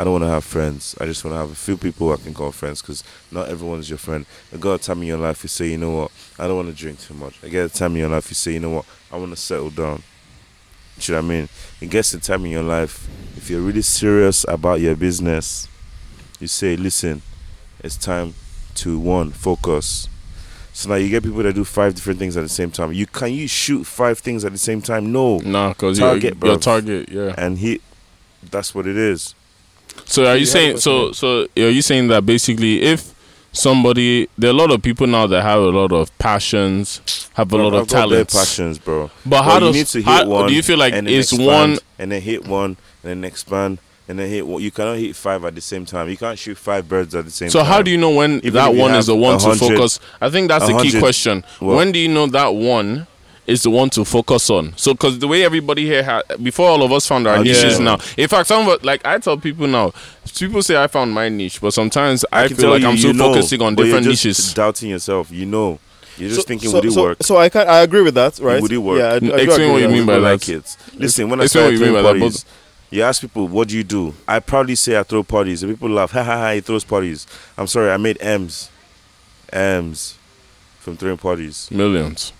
I 0.00 0.04
don't 0.04 0.12
want 0.12 0.24
to 0.24 0.28
have 0.30 0.44
friends. 0.44 0.94
I 1.00 1.04
just 1.04 1.24
want 1.24 1.34
to 1.34 1.38
have 1.38 1.50
a 1.50 1.54
few 1.54 1.76
people 1.76 2.12
I 2.12 2.16
can 2.16 2.32
call 2.32 2.52
friends 2.52 2.80
because 2.80 3.04
not 3.30 3.48
everyone's 3.48 3.90
your 3.90 3.98
friend. 3.98 4.24
I 4.50 4.56
got 4.56 4.74
a 4.74 4.78
time 4.78 5.02
in 5.02 5.08
your 5.08 5.18
life 5.18 5.42
you 5.42 5.48
say, 5.48 5.68
you 5.68 5.76
know 5.78 5.90
what? 5.90 6.10
I 6.38 6.46
don't 6.46 6.56
want 6.56 6.68
to 6.68 6.74
drink 6.74 7.00
too 7.00 7.14
much. 7.14 7.38
I 7.42 7.48
get 7.48 7.66
a 7.66 7.68
time 7.68 7.92
in 7.92 7.98
your 7.98 8.08
life 8.08 8.30
you 8.30 8.34
say, 8.34 8.52
you 8.52 8.60
know 8.60 8.70
what? 8.70 8.86
I 9.12 9.18
want 9.18 9.30
to 9.32 9.36
settle 9.36 9.68
down. 9.68 10.02
Do 10.98 11.12
you 11.12 11.16
know 11.16 11.22
what 11.22 11.32
I 11.32 11.36
mean? 11.36 11.48
It 11.80 11.90
gets 11.90 12.14
a 12.14 12.20
time 12.20 12.44
in 12.44 12.52
your 12.52 12.62
life 12.62 13.08
if 13.36 13.50
you're 13.50 13.60
really 13.60 13.82
serious 13.82 14.44
about 14.48 14.80
your 14.80 14.94
business. 14.94 15.68
You 16.38 16.46
say, 16.46 16.76
listen, 16.76 17.20
it's 17.82 17.96
time 17.96 18.34
to 18.76 18.98
one 18.98 19.30
focus. 19.32 20.08
So 20.72 20.88
now 20.88 20.94
you 20.94 21.08
get 21.08 21.22
people 21.24 21.42
that 21.42 21.54
do 21.54 21.64
five 21.64 21.94
different 21.94 22.18
things 22.18 22.36
at 22.36 22.42
the 22.42 22.48
same 22.48 22.70
time. 22.70 22.92
You 22.92 23.06
can 23.06 23.32
you 23.32 23.48
shoot 23.48 23.84
five 23.84 24.18
things 24.20 24.44
at 24.44 24.52
the 24.52 24.58
same 24.58 24.80
time? 24.80 25.10
No, 25.12 25.38
Nah, 25.38 25.70
because 25.70 25.98
your, 25.98 26.08
Target, 26.10 26.36
your 26.42 26.56
bruv. 26.56 26.62
target, 26.62 27.08
yeah. 27.10 27.34
and 27.36 27.58
he, 27.58 27.80
that's 28.50 28.74
what 28.74 28.86
it 28.86 28.96
is. 28.96 29.34
So 30.06 30.24
are 30.26 30.34
you 30.34 30.40
You 30.40 30.46
saying 30.46 30.76
so 30.78 31.12
so 31.12 31.46
are 31.56 31.68
you 31.68 31.82
saying 31.82 32.08
that 32.08 32.24
basically 32.24 32.82
if 32.82 33.12
somebody 33.52 34.28
there 34.38 34.50
are 34.50 34.54
a 34.54 34.56
lot 34.56 34.70
of 34.70 34.80
people 34.80 35.06
now 35.08 35.26
that 35.26 35.42
have 35.42 35.58
a 35.60 35.68
lot 35.70 35.92
of 35.92 36.16
passions, 36.18 37.28
have 37.34 37.52
a 37.52 37.56
lot 37.56 37.74
I've 37.74 37.82
of 37.82 37.88
got 37.88 38.08
bare 38.08 38.24
talents. 38.24 38.34
passions, 38.34 38.78
bro. 38.78 39.10
But 39.26 39.42
how 39.42 39.58
But 39.60 39.66
you 39.66 39.72
need 39.72 39.86
to 39.88 39.98
hit 39.98 40.04
how, 40.06 40.26
one 40.28 40.48
do 40.48 40.54
you 40.54 40.62
feel 40.62 40.78
like 40.78 40.94
it's 40.94 41.32
expand, 41.32 41.46
one 41.46 41.78
and 41.98 42.12
then 42.12 42.22
hit 42.22 42.46
one 42.46 42.76
and 43.02 43.10
then 43.10 43.24
expand 43.24 43.78
and 44.10 44.18
then 44.18 44.28
hit. 44.28 44.44
You 44.44 44.70
cannot 44.72 44.98
hit 44.98 45.14
five 45.14 45.44
at 45.44 45.54
the 45.54 45.60
same 45.60 45.86
time. 45.86 46.08
You 46.08 46.16
can't 46.16 46.38
shoot 46.38 46.58
five 46.58 46.88
birds 46.88 47.14
at 47.14 47.24
the 47.24 47.30
same 47.30 47.48
so 47.48 47.60
time. 47.60 47.66
So 47.66 47.72
how 47.72 47.80
do 47.80 47.90
you 47.90 47.96
know 47.96 48.10
when 48.10 48.38
Even 48.38 48.54
that 48.54 48.74
one 48.74 48.92
is 48.94 49.06
the 49.06 49.16
one 49.16 49.38
to 49.38 49.54
focus? 49.54 50.00
I 50.20 50.28
think 50.28 50.48
that's 50.48 50.66
the 50.66 50.78
key 50.82 50.98
question. 50.98 51.44
When 51.60 51.92
do 51.92 51.98
you 52.00 52.08
know 52.08 52.26
that 52.26 52.48
one 52.48 53.06
is 53.46 53.62
the 53.62 53.70
one 53.70 53.90
to 53.90 54.04
focus 54.04 54.48
on. 54.50 54.76
So, 54.76 54.94
because 54.94 55.18
the 55.18 55.26
way 55.26 55.44
everybody 55.44 55.84
here 55.84 56.02
had 56.02 56.22
before, 56.42 56.68
all 56.68 56.82
of 56.82 56.92
us 56.92 57.06
found 57.06 57.26
our 57.26 57.36
Oh, 57.38 57.42
niches 57.42 57.80
now. 57.80 57.98
In 58.16 58.28
fact, 58.28 58.46
some 58.48 58.68
of 58.68 58.84
like 58.84 59.04
I 59.04 59.18
tell 59.18 59.36
people 59.36 59.66
now, 59.66 59.92
people 60.38 60.62
say 60.62 60.80
I 60.80 60.86
found 60.86 61.12
my 61.12 61.28
niche, 61.28 61.60
but 61.60 61.72
sometimes 61.72 62.24
I, 62.30 62.46
can 62.48 62.56
feel 62.56 62.70
like 62.70 62.82
you, 62.82 63.10
I'm 63.10 63.16
know, 63.16 63.32
focusing 63.32 63.62
on 63.62 63.74
different 63.74 64.04
just 64.04 64.24
niches. 64.24 64.54
Doubting 64.54 64.90
yourself, 64.90 65.30
you 65.30 65.46
know. 65.46 65.78
You're 66.16 66.28
just 66.28 66.42
so, 66.42 66.46
thinking, 66.48 66.68
so, 66.70 66.76
would 66.76 66.84
it 66.84 66.92
so, 66.92 67.02
work? 67.02 67.22
So 67.22 67.36
I 67.38 67.48
can 67.48 67.66
I 67.66 67.78
agree 67.78 68.02
with 68.02 68.14
that, 68.14 68.38
right? 68.40 68.60
Would 68.60 68.72
it 68.72 68.78
work? 68.78 68.98
Yeah, 68.98 69.32
I, 69.32 69.36
I 69.36 69.40
Explain 69.42 69.72
what 69.72 69.82
you 69.82 69.88
mean 69.88 70.06
by 70.06 70.14
that. 70.14 70.20
like 70.20 70.48
it. 70.48 70.76
Listen, 70.94 71.30
when 71.30 71.40
I 71.40 71.44
explain 71.44 71.62
started 71.62 71.80
you 71.80 71.86
mean 71.86 71.94
by 71.94 72.02
that, 72.02 72.20
parties, 72.20 72.44
you 72.90 73.02
ask 73.02 73.20
people, 73.20 73.46
"What 73.48 73.68
do 73.68 73.76
you 73.76 73.84
do?" 73.84 74.14
I 74.26 74.40
proudly 74.40 74.74
say 74.74 74.98
I 74.98 75.02
throw 75.02 75.22
parties, 75.22 75.62
and 75.62 75.72
people 75.72 75.88
laugh. 75.90 76.10
Ha 76.12 76.22
ha 76.22 76.36
ha! 76.36 76.52
He 76.52 76.60
throws 76.60 76.84
parties. 76.84 77.26
I'm 77.56 77.66
sorry, 77.66 77.90
I 77.90 77.96
made 77.96 78.18
M's, 78.20 78.70
M's, 79.52 80.16
from 80.80 80.96
throwing 80.96 81.18
parties. 81.18 81.68
Millions. 81.70 82.32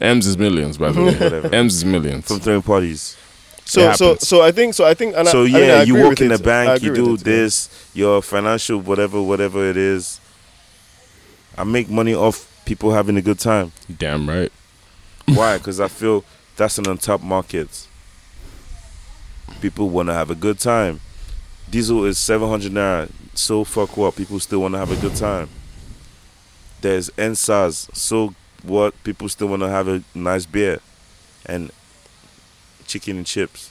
M's 0.00 0.26
is 0.26 0.36
millions, 0.36 0.78
by 0.78 0.90
the 0.90 1.02
way. 1.02 1.14
Whatever. 1.18 1.54
M's 1.54 1.76
is 1.76 1.84
millions. 1.84 2.26
From 2.26 2.40
throwing 2.40 2.62
parties. 2.62 3.16
So 3.64 3.92
so 3.92 4.16
so 4.16 4.42
I 4.42 4.50
think 4.50 4.74
so 4.74 4.84
I 4.84 4.92
think 4.94 5.14
and 5.16 5.28
I- 5.28 5.30
so 5.32 5.42
I, 5.42 5.44
mean, 5.44 5.54
yeah, 5.54 5.74
I 5.74 5.82
you 5.84 5.94
work 5.94 6.20
in 6.20 6.32
it. 6.32 6.36
the 6.38 6.42
bank, 6.42 6.82
you 6.82 6.92
do 6.92 7.12
with 7.12 7.20
it, 7.20 7.24
this, 7.24 7.90
your 7.94 8.20
financial 8.20 8.78
whatever, 8.80 9.22
whatever 9.22 9.64
it 9.70 9.76
is. 9.76 10.20
I 11.56 11.64
make 11.64 11.88
money 11.88 12.14
off 12.14 12.48
people 12.64 12.92
having 12.92 13.16
a 13.16 13.22
good 13.22 13.38
time. 13.38 13.72
Damn 13.98 14.28
right. 14.28 14.50
Why? 15.26 15.58
Because 15.58 15.78
I 15.80 15.88
feel 15.88 16.24
that's 16.56 16.78
an 16.78 16.88
untapped 16.88 17.22
market. 17.22 17.86
People 19.60 19.88
want 19.88 20.08
to 20.08 20.14
have 20.14 20.30
a 20.30 20.34
good 20.34 20.58
time. 20.58 21.00
Diesel 21.70 22.04
is 22.04 22.18
700 22.18 22.72
naira. 22.72 23.10
So 23.34 23.64
fuck 23.64 23.96
what? 23.96 24.16
People 24.16 24.38
still 24.40 24.60
want 24.60 24.74
to 24.74 24.78
have 24.78 24.90
a 24.90 24.96
good 24.96 25.16
time. 25.16 25.48
There's 26.80 27.10
NSAS. 27.10 27.94
So 27.94 28.34
what? 28.62 29.00
People 29.04 29.28
still 29.28 29.48
want 29.48 29.62
to 29.62 29.68
have 29.68 29.88
a 29.88 30.02
nice 30.14 30.46
beer 30.46 30.80
and 31.46 31.70
chicken 32.86 33.18
and 33.18 33.26
chips. 33.26 33.70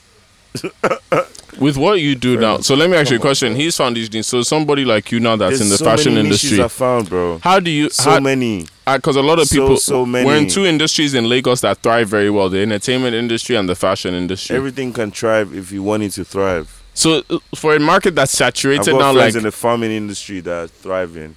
With 1.60 1.78
what 1.78 2.00
you 2.02 2.16
do 2.16 2.38
now, 2.38 2.58
so 2.60 2.76
let 2.76 2.90
me 2.90 2.96
ask 2.98 3.12
you 3.12 3.18
a 3.18 3.20
question. 3.20 3.56
He's 3.56 3.76
found 3.78 3.96
these 3.96 4.10
things. 4.10 4.28
So 4.28 4.42
somebody 4.42 4.84
like 4.86 5.12
you 5.12 5.20
now 5.20 5.36
that's 5.36 5.60
There's 5.60 5.62
in 5.62 5.70
the 5.70 5.78
so 5.78 5.86
fashion 5.86 6.18
industry, 6.18 6.62
I 6.62 6.68
found, 6.68 7.10
bro. 7.10 7.40
how 7.40 7.60
do 7.60 7.70
you? 7.70 7.90
So 7.90 8.10
how, 8.12 8.20
many. 8.20 8.68
Because 8.98 9.16
a 9.16 9.22
lot 9.22 9.40
of 9.40 9.48
So, 9.48 9.56
people 9.56 9.78
so 9.78 10.04
we're 10.04 10.36
in 10.38 10.48
two 10.48 10.66
industries 10.66 11.14
in 11.14 11.28
Lagos 11.30 11.62
that 11.62 11.78
thrive 11.80 12.10
very 12.10 12.30
well: 12.30 12.50
the 12.50 12.60
entertainment 12.60 13.16
industry 13.16 13.56
and 13.56 13.68
the 13.70 13.76
fashion 13.76 14.14
industry. 14.14 14.56
Everything 14.56 14.94
can 14.94 15.12
thrive 15.12 15.54
if 15.56 15.72
you 15.72 15.84
want 15.84 16.04
it 16.04 16.12
to 16.14 16.26
thrive. 16.26 16.82
so 16.94 17.22
uh, 17.30 17.40
for 17.56 17.76
a 17.76 17.80
market 17.80 18.16
that's 18.16 18.34
I've 18.34 18.54
saturated 18.56 18.92
got 18.92 19.00
now, 19.00 19.14
friends 19.14 19.36
like 19.36 19.40
in 19.42 19.44
the 19.44 19.52
farming 19.52 19.92
industry 19.92 20.40
that 20.42 20.64
are 20.64 20.68
thriving. 20.68 21.36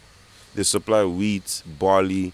They 0.54 0.62
supply 0.62 1.04
wheat, 1.04 1.62
barley 1.78 2.32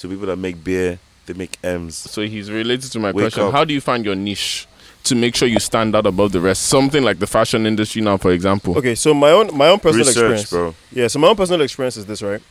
to 0.00 0.08
people 0.08 0.26
that 0.26 0.36
make 0.36 0.62
beer. 0.64 0.98
They 1.26 1.32
make 1.34 1.56
M's. 1.64 1.96
so 1.96 2.22
he's 2.22 2.50
related 2.50 2.92
to 2.92 2.98
my 2.98 3.10
Wake 3.12 3.24
question. 3.24 3.44
up. 3.44 3.52
How 3.52 3.64
do 3.64 3.72
you 3.72 3.80
find 3.80 4.04
your 4.04 4.14
niche 4.14 4.66
to 5.04 5.14
make 5.14 5.34
sure 5.34 5.48
you 5.48 5.58
stand 5.60 5.94
out 5.96 6.06
above 6.06 6.32
the 6.32 6.40
rest? 6.40 6.64
Something 6.64 7.02
like 7.02 7.18
the 7.18 7.26
fashion 7.26 7.66
industry 7.66 8.02
now, 8.02 8.16
for 8.18 8.30
example. 8.32 8.76
Okay, 8.76 8.94
so 8.94 9.14
my 9.14 9.30
own 9.30 9.56
my 9.56 9.68
own 9.68 9.78
personal 9.78 10.06
Research, 10.06 10.40
experience. 10.42 10.50
bro. 10.50 10.74
Yeah, 10.92 11.06
so 11.08 11.18
my 11.20 11.28
own 11.28 11.36
personal 11.36 11.62
experience 11.62 11.96
is 11.96 12.04
this, 12.04 12.20
right? 12.20 12.42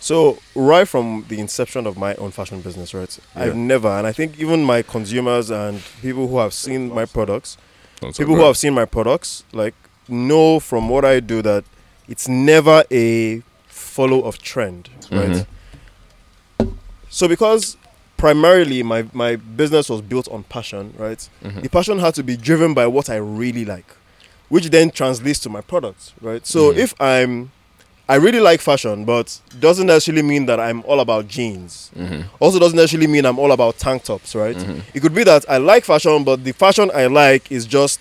So 0.00 0.38
right 0.54 0.86
from 0.86 1.24
the 1.28 1.40
inception 1.40 1.86
of 1.86 1.96
my 1.96 2.14
own 2.16 2.30
fashion 2.30 2.60
business, 2.60 2.94
right? 2.94 3.18
Yeah. 3.36 3.42
I've 3.44 3.56
never, 3.56 3.88
and 3.88 4.06
I 4.06 4.12
think 4.12 4.38
even 4.38 4.62
my 4.64 4.82
consumers 4.82 5.50
and 5.50 5.82
people 6.00 6.28
who 6.28 6.38
have 6.38 6.54
seen 6.54 6.92
my 6.94 7.04
products, 7.04 7.56
people 8.16 8.36
who 8.36 8.42
have 8.44 8.56
seen 8.56 8.74
my 8.74 8.84
products, 8.84 9.42
like 9.52 9.74
know 10.08 10.60
from 10.60 10.88
what 10.88 11.04
I 11.04 11.20
do 11.20 11.42
that 11.42 11.64
it's 12.08 12.28
never 12.28 12.84
a 12.90 13.42
follow 13.66 14.22
of 14.22 14.38
trend, 14.38 14.88
right? 15.10 15.44
Mhm. 16.60 16.76
So 17.10 17.28
because 17.28 17.76
primarily 18.16 18.82
my 18.82 19.04
my 19.12 19.36
business 19.36 19.88
was 19.88 20.00
built 20.00 20.28
on 20.28 20.44
passion, 20.44 20.94
right? 20.96 21.28
Mhm. 21.44 21.62
The 21.62 21.68
passion 21.68 21.98
had 21.98 22.14
to 22.14 22.22
be 22.22 22.36
driven 22.36 22.74
by 22.74 22.86
what 22.86 23.10
I 23.10 23.16
really 23.16 23.64
like, 23.64 23.86
which 24.48 24.70
then 24.70 24.90
translates 24.90 25.40
to 25.40 25.48
my 25.50 25.60
products, 25.60 26.12
right? 26.20 26.46
So 26.46 26.72
Mhm. 26.72 26.76
if 26.78 26.94
I'm 27.00 27.50
I 28.10 28.14
really 28.16 28.40
like 28.40 28.60
fashion, 28.62 29.04
but 29.04 29.38
doesn't 29.60 29.86
necessarily 29.86 30.22
mean 30.22 30.46
that 30.46 30.58
I'm 30.58 30.82
all 30.86 31.00
about 31.00 31.28
jeans. 31.28 31.90
Mhm. 31.96 32.24
Also 32.40 32.58
doesn't 32.58 32.76
necessarily 32.76 33.06
mean 33.06 33.26
I'm 33.26 33.38
all 33.38 33.52
about 33.52 33.78
tank 33.78 34.04
tops, 34.04 34.34
right? 34.34 34.56
Mhm. 34.56 34.80
It 34.94 35.00
could 35.00 35.14
be 35.14 35.24
that 35.24 35.44
I 35.48 35.58
like 35.58 35.84
fashion, 35.84 36.24
but 36.24 36.42
the 36.42 36.52
fashion 36.52 36.90
I 36.94 37.06
like 37.06 37.52
is 37.52 37.66
just 37.66 38.00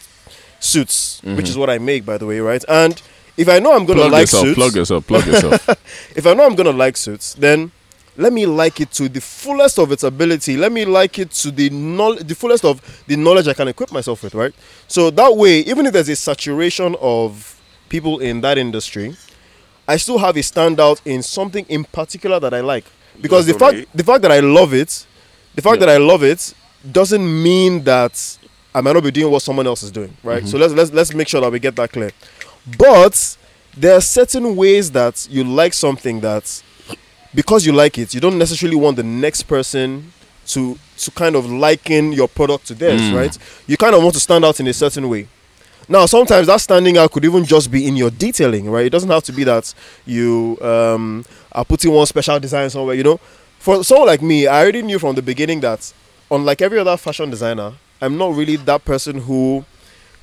suits, 0.59 1.19
which 1.23 1.45
Mhm. 1.45 1.49
is 1.49 1.57
what 1.57 1.69
I 1.69 1.77
make, 1.77 2.05
by 2.05 2.17
the 2.17 2.25
way, 2.25 2.39
right? 2.39 2.63
And 2.69 3.01
if 3.35 3.49
I 3.49 3.59
know 3.59 3.73
I'm 3.73 3.85
gonna 3.85 4.01
Plug 4.01 4.11
like 4.13 4.21
yourself. 4.21 4.43
suits, 4.45 4.55
Plug 4.55 4.75
yourself. 4.75 5.07
Plug 5.07 5.25
yourself. 5.27 5.69
if 6.15 6.25
I 6.25 6.33
know 6.33 6.45
I'm 6.45 6.55
gonna 6.55 6.71
like 6.71 6.95
suits, 6.97 7.35
then 7.37 7.71
let 8.15 8.31
me 8.33 8.45
like 8.45 8.79
it 8.81 8.91
to 8.93 9.09
the 9.09 9.21
fullest 9.21 9.77
of 9.77 9.91
its 9.91 10.03
ability. 10.03 10.55
Let 10.57 10.71
me 10.71 10.85
like 10.85 11.19
it 11.19 11.31
to 11.43 11.51
the 11.51 11.69
knowl- 11.69 12.15
the 12.15 12.33
fullest 12.33 12.63
of 12.65 12.81
the 13.07 13.17
knowledge 13.17 13.47
I 13.47 13.53
can 13.53 13.67
equip 13.67 13.91
myself 13.91 14.23
with, 14.23 14.33
right? 14.33 14.53
So 14.87 15.09
that 15.11 15.35
way, 15.35 15.59
even 15.59 15.85
if 15.85 15.91
there's 15.93 16.09
a 16.09 16.15
saturation 16.15 16.95
of 17.01 17.55
people 17.89 18.19
in 18.19 18.41
that 18.41 18.57
industry, 18.57 19.15
I 19.87 19.97
still 19.97 20.17
have 20.17 20.35
a 20.35 20.41
standout 20.41 21.01
in 21.05 21.23
something 21.23 21.65
in 21.69 21.83
particular 21.85 22.39
that 22.39 22.53
I 22.53 22.59
like. 22.61 22.85
Because 23.21 23.45
the 23.45 23.53
fact 23.53 23.87
the 23.95 24.03
fact 24.03 24.21
that 24.23 24.31
I 24.31 24.39
love 24.41 24.73
it, 24.73 25.05
the 25.55 25.61
fact 25.61 25.79
Yeah. 25.79 25.87
that 25.87 25.89
I 25.89 25.97
love 25.97 26.23
it 26.23 26.53
doesn't 26.91 27.25
mean 27.43 27.83
that 27.85 28.37
I 28.75 28.81
might 28.81 28.93
not 28.93 29.03
be 29.03 29.11
doing 29.11 29.31
what 29.31 29.41
someone 29.41 29.65
else 29.65 29.81
is 29.83 29.91
doing, 29.91 30.15
right? 30.23 30.39
Mm-hmm. 30.43 30.47
So 30.51 30.57
let's 30.57 30.73
let's 30.73 30.91
let's 30.91 31.13
make 31.13 31.27
sure 31.27 31.41
that 31.41 31.51
we 31.51 31.59
get 31.59 31.75
that 31.77 31.91
clear. 31.91 32.11
But 32.77 33.37
there 33.75 33.95
are 33.95 34.01
certain 34.01 34.55
ways 34.55 34.91
that 34.91 35.27
you 35.31 35.43
like 35.43 35.73
something 35.73 36.19
that 36.21 36.61
because 37.33 37.65
you 37.65 37.71
like 37.73 37.97
it, 37.97 38.13
you 38.13 38.19
don't 38.19 38.37
necessarily 38.37 38.75
want 38.77 38.97
the 38.97 39.03
next 39.03 39.43
person 39.43 40.11
to 40.47 40.77
to 40.99 41.11
kind 41.11 41.35
of 41.35 41.45
liken 41.49 42.11
your 42.13 42.27
product 42.27 42.67
to 42.67 42.73
theirs, 42.75 43.01
Mm. 43.01 43.15
right? 43.15 43.37
You 43.67 43.77
kind 43.77 43.95
of 43.95 44.01
want 44.03 44.13
to 44.15 44.19
stand 44.19 44.43
out 44.45 44.59
in 44.59 44.67
a 44.67 44.73
certain 44.73 45.07
way. 45.09 45.27
Now, 45.89 46.05
sometimes 46.05 46.47
that 46.47 46.59
standing 46.59 46.97
out 46.97 47.11
could 47.11 47.23
even 47.23 47.45
just 47.45 47.71
be 47.71 47.87
in 47.87 47.95
your 47.95 48.09
detailing, 48.09 48.69
right? 48.69 48.85
It 48.85 48.89
doesn't 48.89 49.09
have 49.09 49.23
to 49.23 49.31
be 49.31 49.45
that 49.45 49.73
you 50.05 50.57
um, 50.61 51.25
are 51.53 51.63
putting 51.63 51.93
one 51.93 52.05
special 52.05 52.39
design 52.39 52.69
somewhere, 52.69 52.95
you 52.95 53.03
know. 53.03 53.19
For 53.59 53.83
someone 53.83 54.07
like 54.07 54.21
me, 54.21 54.47
I 54.47 54.63
already 54.63 54.81
knew 54.81 54.99
from 54.99 55.15
the 55.15 55.21
beginning 55.21 55.61
that, 55.61 55.93
unlike 56.29 56.61
every 56.61 56.77
other 56.79 56.97
fashion 56.97 57.29
designer, 57.29 57.73
I'm 58.01 58.17
not 58.17 58.35
really 58.35 58.57
that 58.57 58.83
person 58.83 59.19
who 59.21 59.63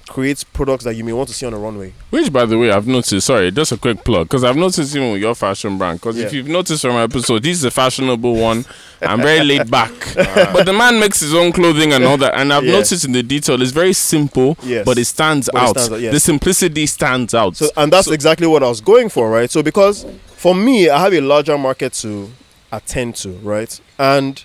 creates 0.07 0.45
products 0.45 0.85
that 0.85 0.95
you 0.95 1.03
may 1.05 1.13
want 1.13 1.29
to 1.29 1.35
see 1.35 1.47
on 1.47 1.55
a 1.55 1.59
runway. 1.59 1.93
Which, 2.11 2.33
by 2.33 2.45
the 2.45 2.59
way, 2.59 2.71
I've 2.71 2.87
noticed. 2.87 3.27
Sorry, 3.27 3.51
just 3.51 3.73
a 3.73 3.77
quick 3.79 4.05
plug 4.05 4.27
because 4.29 4.45
I've 4.45 4.57
noticed 4.57 4.95
even 4.95 5.13
with 5.13 5.21
your 5.23 5.35
fashion 5.35 5.79
brand. 5.79 6.01
Because 6.01 6.19
if 6.19 6.33
you've 6.33 6.49
noticed 6.49 6.83
from 6.83 6.93
my 6.95 7.03
episode, 7.03 7.43
this 7.43 7.57
is 7.59 7.65
a 7.65 7.71
fashionable 7.71 8.35
one. 8.37 8.65
I'm 9.01 9.21
very 9.21 9.45
laid 9.45 9.71
back, 9.71 9.93
ah. 10.19 10.51
but 10.53 10.65
the 10.67 10.73
man 10.73 10.99
makes 11.01 11.21
his 11.21 11.35
own 11.35 11.53
clothing 11.53 11.93
and 11.93 12.05
all 12.05 12.17
that. 12.19 12.35
And 12.39 12.53
I've 12.53 12.65
Yeah. 12.65 12.73
noticed 12.73 13.05
in 13.05 13.13
the 13.13 13.23
detail, 13.23 13.61
it's 13.63 13.71
very 13.73 13.93
simple, 13.93 14.57
Yes. 14.63 14.85
but 14.85 14.99
it 14.99 15.05
stands 15.07 15.49
But 15.53 15.59
it 15.63 15.65
out. 15.69 15.71
stands 15.79 15.93
out, 15.93 16.01
yes. 16.01 16.13
The 16.13 16.21
simplicity 16.21 16.87
stands 16.87 17.35
out. 17.35 17.57
So, 17.57 17.71
and 17.77 17.93
that's 17.93 18.09
exactly 18.09 18.47
what 18.47 18.63
I 18.63 18.69
was 18.69 18.81
going 18.81 19.09
for, 19.09 19.31
right? 19.31 19.51
So, 19.51 19.63
because 19.63 20.07
for 20.37 20.55
me, 20.55 20.89
I 20.91 20.99
have 21.01 21.13
a 21.15 21.21
larger 21.21 21.57
market 21.59 21.93
to 21.95 22.31
attend 22.73 23.17
to, 23.17 23.31
right? 23.43 23.79
And 23.99 24.43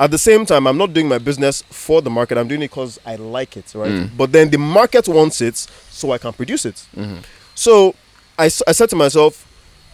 at 0.00 0.10
the 0.10 0.18
same 0.18 0.46
time, 0.46 0.66
I'm 0.66 0.78
not 0.78 0.92
doing 0.92 1.08
my 1.08 1.18
business 1.18 1.62
for 1.70 2.00
the 2.02 2.10
market. 2.10 2.38
I'm 2.38 2.46
doing 2.48 2.62
it 2.62 2.70
because 2.70 2.98
I 3.04 3.16
like 3.16 3.56
it, 3.56 3.72
right? 3.74 3.90
Mm. 3.90 4.16
But 4.16 4.32
then 4.32 4.50
the 4.50 4.58
market 4.58 5.08
wants 5.08 5.40
it, 5.40 5.56
so 5.90 6.12
I 6.12 6.18
can 6.18 6.32
produce 6.32 6.64
it. 6.64 6.84
Mhm. 6.96 7.22
So, 7.54 7.94
I 8.38 8.46
said 8.48 8.88
to 8.90 8.96
myself, 8.96 9.44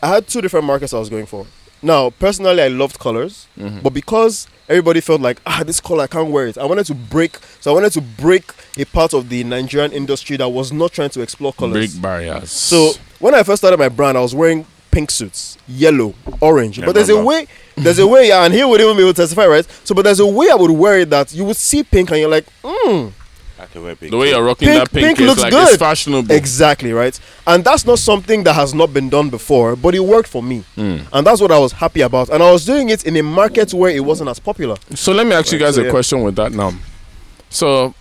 I 0.03 0.09
had 0.09 0.29
two 0.29 0.43
different 0.43 0.67
markets 0.67 0.93
I 0.93 0.99
was 0.99 1.09
going 1.09 1.25
for. 1.25 1.47
Now, 1.83 2.11
personally, 2.11 2.63
I 2.63 2.69
loved 2.69 2.99
colors, 2.99 3.47
Mhm. 3.59 3.83
but 3.83 3.95
because 3.95 4.47
everybody 4.69 5.01
felt 5.01 5.21
like, 5.23 5.41
ah, 5.47 5.63
this 5.65 5.81
color, 5.81 6.05
I 6.05 6.07
can't 6.07 6.31
wear 6.31 6.47
it. 6.47 6.59
I 6.59 6.65
wanted 6.67 6.85
to 6.87 6.95
break, 6.95 7.39
so 7.61 7.71
I 7.71 7.75
wanted 7.75 7.93
to 7.95 8.01
break 8.03 8.45
a 8.79 8.85
part 8.85 9.15
of 9.15 9.29
the 9.31 9.45
Nigerian 9.45 9.93
industry 9.93 10.37
that 10.37 10.49
was 10.49 10.73
not 10.73 10.93
trying 10.93 11.11
to 11.11 11.21
explore 11.23 11.53
colors. 11.55 11.73
break 11.95 12.03
barriers. 12.03 12.51
So 12.51 12.93
when 13.19 13.35
I 13.35 13.43
first 13.43 13.61
started 13.61 13.79
my 13.79 13.89
brand, 13.89 14.17
I 14.19 14.21
was 14.21 14.35
wearing 14.35 14.67
pink 14.95 15.11
suits, 15.11 15.59
yellow, 15.67 16.15
orange. 16.41 16.81
I 16.81 16.87
but 16.87 16.95
there's 16.95 17.09
a 17.09 17.23
way, 17.23 17.47
there's 17.77 17.99
a 17.99 18.07
way, 18.07 18.29
yeah, 18.29 18.45
and 18.45 18.55
he 18.55 18.63
would 18.65 18.81
even 18.81 18.97
be 18.97 19.03
able 19.03 19.13
to 19.13 19.23
testify, 19.23 19.47
right? 19.47 19.67
So, 19.85 19.95
but 19.95 20.03
there's 20.03 20.21
a 20.21 20.27
way 20.27 20.49
I 20.51 20.55
would 20.55 20.71
wear 20.71 21.01
it 21.01 21.11
that 21.11 21.35
you 21.35 21.45
would 21.45 21.57
see 21.57 21.83
pink 21.83 22.11
and 22.11 22.21
you're 22.21 22.29
like, 22.31 22.47
mm, 22.63 23.13
I 23.59 23.67
can 23.67 23.83
wear 23.83 23.97
pink. 23.97 24.11
the 24.13 24.17
way 24.17 24.31
you're 24.31 24.43
rocking 24.45 24.69
Pink- 24.69 24.79
that 24.85 24.93
pink, 24.93 25.07
pink 25.07 25.21
is 25.21 25.27
looks 25.27 25.43
like 25.43 25.51
good. 25.51 25.69
it's 25.69 25.77
fashionable. 25.79 26.33
exactly, 26.33 26.93
right? 26.93 27.19
And 27.47 27.65
that's 27.65 27.85
not 27.85 27.99
something 27.99 28.45
that 28.45 28.53
has 28.55 28.73
not 28.73 28.93
been 28.95 29.09
done 29.09 29.31
before, 29.31 29.75
but 29.75 29.95
it 29.95 30.01
worked 30.01 30.29
for 30.29 30.43
me. 30.43 30.65
Mm. 30.77 31.07
And 31.13 31.27
that's 31.27 31.41
what 31.41 31.51
I 31.51 31.59
was 31.59 31.73
happy 31.73 32.03
about. 32.03 32.29
And 32.29 32.43
I 32.43 32.53
was 32.53 32.65
doing 32.65 32.89
it 32.91 33.05
in 33.05 33.17
a 33.17 33.23
market 33.23 33.75
where 33.75 33.91
it 33.91 34.05
wasn't 34.05 34.31
as 34.31 34.39
popular. 34.39 34.77
So 34.95 35.13
let 35.13 35.27
me 35.27 35.33
ask 35.33 35.51
you 35.53 35.59
guys 35.59 35.75
so 35.75 35.83
a 35.83 35.85
yeah. 35.87 35.91
question 35.91 36.23
with 36.23 36.37
that 36.37 36.53
now. 36.53 36.73
So 37.51 37.95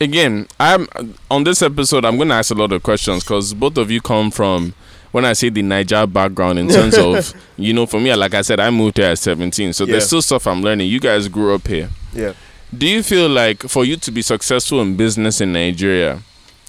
again, 0.00 0.46
I'm 0.58 0.86
on 1.30 1.44
this 1.44 1.60
episode. 1.62 2.04
I'm 2.04 2.16
going 2.16 2.28
to 2.28 2.34
ask 2.34 2.50
a 2.50 2.54
lot 2.54 2.72
of 2.72 2.82
questions 2.82 3.24
because 3.24 3.52
both 3.54 3.76
of 3.78 3.90
you 3.90 4.00
come 4.00 4.30
from 4.30 4.74
when 5.16 5.24
I 5.24 5.32
say 5.32 5.48
the 5.48 5.62
Niger 5.62 6.06
background 6.06 6.58
in 6.58 6.68
terms 6.68 6.98
of 6.98 7.32
you 7.56 7.72
know, 7.72 7.86
for 7.86 7.98
me, 7.98 8.14
like 8.14 8.34
I 8.34 8.42
said, 8.42 8.60
I 8.60 8.68
moved 8.68 8.98
here 8.98 9.06
at 9.06 9.18
17, 9.18 9.72
so 9.72 9.84
Yeah. 9.84 9.92
there's 9.92 10.04
still 10.08 10.20
stuff 10.20 10.46
I'm 10.46 10.60
learning. 10.60 10.88
You 10.90 11.00
guys 11.00 11.26
grew 11.26 11.54
up 11.54 11.66
here. 11.66 11.88
Yeah. 12.12 12.34
Do 12.76 12.86
you 12.86 13.02
feel 13.02 13.26
like 13.26 13.62
for 13.62 13.86
you 13.86 13.96
to 13.96 14.10
be 14.10 14.20
successful 14.20 14.82
in 14.82 14.94
business 14.94 15.40
in 15.40 15.54
Nigeria, 15.54 16.18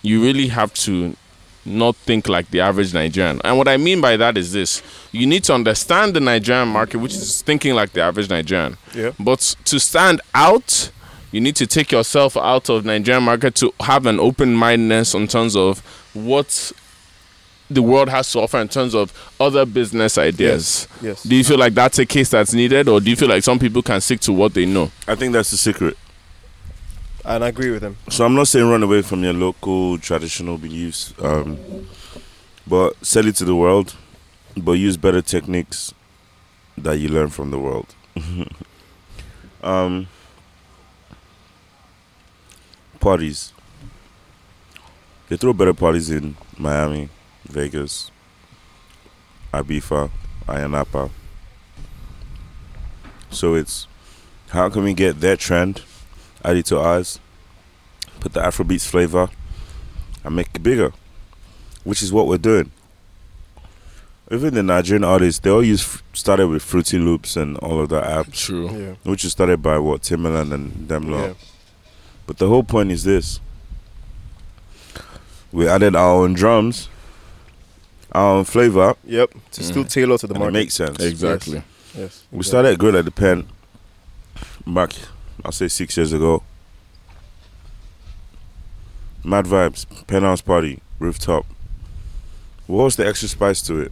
you 0.02 0.24
really 0.24 0.48
have 0.48 0.74
to 0.76 1.18
not 1.66 1.98
think 1.98 2.30
like 2.30 2.50
the 2.52 2.62
average 2.62 2.94
Nigerian. 2.94 3.42
And 3.44 3.58
what 3.58 3.68
I 3.68 3.76
mean 3.76 4.00
by 4.00 4.16
that 4.16 4.38
is 4.38 4.54
this 4.54 4.82
you 5.12 5.28
need 5.28 5.44
to 5.44 5.54
understand 5.54 6.14
the 6.14 6.22
Nigerian 6.22 6.70
market, 6.70 7.00
which 7.00 7.16
is 7.16 7.42
thinking 7.42 7.76
like 7.76 7.92
the 7.92 8.00
average 8.02 8.30
Nigerian. 8.30 8.78
Yeah. 8.96 9.12
But 9.20 9.58
to 9.66 9.78
stand 9.78 10.22
out, 10.34 10.90
you 11.34 11.42
need 11.42 11.58
to 11.58 11.68
take 11.68 11.92
yourself 11.92 12.38
out 12.38 12.70
of 12.70 12.86
Nigerian 12.86 13.24
market 13.24 13.56
to 13.56 13.74
have 13.82 14.06
an 14.06 14.22
open 14.22 14.54
mindedness 14.56 15.14
in 15.14 15.28
terms 15.28 15.54
of 15.58 15.80
what 16.14 16.72
the 17.70 17.82
world 17.82 18.10
has 18.10 18.32
to 18.32 18.40
offer 18.40 18.58
in 18.60 18.68
terms 18.68 18.96
of 18.96 19.12
other 19.40 19.66
business 19.66 20.18
ideas. 20.18 20.88
Yes. 20.96 21.04
yes. 21.04 21.24
Do 21.24 21.36
you 21.36 21.44
feel 21.44 21.58
like 21.58 21.74
that's 21.74 22.00
a 22.00 22.06
case 22.06 22.30
that's 22.30 22.54
needed, 22.54 22.88
or 22.88 23.00
do 23.00 23.10
you 23.10 23.16
feel 23.16 23.30
like 23.30 23.44
some 23.44 23.60
people 23.60 23.82
can 23.82 24.00
stick 24.02 24.20
to 24.22 24.34
what 24.34 24.54
they 24.54 24.66
know? 24.66 24.92
I 25.08 25.16
think 25.16 25.34
that's 25.34 25.52
the 25.52 25.58
secret. 25.58 25.98
And 27.26 27.44
I 27.44 27.50
agree 27.50 27.72
with 27.72 27.84
him. 27.84 27.98
So 28.10 28.26
I'm 28.26 28.36
not 28.36 28.48
saying 28.48 28.70
run 28.70 28.84
away 28.84 29.02
from 29.02 29.22
your 29.24 29.34
local 29.34 29.98
traditional 29.98 30.58
beliefs, 30.58 31.14
um, 31.20 31.58
but 32.66 32.94
sell 33.06 33.28
it 33.28 33.36
to 33.36 33.46
the 33.46 33.56
world, 33.56 33.96
but 34.56 34.74
use 34.74 34.96
better 34.96 35.22
techniques 35.22 35.94
that 36.78 36.94
you 37.00 37.10
learn 37.10 37.30
from 37.30 37.52
the 37.52 37.60
world. 37.60 37.94
um, 39.62 40.08
parties. 43.02 43.52
They 45.28 45.36
throw 45.36 45.52
better 45.52 45.74
parties 45.74 46.10
in 46.10 46.38
Miami, 46.58 47.10
Vegas, 47.50 48.12
Ibiza, 49.54 50.10
Ayia 50.48 50.70
Napa. 50.70 51.10
So 53.30 53.56
it's 53.56 53.88
how 54.50 54.70
can 54.70 54.84
we 54.84 54.94
get 54.94 55.20
that 55.22 55.40
trend, 55.40 55.82
add 56.44 56.58
it 56.58 56.66
to 56.68 56.80
ours, 56.80 57.20
put 58.20 58.34
the 58.34 58.42
Afrobeats 58.42 58.88
flavor, 58.88 59.30
and 60.24 60.36
make 60.36 60.50
it 60.54 60.64
bigger, 60.64 60.92
which 61.84 62.02
is 62.02 62.12
what 62.14 62.28
we're 62.28 62.38
doing. 62.38 62.72
Even 64.30 64.54
the 64.54 64.64
Nigerian 64.64 65.06
artists, 65.06 65.40
they 65.40 65.50
all 65.50 65.64
use 65.64 66.02
started 66.12 66.48
with 66.48 66.62
Fruity 66.62 67.00
Loops 67.00 67.38
and 67.38 67.58
all 67.60 67.80
of 67.80 67.88
the 67.90 68.02
apps, 68.02 68.46
True. 68.46 68.70
Yeah. 68.70 68.96
which 69.10 69.24
is 69.24 69.32
started 69.32 69.62
by 69.62 69.78
what 69.78 70.02
Timbaland 70.02 70.54
and 70.54 70.88
them 70.90 71.10
lot. 71.10 71.28
Yeah. 71.28 71.34
But 72.26 72.38
the 72.38 72.48
whole 72.50 72.64
point 72.64 72.92
is 72.92 73.06
this: 73.06 73.40
we 75.54 75.66
added 75.68 75.96
our 75.96 76.12
own 76.24 76.34
drums, 76.34 76.90
our 78.12 78.38
own 78.38 78.44
flavor, 78.46 78.96
Yep. 79.06 79.34
To 79.52 79.64
still 79.64 79.84
Mm. 79.84 79.90
tailor 79.90 80.18
to 80.18 80.28
the 80.28 80.34
and 80.34 80.42
it 80.44 80.46
market. 80.46 80.54
makes 80.54 80.74
sense. 80.76 81.00
Exactly. 81.04 81.62
yes. 81.98 82.24
We 82.32 82.44
started 82.44 82.78
Grill 82.80 82.98
at 82.98 83.06
the 83.06 83.12
Pent 83.12 83.48
back, 84.66 84.94
I'll 85.46 85.52
say 85.52 85.68
six 85.68 85.96
years 85.98 86.14
ago. 86.14 86.44
Mad 89.24 89.46
vibes, 89.46 89.86
penthouse 90.08 90.42
party, 90.42 90.80
rooftop. 91.00 91.46
What 92.68 92.84
was 92.86 92.96
the 92.96 93.06
extra 93.08 93.28
spice 93.30 93.62
to 93.64 93.80
it? 93.80 93.92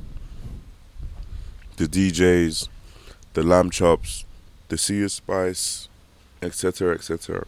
The 1.78 1.88
DJs, 1.88 2.70
the 3.34 3.43
lamb 3.43 3.70
chops, 3.70 4.24
the 4.70 4.76
suya 4.78 5.09
spice, 5.09 5.89
etc., 6.41 6.93
etc. 6.95 7.45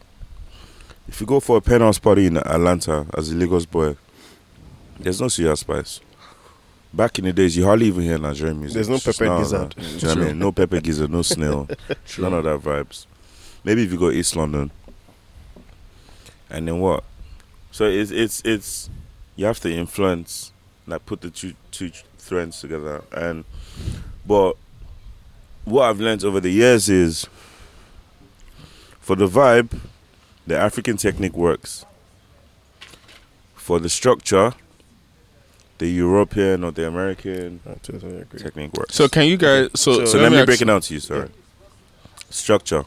If 1.08 1.20
you 1.20 1.26
go 1.26 1.40
for 1.40 1.56
a 1.56 1.60
penthouse 1.62 1.98
party 1.98 2.26
in 2.26 2.36
Atlanta 2.36 3.06
as 3.16 3.30
a 3.30 3.34
Lagos 3.34 3.64
boy, 3.64 3.96
there's 5.00 5.20
no 5.20 5.28
suya 5.28 5.56
spice. 5.56 6.00
Back 6.92 7.18
in 7.18 7.26
the 7.26 7.32
days, 7.32 7.56
you 7.56 7.64
hardly 7.64 7.86
even 7.86 8.02
hear 8.02 8.18
Nigerian 8.18 8.58
music. 8.58 8.74
There's 8.74 8.88
no 8.88 8.98
pepper 8.98 9.38
gizzard. 9.38 9.76
man. 9.76 9.86
You 9.86 10.00
know 10.00 10.08
what 10.08 10.18
I 10.18 10.24
mean? 10.28 10.38
No 10.38 10.52
pepper 10.52 10.80
gizzard, 10.80 11.10
no 11.10 11.22
snail. 11.22 11.68
None 12.18 12.32
of 12.32 12.44
that 12.44 12.60
vibes. 12.60 13.06
Maybe 13.62 13.82
if 13.84 13.92
you 13.92 13.98
go 13.98 14.10
East 14.10 14.34
London. 14.36 14.70
And 16.48 16.66
then 16.66 16.80
what? 16.80 17.04
So 17.70 17.84
it's 17.84 18.10
it's 18.10 18.40
it's 18.44 18.88
you 19.36 19.44
have 19.44 19.60
to 19.60 19.70
influence, 19.72 20.52
like 20.86 21.04
put 21.04 21.20
the 21.20 21.28
two 21.30 21.52
two 21.70 21.90
threads 22.16 22.60
together. 22.60 23.04
And 23.12 23.44
but 24.26 24.56
what 25.66 25.84
I've 25.84 26.00
learned 26.00 26.24
over 26.24 26.40
the 26.40 26.50
years 26.50 26.88
is 26.88 27.26
for 28.98 29.14
the 29.14 29.28
vibe, 29.28 29.78
the 30.46 30.56
African 30.58 30.96
technique 30.96 31.34
works. 31.34 31.84
For 33.54 33.78
the 33.78 33.90
structure, 33.90 34.54
the 35.78 35.88
European 35.88 36.64
or 36.64 36.72
the 36.72 36.86
American 36.86 37.60
I 37.68 37.74
totally 37.82 38.20
agree. 38.22 38.40
technique 38.40 38.72
works. 38.74 38.94
So 38.94 39.08
can 39.08 39.26
you 39.26 39.36
guys? 39.36 39.68
So, 39.74 40.04
So 40.04 40.18
let 40.18 40.30
me 40.32 40.38
ask- 40.38 40.46
break 40.46 40.60
it 40.60 40.64
down 40.66 40.80
to 40.80 40.94
you, 40.94 41.00
sorry. 41.00 41.28
Structure. 42.30 42.84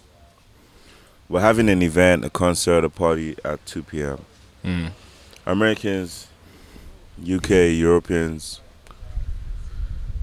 We're 1.30 1.42
having 1.42 1.70
an 1.70 1.82
event, 1.82 2.26
a 2.26 2.30
concert, 2.30 2.84
a 2.84 2.90
party 2.90 3.38
at 3.46 3.66
2 3.66 3.84
p.m. 3.84 4.20
Mm. 4.66 4.92
Americans, 5.46 6.28
UK, 7.22 7.50
Europeans, 7.74 8.60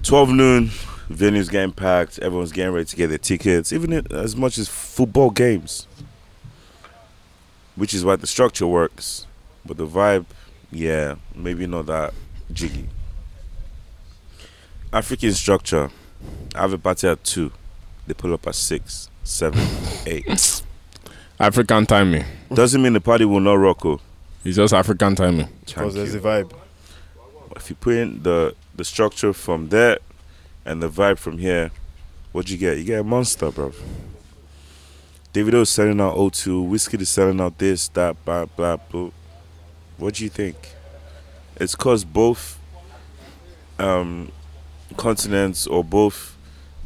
12 0.03 0.29
noon, 0.31 0.67
venues 1.11 1.51
getting 1.51 1.73
packed, 1.73 2.19
everyone's 2.19 2.53
getting 2.53 2.73
ready 2.75 2.85
to 2.85 2.95
get 2.97 3.07
their 3.09 3.17
tickets, 3.19 3.73
even 3.73 3.93
as 4.13 4.37
much 4.37 4.59
as 4.59 4.69
football 4.69 5.31
games. 5.31 5.87
Which 7.75 7.95
is 7.95 8.05
why 8.05 8.17
the 8.17 8.27
structure 8.27 8.67
works. 8.67 9.27
But 9.65 9.77
the 9.79 9.87
vibe, 9.87 10.27
yeah, 10.71 11.15
maybe 11.35 11.67
not 11.67 11.87
that 11.87 12.13
jiggy. 12.53 12.89
African 14.93 15.33
structure. 15.33 15.91
I 16.55 16.63
have 16.63 16.73
a 16.73 16.79
party 16.79 17.07
at 17.09 17.23
2. 17.25 17.53
They 18.07 18.15
pull 18.15 18.33
up 18.33 18.47
at 18.47 18.55
six, 18.55 19.11
seven, 19.23 19.67
eight. 20.07 20.63
African 21.39 21.85
timing. 21.87 22.25
Doesn't 22.53 22.81
mean 22.83 22.95
the 22.95 23.01
party 23.01 23.25
will 23.25 23.41
not 23.41 23.55
rock. 23.55 23.85
Oh. 23.85 24.01
It's 24.45 24.57
just 24.57 24.73
African 24.73 25.15
timing. 25.15 25.47
Thank 25.47 25.67
Because 25.67 25.95
there's 25.95 26.15
you. 26.15 26.21
the 26.21 26.29
vibe. 26.29 26.53
if 27.57 27.69
you 27.71 27.77
put 27.77 27.95
in 27.97 28.23
the 28.23 28.55
the 28.75 28.85
structure 28.85 29.33
from 29.33 29.69
there 29.69 29.99
and 30.65 30.83
the 30.83 30.89
vibe 30.89 31.19
from 31.19 31.39
here, 31.39 31.71
what 32.33 32.49
you 32.49 32.57
get? 32.57 32.79
You 32.79 32.85
get 32.85 33.01
a 33.01 33.05
monster, 33.05 33.51
bro. 33.51 33.73
Davido 35.35 35.61
is 35.63 35.69
selling 35.69 36.01
out 36.01 36.17
O2, 36.17 36.69
Wizkid 36.71 37.01
is 37.01 37.09
selling 37.11 37.41
out 37.41 37.59
this, 37.59 37.89
that, 37.89 38.25
blah, 38.25 38.47
blah, 38.47 38.77
blah. 38.77 39.11
What 39.99 40.15
do 40.15 40.25
you 40.25 40.31
think? 40.31 40.57
It's 41.61 41.75
cause 41.75 42.05
both 42.05 42.59
um, 43.79 44.31
continents 44.97 45.67
or 45.67 45.85
both 45.85 46.37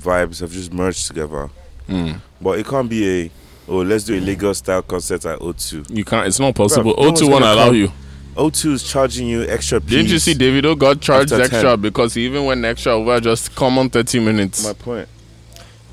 vibes 0.00 0.40
have 0.40 0.50
just 0.52 0.72
merged 0.72 1.06
together. 1.06 1.50
Mm. 1.88 2.20
But 2.40 2.58
it 2.58 2.66
can't 2.66 2.88
be 2.88 3.22
a 3.24 3.30
oh 3.68 3.78
let's 3.82 4.04
do 4.04 4.16
a 4.16 4.20
Lagos 4.20 4.58
style 4.58 4.82
concert 4.82 5.24
at 5.26 5.38
O2. 5.38 5.96
You 5.96 6.04
can't. 6.04 6.26
It's 6.26 6.40
not 6.40 6.54
possible. 6.54 6.94
Bruv, 6.94 7.16
O2 7.16 7.30
won't 7.30 7.44
allow 7.44 7.66
come. 7.66 7.76
you. 7.76 7.92
O2 8.36 8.72
is 8.72 8.82
charging 8.82 9.28
you 9.28 9.42
extra. 9.42 9.78
Didn't 9.78 10.06
you 10.06 10.14
piece. 10.14 10.24
see 10.24 10.34
Davido 10.34 10.78
got 10.78 11.00
charged 11.00 11.32
extra 11.32 11.62
10. 11.62 11.80
because 11.82 12.14
he 12.14 12.24
even 12.24 12.44
went 12.46 12.64
extra 12.64 12.92
over 12.92 13.20
just 13.20 13.54
common 13.54 13.90
thirty 13.90 14.20
minutes. 14.20 14.64
my 14.64 14.72
point? 14.72 15.08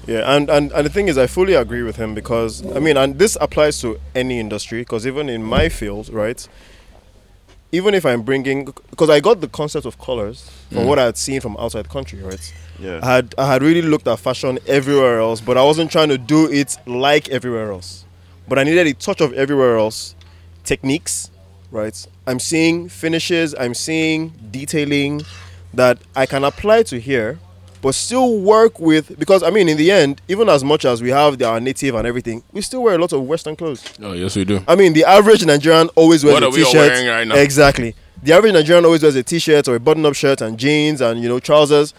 Yeah, 0.07 0.35
and, 0.35 0.49
and, 0.49 0.71
and 0.71 0.85
the 0.87 0.89
thing 0.89 1.07
is, 1.07 1.19
I 1.19 1.27
fully 1.27 1.53
agree 1.53 1.83
with 1.83 1.97
him 1.97 2.15
because, 2.15 2.65
I 2.75 2.79
mean, 2.79 2.97
and 2.97 3.19
this 3.19 3.37
applies 3.39 3.79
to 3.81 3.99
any 4.15 4.39
industry 4.39 4.81
because 4.81 5.05
even 5.05 5.29
in 5.29 5.43
my 5.43 5.69
field, 5.69 6.09
right, 6.09 6.47
even 7.71 7.93
if 7.93 8.05
I'm 8.05 8.21
bringing, 8.23 8.65
because 8.89 9.09
I 9.09 9.19
got 9.19 9.41
the 9.41 9.47
concept 9.47 9.85
of 9.85 9.97
colors 9.99 10.49
from 10.69 10.79
Mm. 10.83 10.85
what 10.87 10.99
I 10.99 11.05
had 11.05 11.17
seen 11.17 11.39
from 11.41 11.55
outside 11.57 11.85
the 11.85 11.89
country, 11.89 12.19
right? 12.21 12.53
Yeah. 12.79 12.99
I 13.03 13.15
had 13.15 13.35
I 13.37 13.45
had 13.53 13.61
really 13.61 13.81
looked 13.81 14.07
at 14.07 14.19
fashion 14.19 14.57
everywhere 14.67 15.19
else, 15.19 15.41
but 15.41 15.57
I 15.57 15.63
wasn't 15.63 15.91
trying 15.91 16.09
to 16.09 16.17
do 16.17 16.49
it 16.51 16.77
like 16.87 17.29
everywhere 17.29 17.71
else. 17.71 18.05
But 18.47 18.57
I 18.57 18.63
needed 18.63 18.87
a 18.87 18.93
touch 18.93 19.21
of 19.21 19.33
everywhere 19.33 19.77
else 19.77 20.15
techniques, 20.63 21.29
right? 21.71 21.95
I'm 22.25 22.39
seeing 22.39 22.89
finishes, 22.89 23.53
I'm 23.59 23.73
seeing 23.73 24.33
detailing 24.51 25.21
that 25.73 25.99
I 26.15 26.25
can 26.25 26.43
apply 26.43 26.83
to 26.83 26.99
here, 26.99 27.37
but 27.81 27.95
still 27.95 28.39
work 28.39 28.79
with 28.79 29.17
because 29.19 29.43
I 29.43 29.49
mean 29.49 29.69
in 29.69 29.77
the 29.77 29.91
end, 29.91 30.21
even 30.27 30.49
as 30.49 30.63
much 30.63 30.85
as 30.85 31.01
we 31.01 31.09
have 31.09 31.37
the, 31.37 31.45
our 31.45 31.59
native 31.59 31.95
and 31.95 32.05
everything, 32.07 32.43
we 32.51 32.61
still 32.61 32.83
wear 32.83 32.95
a 32.95 32.97
lot 32.97 33.13
of 33.13 33.21
Western 33.23 33.55
clothes. 33.55 33.83
Oh 34.01 34.13
yes, 34.13 34.35
we 34.35 34.45
do. 34.45 34.63
I 34.67 34.75
mean 34.75 34.93
the 34.93 35.05
average 35.05 35.45
Nigerian 35.45 35.87
always 35.95 36.23
wears 36.23 36.35
What 36.35 36.43
a 36.43 36.47
are 36.47 36.51
we 36.51 36.63
all 36.63 36.71
t-shirt. 36.71 36.91
wearing 36.91 37.07
right 37.07 37.27
now? 37.27 37.35
Exactly. 37.35 37.95
The 38.21 38.33
average 38.33 38.53
Nigerian 38.53 38.83
always 38.85 39.01
wears 39.01 39.15
a 39.15 39.23
t-shirt 39.23 39.67
or 39.67 39.75
a 39.75 39.79
button-up 39.79 40.13
shirt 40.15 40.41
and 40.41 40.57
jeans 40.59 40.99
and 41.01 41.21
you 41.21 41.29
know 41.29 41.39
trousers. 41.39 41.93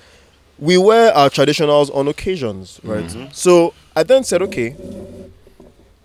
We 0.58 0.76
wear 0.76 1.10
our 1.14 1.30
traditionals 1.30 1.94
on 1.94 2.06
occasions, 2.08 2.80
right? 2.84 3.04
Mm-hmm. 3.06 3.30
So 3.32 3.72
I 3.96 4.02
then 4.02 4.24
said, 4.24 4.42
okay, 4.42 4.76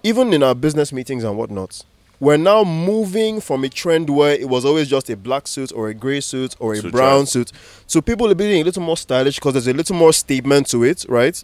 even 0.03 0.33
in 0.33 0.43
our 0.43 0.55
business 0.55 0.93
meetings 0.93 1.25
and 1.25 1.37
whatnot, 1.37 1.83
we're 2.19 2.37
now 2.37 2.63
moving 2.63 3.41
from 3.41 3.63
a 3.63 3.69
trend 3.69 4.09
where 4.09 4.33
it 4.33 4.47
was 4.49 4.65
always 4.65 4.87
just 4.87 5.09
a 5.09 5.17
black 5.17 5.47
suit 5.47 5.71
or 5.75 5.89
a 5.89 5.93
gray 5.93 6.19
suit 6.21 6.55
or 6.59 6.73
a 6.73 6.81
To 6.81 6.89
brown 6.91 7.19
try- 7.21 7.25
suit. 7.25 7.51
So 7.87 8.01
people 8.01 8.29
are 8.31 8.35
being 8.35 8.61
a 8.61 8.63
little 8.63 8.83
more 8.83 8.97
stylish 8.97 9.35
because 9.35 9.53
there's 9.53 9.67
a 9.67 9.73
little 9.73 9.95
more 9.95 10.13
statement 10.13 10.67
to 10.69 10.83
it, 10.83 11.05
right? 11.09 11.43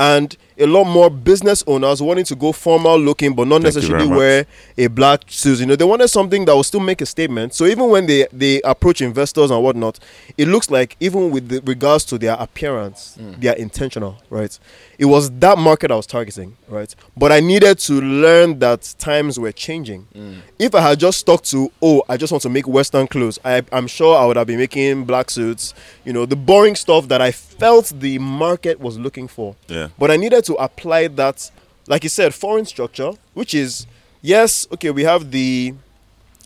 And 0.00 0.34
a 0.58 0.66
lot 0.66 0.84
more 0.84 1.10
business 1.10 1.62
owners 1.66 2.00
wanting 2.00 2.24
to 2.24 2.34
go 2.34 2.52
formal 2.52 2.98
looking, 2.98 3.34
but 3.34 3.46
not 3.46 3.60
Thank 3.60 3.74
necessarily 3.74 4.08
wear 4.08 4.46
a 4.78 4.86
black 4.86 5.20
suit. 5.26 5.60
You 5.60 5.66
know, 5.66 5.76
they 5.76 5.84
wanted 5.84 6.08
something 6.08 6.46
that 6.46 6.54
will 6.54 6.64
still 6.64 6.80
make 6.80 7.02
a 7.02 7.06
statement. 7.06 7.52
So 7.52 7.66
even 7.66 7.90
when 7.90 8.06
they 8.06 8.26
they 8.32 8.62
approach 8.62 9.02
investors 9.02 9.50
and 9.50 9.62
whatnot, 9.62 9.98
it 10.38 10.48
looks 10.48 10.70
like 10.70 10.96
even 11.00 11.30
with 11.30 11.48
the, 11.48 11.60
regards 11.66 12.06
to 12.06 12.18
their 12.18 12.34
appearance, 12.38 13.18
mm. 13.20 13.38
they 13.38 13.48
are 13.48 13.56
intentional, 13.56 14.16
right? 14.30 14.58
It 14.98 15.04
was 15.04 15.30
that 15.32 15.58
market 15.58 15.90
I 15.90 15.96
was 15.96 16.06
targeting, 16.06 16.56
right? 16.68 16.94
But 17.14 17.30
I 17.30 17.40
needed 17.40 17.78
to 17.80 18.00
learn 18.00 18.58
that 18.60 18.94
times 18.98 19.38
were 19.38 19.52
changing. 19.52 20.06
Mm. 20.14 20.38
If 20.58 20.74
I 20.74 20.80
had 20.80 20.98
just 20.98 21.18
stuck 21.18 21.42
to, 21.44 21.70
oh, 21.82 22.02
I 22.08 22.16
just 22.16 22.32
want 22.32 22.42
to 22.42 22.48
make 22.48 22.66
Western 22.66 23.06
clothes, 23.06 23.38
I, 23.44 23.62
I'm 23.70 23.86
sure 23.86 24.16
I 24.16 24.24
would 24.24 24.38
have 24.38 24.46
been 24.46 24.58
making 24.58 25.04
black 25.04 25.30
suits, 25.30 25.74
you 26.06 26.14
know, 26.14 26.24
the 26.24 26.36
boring 26.36 26.74
stuff 26.74 27.08
that 27.08 27.20
I 27.20 27.32
felt 27.60 27.92
the 28.00 28.18
market 28.18 28.80
was 28.80 28.98
looking 28.98 29.28
for. 29.28 29.54
Yeah. 29.68 29.88
But 29.98 30.10
I 30.10 30.16
needed 30.16 30.44
to 30.46 30.54
apply 30.54 31.08
that, 31.08 31.50
like 31.86 32.02
you 32.02 32.08
said, 32.10 32.34
foreign 32.34 32.64
structure, 32.64 33.12
which 33.34 33.54
is 33.54 33.86
yes, 34.22 34.66
okay, 34.72 34.90
we 34.90 35.04
have 35.04 35.30
the 35.30 35.74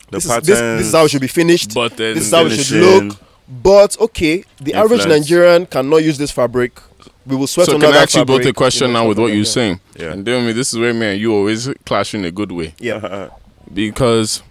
The 0.09 0.17
this, 0.17 0.25
is, 0.25 0.31
this, 0.43 0.59
this 0.59 0.87
is 0.87 0.93
how 0.93 1.05
it 1.05 1.09
should 1.11 1.21
be 1.21 1.27
finished. 1.27 1.73
But 1.73 1.97
then 1.97 2.15
this 2.15 2.25
is 2.27 2.31
how 2.31 2.45
it 2.45 2.51
should 2.51 2.81
look. 2.81 3.17
But 3.47 3.99
okay, 3.99 4.43
the 4.59 4.73
average 4.73 5.05
Nigerian 5.05 5.65
cannot 5.65 5.97
use 6.03 6.17
this 6.17 6.31
fabric. 6.31 6.79
We 7.25 7.35
will 7.35 7.47
sweat 7.47 7.65
so 7.67 7.73
under 7.75 7.87
can 7.87 7.93
I 7.95 7.97
that 7.97 8.03
ask 8.03 8.15
you 8.15 8.25
both 8.25 8.45
a 8.45 8.53
question 8.53 8.93
now 8.93 9.07
with 9.07 9.17
what 9.17 9.27
you're 9.33 9.39
that. 9.39 9.45
saying? 9.45 9.79
Yeah. 9.95 10.11
And 10.13 10.25
tell 10.25 10.41
me, 10.41 10.51
this 10.51 10.73
is 10.73 10.79
where 10.79 10.93
me 10.93 11.07
and 11.13 11.19
you 11.21 11.33
always 11.33 11.69
clash 11.85 12.13
in 12.13 12.23
a 12.25 12.31
good 12.31 12.51
way. 12.51 12.75
Yeah. 12.79 13.29
because 13.73 14.43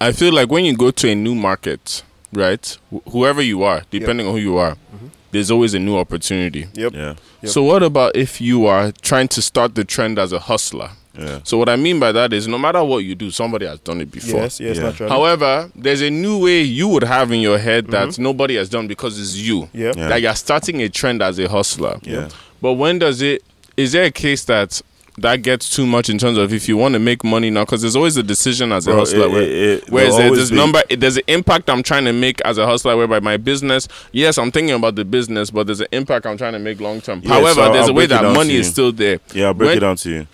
I 0.00 0.12
feel 0.12 0.32
like 0.32 0.50
when 0.50 0.64
you 0.64 0.74
go 0.76 0.90
to 0.90 1.08
a 1.10 1.14
new 1.14 1.34
market, 1.34 2.02
right, 2.32 2.78
wh- 2.92 3.10
whoever 3.10 3.42
you 3.42 3.62
are, 3.62 3.82
depending 3.90 4.26
on 4.26 4.32
who 4.34 4.38
you 4.38 4.56
are, 4.56 4.72
mm-hmm. 4.72 5.08
There's 5.30 5.50
always 5.50 5.74
a 5.74 5.78
new 5.78 5.96
opportunity. 5.96 6.66
Yep. 6.74 6.92
Yeah. 6.94 7.14
Yep. 7.42 7.52
So 7.52 7.62
what 7.62 7.82
about 7.82 8.16
if 8.16 8.40
you 8.40 8.66
are 8.66 8.92
trying 9.02 9.28
to 9.28 9.42
start 9.42 9.74
the 9.74 9.84
trend 9.84 10.18
as 10.18 10.32
a 10.32 10.38
hustler? 10.38 10.90
Yeah. 11.18 11.40
So 11.42 11.58
what 11.58 11.68
I 11.68 11.76
mean 11.76 11.98
by 11.98 12.12
that 12.12 12.32
is 12.32 12.46
no 12.46 12.58
matter 12.58 12.82
what 12.84 12.98
you 12.98 13.14
do, 13.14 13.30
somebody 13.30 13.66
has 13.66 13.80
done 13.80 14.00
it 14.00 14.10
before. 14.10 14.42
Yes, 14.42 14.60
yes, 14.60 14.76
Yeah. 14.76 14.84
naturally. 14.84 15.10
However, 15.10 15.70
there's 15.74 16.00
a 16.00 16.10
new 16.10 16.38
way 16.38 16.62
you 16.62 16.88
would 16.88 17.02
have 17.02 17.32
in 17.32 17.40
your 17.40 17.58
head 17.58 17.88
that 17.88 18.08
mm-hmm. 18.08 18.22
nobody 18.22 18.56
has 18.56 18.68
done 18.68 18.86
because 18.86 19.18
it's 19.18 19.36
you. 19.36 19.68
yeah. 19.72 19.92
Yeah. 19.96 20.08
That 20.08 20.22
you're 20.22 20.34
starting 20.36 20.80
a 20.82 20.88
trend 20.88 21.22
as 21.22 21.38
a 21.38 21.48
hustler. 21.48 21.98
Yeah. 22.02 22.28
But 22.62 22.74
when 22.74 22.98
does 22.98 23.20
it? 23.20 23.42
Is 23.76 23.92
there 23.92 24.04
a 24.04 24.10
case 24.10 24.44
that 24.44 24.80
that 25.22 25.42
gets 25.42 25.68
too 25.74 25.86
much 25.86 26.08
in 26.08 26.18
terms 26.18 26.38
of 26.38 26.52
if 26.52 26.68
you 26.68 26.76
want 26.76 26.94
to 26.94 26.98
make 26.98 27.24
money 27.24 27.50
now? 27.50 27.64
Because 27.64 27.82
there's 27.82 27.96
always 27.96 28.16
a 28.16 28.22
decision 28.22 28.72
as 28.72 28.86
a 28.86 28.90
Bro, 28.90 28.98
hustler. 29.00 29.26
it- 29.26 29.30
where, 29.30 29.42
it- 29.42 29.84
whereas 29.90 30.16
there'll 30.16 30.34
there's 30.34 30.48
this 30.48 30.50
be- 30.50 30.56
number, 30.56 30.82
there's 30.90 31.16
an 31.16 31.22
impact 31.28 31.68
I'm 31.70 31.82
trying 31.82 32.04
to 32.04 32.12
make 32.12 32.40
as 32.42 32.58
a 32.58 32.66
hustler. 32.66 32.96
Whereby 32.96 33.20
my 33.20 33.36
business, 33.36 33.88
yes, 34.12 34.38
I'm 34.38 34.50
thinking 34.50 34.74
about 34.74 34.94
the 34.94 35.04
business, 35.04 35.50
but 35.50 35.66
there's 35.66 35.80
an 35.80 35.88
impact 35.92 36.26
I'm 36.26 36.36
trying 36.38 36.52
to 36.54 36.58
make 36.58 36.80
long 36.80 37.00
term. 37.00 37.20
Yeah, 37.22 37.30
However, 37.30 37.54
so 37.66 37.72
there's 37.72 37.84
I'll 37.84 37.90
a 37.90 37.94
way 37.94 38.06
that 38.06 38.22
money 38.34 38.54
is 38.56 38.68
still 38.68 38.92
there. 38.92 39.20
Yeah, 39.34 39.46
I'll 39.46 39.54
break 39.54 39.68
When- 39.68 39.76
it 39.78 39.80
down 39.80 39.96
to 39.96 40.10
you. 40.10 40.26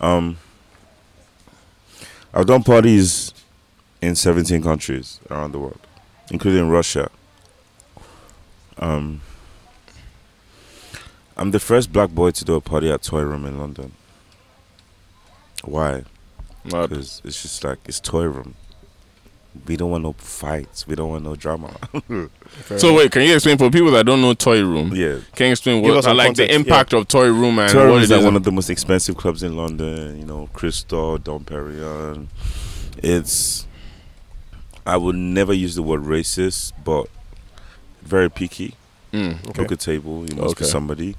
Um, 0.00 0.36
I've 2.32 2.46
done 2.46 2.62
parties 2.62 3.32
in 4.02 4.14
17 4.16 4.62
countries 4.62 5.20
around 5.30 5.52
the 5.52 5.58
world, 5.58 5.78
including 6.30 6.68
Russia. 6.68 7.08
Um, 8.78 9.20
I'm 11.36 11.50
the 11.52 11.60
first 11.60 11.92
black 11.92 12.10
boy 12.10 12.30
to 12.32 12.44
do 12.44 12.54
a 12.54 12.60
party 12.60 12.90
at 12.90 13.02
Toy 13.02 13.20
Room 13.22 13.44
in 13.46 13.58
London. 13.58 13.92
Why? 15.66 16.04
Mad. 16.64 16.88
Because 16.90 17.20
it's 17.24 17.42
just 17.42 17.62
like 17.64 17.78
it's 17.86 18.00
Toy 18.00 18.24
Room. 18.24 18.54
We 19.66 19.76
don't 19.76 19.90
want 19.90 20.02
no 20.02 20.14
fights. 20.14 20.84
We 20.86 20.96
don't 20.96 21.10
want 21.10 21.24
no 21.24 21.36
drama. 21.36 21.76
So 22.76 22.94
wait, 22.94 23.10
can 23.10 23.22
you 23.22 23.34
explain 23.34 23.58
for 23.58 23.68
people 23.68 23.90
that 23.92 24.06
don't 24.06 24.20
know 24.20 24.32
Toy 24.32 24.60
Room? 24.60 24.94
yeah, 24.94 25.18
Can 25.34 25.46
you 25.46 25.52
explain 25.52 25.82
Give 25.82 25.90
what 25.90 25.98
us 25.98 26.04
some 26.04 26.16
like 26.16 26.26
context, 26.28 26.48
the 26.50 26.54
impact 26.54 26.92
of 26.92 27.08
Toy 27.08 27.26
Room 27.26 27.58
and 27.58 27.70
Toy 27.72 27.82
Room 27.82 27.90
what 27.94 28.02
is 28.04 28.10
it 28.10 28.14
like 28.14 28.20
is? 28.20 28.24
one 28.24 28.36
of 28.36 28.44
the 28.44 28.52
most 28.52 28.70
expensive 28.70 29.16
clubs 29.16 29.42
in 29.42 29.56
London. 29.56 30.18
You 30.20 30.24
know, 30.24 30.48
Cristal, 30.52 31.18
Dom 31.18 31.44
Perignon. 31.44 32.28
It's. 32.98 33.66
I 34.86 34.96
would 34.96 35.16
never 35.16 35.52
use 35.52 35.74
the 35.74 35.82
word 35.82 36.02
racist, 36.02 36.72
but 36.84 37.08
very 38.02 38.30
picky. 38.30 38.74
Mm. 39.12 39.42
Okay. 39.48 39.62
Book 39.62 39.70
a 39.72 39.76
table, 39.76 40.18
you 40.28 40.36
must 40.36 40.56
be 40.56 40.62
Okay. 40.62 40.64
somebody. 40.64 41.16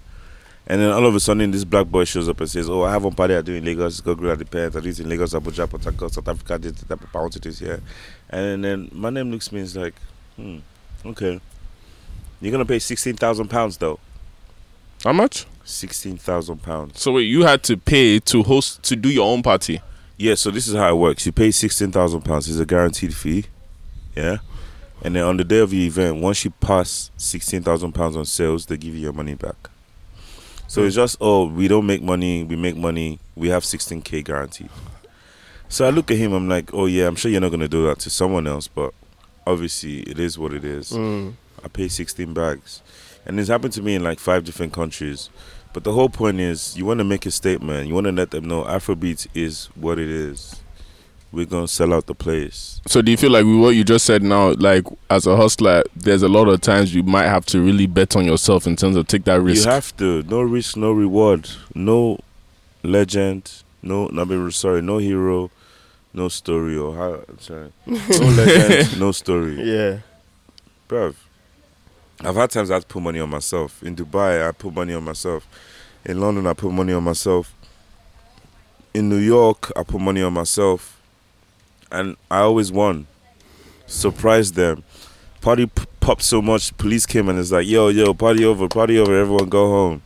And 0.68 0.82
then 0.82 0.92
all 0.92 1.06
of 1.06 1.14
a 1.14 1.20
sudden, 1.20 1.52
this 1.52 1.64
black 1.64 1.86
boy 1.88 2.06
shows 2.06 2.28
up 2.28 2.40
and 2.40 2.50
says, 2.50 2.70
"Oh, 2.70 2.84
I 2.84 2.92
have 2.92 3.04
one 3.04 3.14
party 3.14 3.36
I 3.36 3.42
do 3.42 3.54
in 3.54 3.64
Lagos. 3.64 4.02
Go 4.02 4.16
grill 4.16 4.32
at 4.32 4.40
the 4.40 4.46
pants. 4.46 4.76
I 4.76 4.80
do 4.80 4.90
it 4.90 5.00
in 5.00 5.08
Lagos, 5.08 5.34
Abuja, 5.34 5.70
Port 5.70 5.84
Harcourt, 5.84 6.12
South 6.12 6.28
Africa. 6.28 6.58
This, 6.58 6.72
that, 6.74 7.00
I 7.14 7.18
want 7.20 7.34
to 7.34 7.40
do 7.40 7.50
this 7.50 7.60
here." 7.60 7.82
And 8.30 8.64
then 8.64 8.90
my 8.92 9.12
name 9.12 9.32
looks 9.32 9.48
at 9.48 9.54
me 9.54 9.60
and 9.60 9.68
is 9.68 9.78
like, 9.78 9.94
"Hmm, 10.36 10.58
okay. 11.06 11.40
You're 12.42 12.52
gonna 12.52 12.66
pay 12.66 12.80
sixteen 12.80 13.16
thousand 13.16 13.50
pounds 13.50 13.78
though. 13.78 14.00
How 15.04 15.14
much? 15.14 15.46
Sixteen 15.64 16.18
thousand 16.18 16.64
pounds. 16.64 17.00
So 17.00 17.12
wait, 17.12 17.24
you 17.24 17.44
had 17.44 17.62
to 17.64 17.78
pay 17.78 18.20
to 18.20 18.44
host 18.44 18.82
to 18.84 18.96
do 18.96 19.10
your 19.10 19.32
own 19.32 19.44
party. 19.44 19.82
Yeah, 20.18 20.36
so 20.36 20.50
this 20.50 20.68
is 20.68 20.76
how 20.76 20.90
it 20.90 20.98
works. 20.98 21.26
You 21.26 21.32
pay 21.32 21.52
sixteen 21.52 21.92
thousand 21.92 22.22
pounds. 22.22 22.50
It's 22.50 22.60
a 22.60 22.66
guaranteed 22.66 23.14
fee. 23.14 23.46
Yeah. 24.16 24.38
And 25.04 25.16
then 25.16 25.24
on 25.24 25.38
the 25.38 25.44
day 25.44 25.60
of 25.60 25.70
the 25.70 25.86
event, 25.86 26.22
once 26.22 26.44
you 26.44 26.52
pass 26.52 27.12
sixteen 27.18 27.62
thousand 27.62 27.92
pounds 27.92 28.16
on 28.16 28.26
sales, 28.26 28.66
they 28.66 28.78
give 28.78 28.96
you 28.96 29.02
your 29.02 29.14
money 29.14 29.36
back. 29.36 29.70
So 30.68 30.84
it's 30.84 30.96
just 30.96 31.18
oh, 31.22 31.48
we 31.48 31.68
don't 31.68 31.86
make 31.86 32.02
money, 32.02 32.44
we 32.44 32.56
make 32.56 32.76
money, 32.76 33.20
we 33.36 33.50
have 33.50 33.64
sixteen 33.64 34.02
K 34.02 34.22
guaranteed. 34.22 34.70
So 35.70 35.86
I 35.86 35.90
look 35.90 36.12
at 36.12 36.18
him, 36.18 36.34
I'm 36.34 36.48
like, 36.48 36.74
Oh 36.74 36.86
yeah, 36.86 37.08
I'm 37.08 37.16
sure 37.16 37.32
you're 37.32 37.42
not 37.42 37.52
gonna 37.52 37.68
do 37.68 37.86
that 37.88 38.00
to 38.00 38.10
someone 38.10 38.48
else, 38.48 38.68
but 38.68 38.94
obviously 39.48 40.00
it 40.02 40.20
is 40.20 40.38
what 40.38 40.54
it 40.54 40.64
is. 40.64 40.92
Mm. 40.92 41.34
I 41.64 41.68
pay 41.68 41.88
16 41.88 42.34
bags. 42.34 42.82
And 43.26 43.40
it's 43.40 43.50
happened 43.50 43.74
to 43.74 43.82
me 43.82 43.96
in 43.96 44.04
like 44.04 44.20
five 44.20 44.44
different 44.44 44.74
countries. 44.74 45.30
But 45.74 45.84
the 45.84 45.94
whole 45.94 46.10
point 46.10 46.40
is 46.40 46.78
you 46.78 46.86
want 46.86 47.00
to 47.00 47.04
make 47.04 47.26
a 47.26 47.32
statement. 47.32 47.88
You 47.88 47.96
want 47.96 48.06
to 48.06 48.12
let 48.12 48.32
them 48.32 48.46
know 48.46 48.64
Afrobeat 48.64 49.28
is 49.34 49.66
what 49.76 50.00
it 50.00 50.10
is. 50.10 50.62
We're 51.36 51.46
going 51.46 51.68
to 51.68 51.72
sell 51.72 51.94
out 51.94 52.06
the 52.06 52.16
place. 52.16 52.80
So 52.88 53.02
do 53.02 53.12
you 53.12 53.18
feel 53.18 53.30
like 53.30 53.44
what 53.46 53.76
you 53.76 53.84
just 53.84 54.06
said 54.06 54.24
now, 54.24 54.54
like 54.54 54.86
as 55.10 55.28
a 55.28 55.36
hustler, 55.36 55.84
there's 55.94 56.24
a 56.24 56.30
lot 56.30 56.48
of 56.48 56.62
times 56.62 56.96
you 56.96 57.04
might 57.04 57.28
have 57.28 57.46
to 57.48 57.60
really 57.60 57.88
bet 57.88 58.16
on 58.16 58.24
yourself 58.24 58.66
in 58.66 58.78
terms 58.78 58.96
of 58.96 59.06
take 59.08 59.26
that 59.26 59.42
risk. 59.42 59.66
You 59.66 59.72
have 59.72 59.96
to. 59.98 60.24
No 60.24 60.42
risk, 60.42 60.78
no 60.78 60.94
reward. 60.94 61.50
No 61.74 62.20
legend. 62.84 63.52
No, 63.84 64.08
no, 64.08 64.22
I 64.22 64.26
mean, 64.26 64.50
sorry, 64.52 64.82
no 64.82 64.98
hero, 64.98 65.52
no 66.14 66.30
story. 66.30 66.78
Or 66.78 66.96
how, 66.96 67.20
sorry. 67.40 67.74
No 67.86 67.98
legend, 67.98 68.98
no 68.98 69.12
story. 69.12 69.62
Yeah. 69.62 69.98
Bruv, 70.88 71.16
I've 72.22 72.36
had 72.36 72.50
times 72.50 72.72
I 72.72 72.76
had 72.76 72.84
to 72.84 72.88
put 72.88 73.04
money 73.04 73.20
on 73.20 73.30
myself. 73.30 73.84
In 73.84 73.94
Dubai, 73.94 74.48
I 74.48 74.54
put 74.54 74.74
money 74.74 74.94
on 74.94 75.04
myself. 75.04 75.46
In 76.06 76.22
London, 76.22 76.48
I 76.48 76.54
put 76.54 76.72
money 76.72 76.94
on 76.94 77.04
myself. 77.04 77.54
In 78.94 79.10
New 79.10 79.18
York, 79.18 79.70
I 79.76 79.84
put 79.84 80.00
money 80.00 80.22
on 80.22 80.32
myself. 80.32 80.95
And 81.96 82.18
I 82.30 82.40
always 82.40 82.72
won. 82.74 83.08
Surprised 83.88 84.56
them. 84.56 84.84
Party 85.40 85.66
p- 85.68 85.86
popped 86.02 86.24
so 86.24 86.42
much, 86.42 86.76
police 86.78 87.06
came 87.06 87.30
and 87.30 87.40
it's 87.40 87.52
like, 87.52 87.66
yo, 87.68 87.88
yo, 87.88 88.14
party 88.14 88.44
over, 88.44 88.68
party 88.68 89.00
over, 89.00 89.18
everyone 89.18 89.48
go 89.48 89.70
home. 89.70 90.02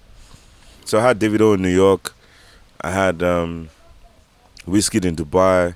So 0.86 1.00
I 1.00 1.02
had 1.02 1.20
Davido 1.20 1.56
in 1.56 1.62
New 1.64 1.74
York. 1.74 2.14
I 2.82 2.92
had 2.92 3.24
um, 3.24 3.70
Wizkid 4.68 5.04
in 5.04 5.16
Dubai. 5.16 5.74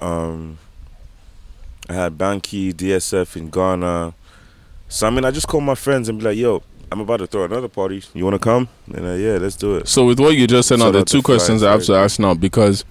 Um, 0.00 0.58
I 1.88 1.92
had 1.92 2.16
Banky, 2.16 2.72
DSF 2.72 3.36
in 3.36 3.50
Ghana. 3.50 4.14
So 4.88 5.06
I 5.06 5.10
mean, 5.10 5.24
I 5.24 5.30
just 5.30 5.48
call 5.48 5.60
my 5.60 5.74
friends 5.74 6.08
and 6.08 6.18
be 6.18 6.24
like, 6.24 6.36
"Yo, 6.36 6.62
I'm 6.90 7.00
about 7.00 7.18
to 7.18 7.26
throw 7.26 7.44
another 7.44 7.68
party. 7.68 8.02
You 8.14 8.24
want 8.24 8.34
to 8.34 8.38
come?" 8.38 8.68
And 8.92 9.06
uh, 9.06 9.12
yeah, 9.12 9.38
let's 9.38 9.56
do 9.56 9.76
it. 9.76 9.88
So 9.88 10.06
with 10.06 10.18
what 10.18 10.34
you 10.36 10.46
just 10.46 10.68
said 10.68 10.78
now, 10.80 10.90
the 10.90 11.04
two 11.04 11.18
the 11.18 11.22
questions 11.22 11.62
I 11.62 11.72
have 11.72 11.84
to 11.84 11.94
ask 11.94 12.18
now 12.18 12.34
because 12.34 12.84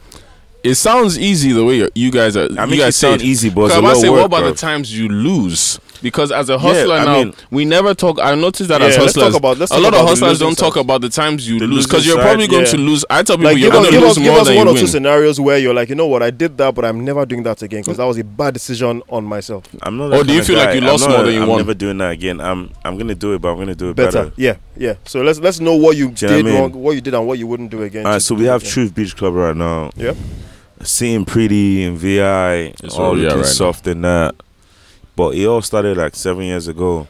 it 0.64 0.76
sounds 0.76 1.18
easy 1.20 1.51
the 1.53 1.64
way 1.66 1.78
you- 1.78 1.89
you 1.95 2.12
guys 2.12 2.36
are. 2.38 2.47
I 2.57 2.64
you 2.66 2.72
mean, 2.72 2.80
guys 2.80 2.95
it 2.95 2.99
sound 2.99 3.22
easy, 3.22 3.49
but 3.49 3.66
it's 3.66 3.76
Because 3.76 3.84
a 3.84 3.88
I 3.88 3.93
lot 3.93 4.01
say, 4.01 4.07
of 4.07 4.14
what 4.14 4.26
about 4.26 4.39
bro. 4.41 4.51
the 4.51 4.57
times 4.57 4.97
you 4.97 5.07
lose? 5.09 5.80
Because 6.03 6.32
as 6.32 6.49
a 6.49 6.57
hustler 6.57 6.95
I 6.95 7.05
now, 7.05 7.14
mean- 7.26 7.34
we 7.51 7.64
never 7.64 7.93
talk. 7.93 8.18
I 8.20 8.34
noticed 8.34 8.70
that 8.70 8.82
Yeah, 8.82 8.88
as 8.88 8.97
let's 8.97 9.14
talk 9.14 9.24
hustlers, 9.26 9.36
about- 9.36 9.59
let's 9.59 9.72
a 9.72 9.76
talk 9.76 9.84
lot 9.84 9.89
about 9.89 10.01
of 10.01 10.09
hustlers 10.09 10.39
don't 10.39 10.57
talk 10.57 10.76
about 10.76 11.01
the 11.01 11.09
times 11.09 11.47
you 11.47 11.59
The 11.59 11.68
lose 11.68 11.86
because 11.86 12.07
you're 12.07 12.16
side, 12.16 12.24
probably 12.24 12.47
going 12.47 12.64
yeah. 12.66 12.72
to 12.72 12.78
lose. 12.78 13.05
I 13.07 13.22
tell 13.22 13.38
people 13.38 13.51
Like, 13.51 13.59
you're 13.62 13.70
give 13.70 13.80
us, 13.80 13.82
going 13.82 13.86
to 13.86 13.91
give 13.91 14.01
lose 14.01 14.18
us, 14.18 14.24
give 14.24 14.34
us 14.34 14.47
than 14.47 14.55
one 14.57 14.66
you 14.68 14.72
or 14.74 14.76
two 14.78 14.82
win. 14.82 14.88
scenarios 14.91 15.39
where 15.39 15.57
you're 15.59 15.76
like, 15.76 15.89
you 15.89 15.95
know 15.95 16.07
what, 16.07 16.24
I 16.24 16.32
did 16.32 16.57
that, 16.57 16.74
but 16.74 16.86
I'm 16.86 17.05
never 17.05 17.24
doing 17.28 17.43
that 17.43 17.62
again 17.62 17.82
because 17.82 17.97
that 17.97 18.05
was 18.05 18.18
a 18.18 18.24
bad 18.24 18.55
decision 18.55 19.03
on 19.09 19.24
myself. 19.26 19.66
I'm 19.84 19.95
not. 19.97 20.05
Or 20.12 20.24
do 20.24 20.34
you 20.34 20.41
kinda 20.41 20.43
feel 20.45 20.57
like 20.57 20.74
you 20.76 20.82
lost 20.82 21.07
not- 21.07 21.16
more 21.18 21.24
than 21.26 21.36
you 21.36 21.41
I'm 21.43 21.47
won? 21.49 21.57
never 21.59 21.74
doing 21.76 21.99
that 21.99 22.12
again. 22.14 22.41
I'm. 22.41 22.72
I'm 22.84 22.97
gonna 22.97 23.14
do 23.14 23.34
it, 23.34 23.41
but 23.41 23.49
I'm 23.51 23.57
gonna 23.59 23.76
do 23.76 23.91
it 23.91 23.95
Better. 23.95 24.12
better. 24.12 24.32
Yeah, 24.38 24.55
yeah. 24.76 24.93
So 25.05 25.22
let's 25.22 25.39
let's 25.39 25.59
know 25.59 25.76
what 25.76 25.97
you 25.97 26.07
you 26.07 26.12
did 26.16 26.30
what 26.32 26.39
I 26.39 26.41
mean? 26.41 26.55
wrong, 26.55 26.74
what 26.74 26.95
you 26.95 27.01
did, 27.01 27.14
and 27.14 27.28
what 27.28 27.38
you 27.38 27.45
wouldn't 27.45 27.70
do 27.70 27.84
again. 27.84 28.07
All 28.07 28.14
right, 28.14 28.22
so 28.22 28.34
we 28.34 28.45
have. 28.45 28.64
Truth 28.64 28.95
Beach 28.95 29.16
Club 29.16 29.36
right 29.36 29.55
now. 29.55 29.91
Yep. 29.97 30.18
Seeing 30.84 31.25
pretty 31.25 31.84
and 31.84 31.97
VI, 31.97 32.73
It's 32.84 32.95
all 32.95 33.05
all 33.09 33.17
yeah 33.17 33.29
looking 33.29 33.38
right 33.38 33.45
now. 33.45 33.51
soft 33.51 33.88
and 33.88 34.03
that. 34.03 34.36
But 35.15 35.36
it 35.36 35.45
all 35.45 35.61
started 35.61 35.97
like 35.97 36.15
seven 36.15 36.43
years 36.43 36.67
ago. 36.67 37.07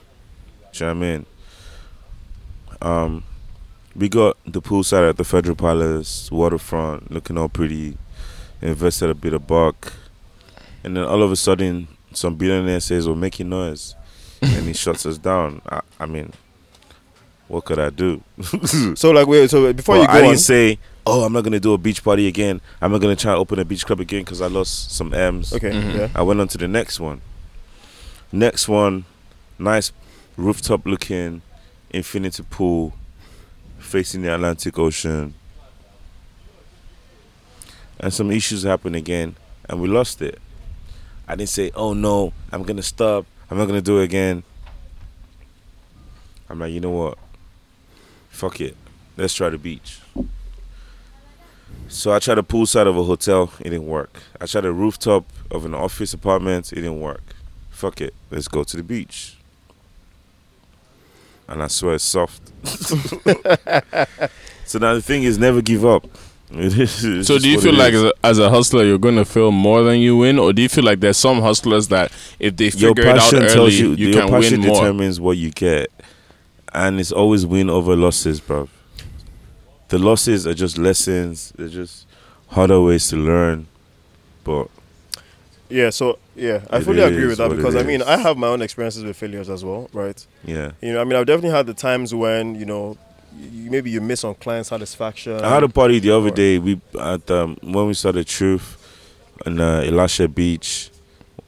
Do 0.74 0.86
you 0.86 0.94
know 0.94 1.00
what 1.00 1.06
I 1.06 1.10
mean? 1.12 1.26
Um, 2.82 3.24
we 3.96 4.10
got 4.10 4.38
the 4.46 4.62
poolside 4.62 5.10
at 5.10 5.18
the 5.18 5.24
Federal 5.24 5.56
Palace, 5.56 6.32
waterfront, 6.32 7.12
looking 7.12 7.38
all 7.38 7.50
pretty. 7.50 7.98
Invested 8.64 9.10
a 9.10 9.16
bit 9.16 9.34
of 9.34 9.48
buck, 9.48 9.92
and 10.84 10.96
then 10.96 11.04
all 11.04 11.24
of 11.24 11.32
a 11.32 11.36
sudden, 11.36 11.88
some 12.14 12.36
billionaire 12.36 12.80
says, 12.80 13.08
"We're 13.10 13.16
making 13.16 13.50
noise," 13.50 13.96
and 14.40 14.68
he 14.68 14.74
shuts 14.74 15.04
us 15.08 15.18
down. 15.18 15.64
I, 15.68 15.82
I 16.00 16.06
mean, 16.06 16.32
what 17.48 17.66
could 17.66 17.80
I 17.80 17.90
do? 17.90 18.22
So 18.96 19.10
like 19.10 19.26
wait, 19.26 19.50
so 19.50 19.74
before 19.74 19.96
Well, 19.96 20.02
you 20.04 20.08
go 20.08 20.14
I 20.14 20.18
didn't 20.18 20.32
on, 20.34 20.38
say, 20.38 20.78
oh, 21.06 21.24
I'm 21.24 21.34
not 21.34 21.44
gonna 21.44 21.60
do 21.60 21.74
a 21.74 21.78
beach 21.78 22.04
party 22.04 22.28
again. 22.28 22.62
I'm 22.82 22.92
not 22.92 23.02
gonna 23.02 23.16
try 23.16 23.34
to 23.34 23.38
open 23.38 23.60
a 23.60 23.66
beach 23.66 23.86
club 23.86 24.00
again 24.00 24.22
because 24.24 24.42
I 24.42 24.48
lost 24.48 24.92
some 24.92 25.14
M's. 25.14 25.54
okay, 25.54 25.72
Mhm. 25.72 25.96
yeah, 25.98 26.08
I 26.16 26.22
went 26.22 26.40
on 26.40 26.48
to 26.50 26.58
the 26.58 26.68
next 26.68 27.00
one. 27.00 27.22
Next 28.32 28.68
one, 28.68 29.06
nice 29.60 29.92
rooftop 30.38 30.86
looking 30.86 31.42
infinity 31.90 32.44
pool 32.50 32.94
facing 33.80 34.22
the 34.22 34.34
Atlantic 34.34 34.78
Ocean. 34.80 35.34
And 38.00 38.14
some 38.14 38.32
issues 38.32 38.64
happened 38.64 38.96
again, 38.96 39.36
and 39.70 39.80
we 39.82 39.88
lost 39.88 40.22
it. 40.22 40.40
I 41.28 41.36
didn't 41.36 41.50
say, 41.50 41.72
oh 41.76 41.94
no, 41.94 42.34
I'm 42.52 42.64
gonna 42.64 42.82
stop. 42.84 43.26
I'm 43.50 43.58
not 43.58 43.66
gonna 43.68 43.82
do 43.82 44.00
it 44.00 44.04
again. 44.06 44.44
I'm 46.50 46.60
like, 46.60 46.74
you 46.74 46.80
know 46.82 46.90
what? 46.92 47.18
Fuck 48.30 48.60
it. 48.60 48.76
Let's 49.18 49.34
try 49.34 49.50
the 49.50 49.58
beach. 49.58 50.00
So 51.88 52.14
I 52.14 52.20
tried 52.20 52.36
the 52.36 52.44
poolside 52.44 52.88
of 52.88 52.96
a 52.98 53.04
hotel, 53.04 53.52
it 53.60 53.66
didn't 53.66 53.86
work. 53.88 54.22
I 54.40 54.46
tried 54.46 54.62
the 54.62 54.72
rooftop 54.72 55.26
of 55.50 55.66
an 55.66 55.74
office 55.74 56.14
apartment, 56.14 56.72
it 56.72 56.76
didn't 56.76 57.02
work. 57.02 57.22
Fuck 57.70 58.00
it, 58.02 58.14
let's 58.30 58.48
go 58.48 58.64
to 58.64 58.78
the 58.78 58.84
beach. 58.84 59.36
And 61.48 61.62
I 61.62 61.68
swear 61.68 61.96
it's 61.96 62.04
soft. 62.06 62.42
so 64.66 64.80
now 64.80 64.94
the 64.94 65.02
thing 65.02 65.24
is, 65.24 65.38
never 65.38 65.62
give 65.62 65.86
up. 65.86 66.08
It 66.54 66.78
is- 66.78 67.26
So 67.28 67.38
do 67.40 67.50
you 67.50 67.62
feel 67.62 67.74
like 67.74 67.94
is. 67.94 68.04
as 68.04 68.10
a, 68.10 68.14
as 68.26 68.40
a 68.40 68.50
hustler 68.50 68.84
you're 68.84 68.98
going 68.98 69.16
to 69.16 69.24
feel 69.24 69.52
more 69.52 69.84
than 69.84 70.00
you 70.00 70.18
win, 70.18 70.38
or 70.38 70.52
do 70.52 70.62
you 70.62 70.68
feel 70.68 70.84
like 70.84 71.00
there's 71.00 71.16
some 71.16 71.42
hustlers 71.42 71.88
that 71.90 72.12
if 72.40 72.58
they 72.58 72.66
your 72.66 72.94
figure 72.94 73.04
it 73.04 73.18
out 73.18 73.32
passion 73.32 73.44
early, 73.44 73.74
you, 73.74 73.92
you, 73.94 74.08
your 74.10 74.14
can 74.24 74.32
win 74.32 74.42
passion 74.42 74.60
more? 74.62 74.76
determines 74.76 75.20
what 75.22 75.38
you 75.38 75.50
get, 75.52 75.90
and 76.74 77.00
it's 77.00 77.12
always 77.14 77.46
win 77.46 77.70
over 77.70 77.96
losses, 77.96 78.42
bro. 78.42 78.68
The 79.92 80.00
losses 80.00 80.48
are 80.48 80.54
just 80.54 80.78
lessons. 80.78 81.52
They're 81.58 81.68
just 81.68 82.08
harder 82.48 82.80
ways 82.80 83.10
to 83.10 83.18
learn, 83.18 83.68
but 84.46 84.70
yeah. 85.68 85.90
So 85.90 86.18
yeah, 86.34 86.62
I 86.70 86.80
fully 86.80 87.02
agree 87.02 87.26
with 87.28 87.40
that 87.40 87.50
because 87.54 87.76
I 87.76 87.84
mean. 87.84 88.02
I 88.02 88.16
have 88.16 88.38
my 88.38 88.48
own 88.48 88.62
experiences 88.62 89.04
with 89.04 89.18
failures 89.18 89.50
as 89.50 89.66
well, 89.66 89.90
right? 89.92 90.26
yeah. 90.46 90.72
You 90.82 90.94
know, 90.94 91.02
I 91.02 91.04
mean 91.04 91.18
I've 91.18 91.26
definitely 91.26 91.50
had 91.58 91.66
the 91.66 91.74
times 91.74 92.16
when 92.16 92.56
you 92.56 92.66
know 92.66 92.98
you, 93.38 93.70
maybe 93.70 93.92
you 93.92 94.00
miss 94.00 94.24
on 94.24 94.36
client 94.36 94.66
satisfaction. 94.66 95.42
I 95.42 95.50
had 95.56 95.64
a 95.64 95.68
party 95.68 96.00
the 96.00 96.12
other 96.12 96.32
day. 96.32 96.58
We 96.58 96.80
at 96.98 97.30
um, 97.30 97.58
when 97.62 97.88
we 97.88 97.94
started 97.94 98.26
Truth 98.28 98.78
on 99.46 99.60
uh, 99.60 99.82
Elegushi 99.82 100.34
Beach. 100.34 100.90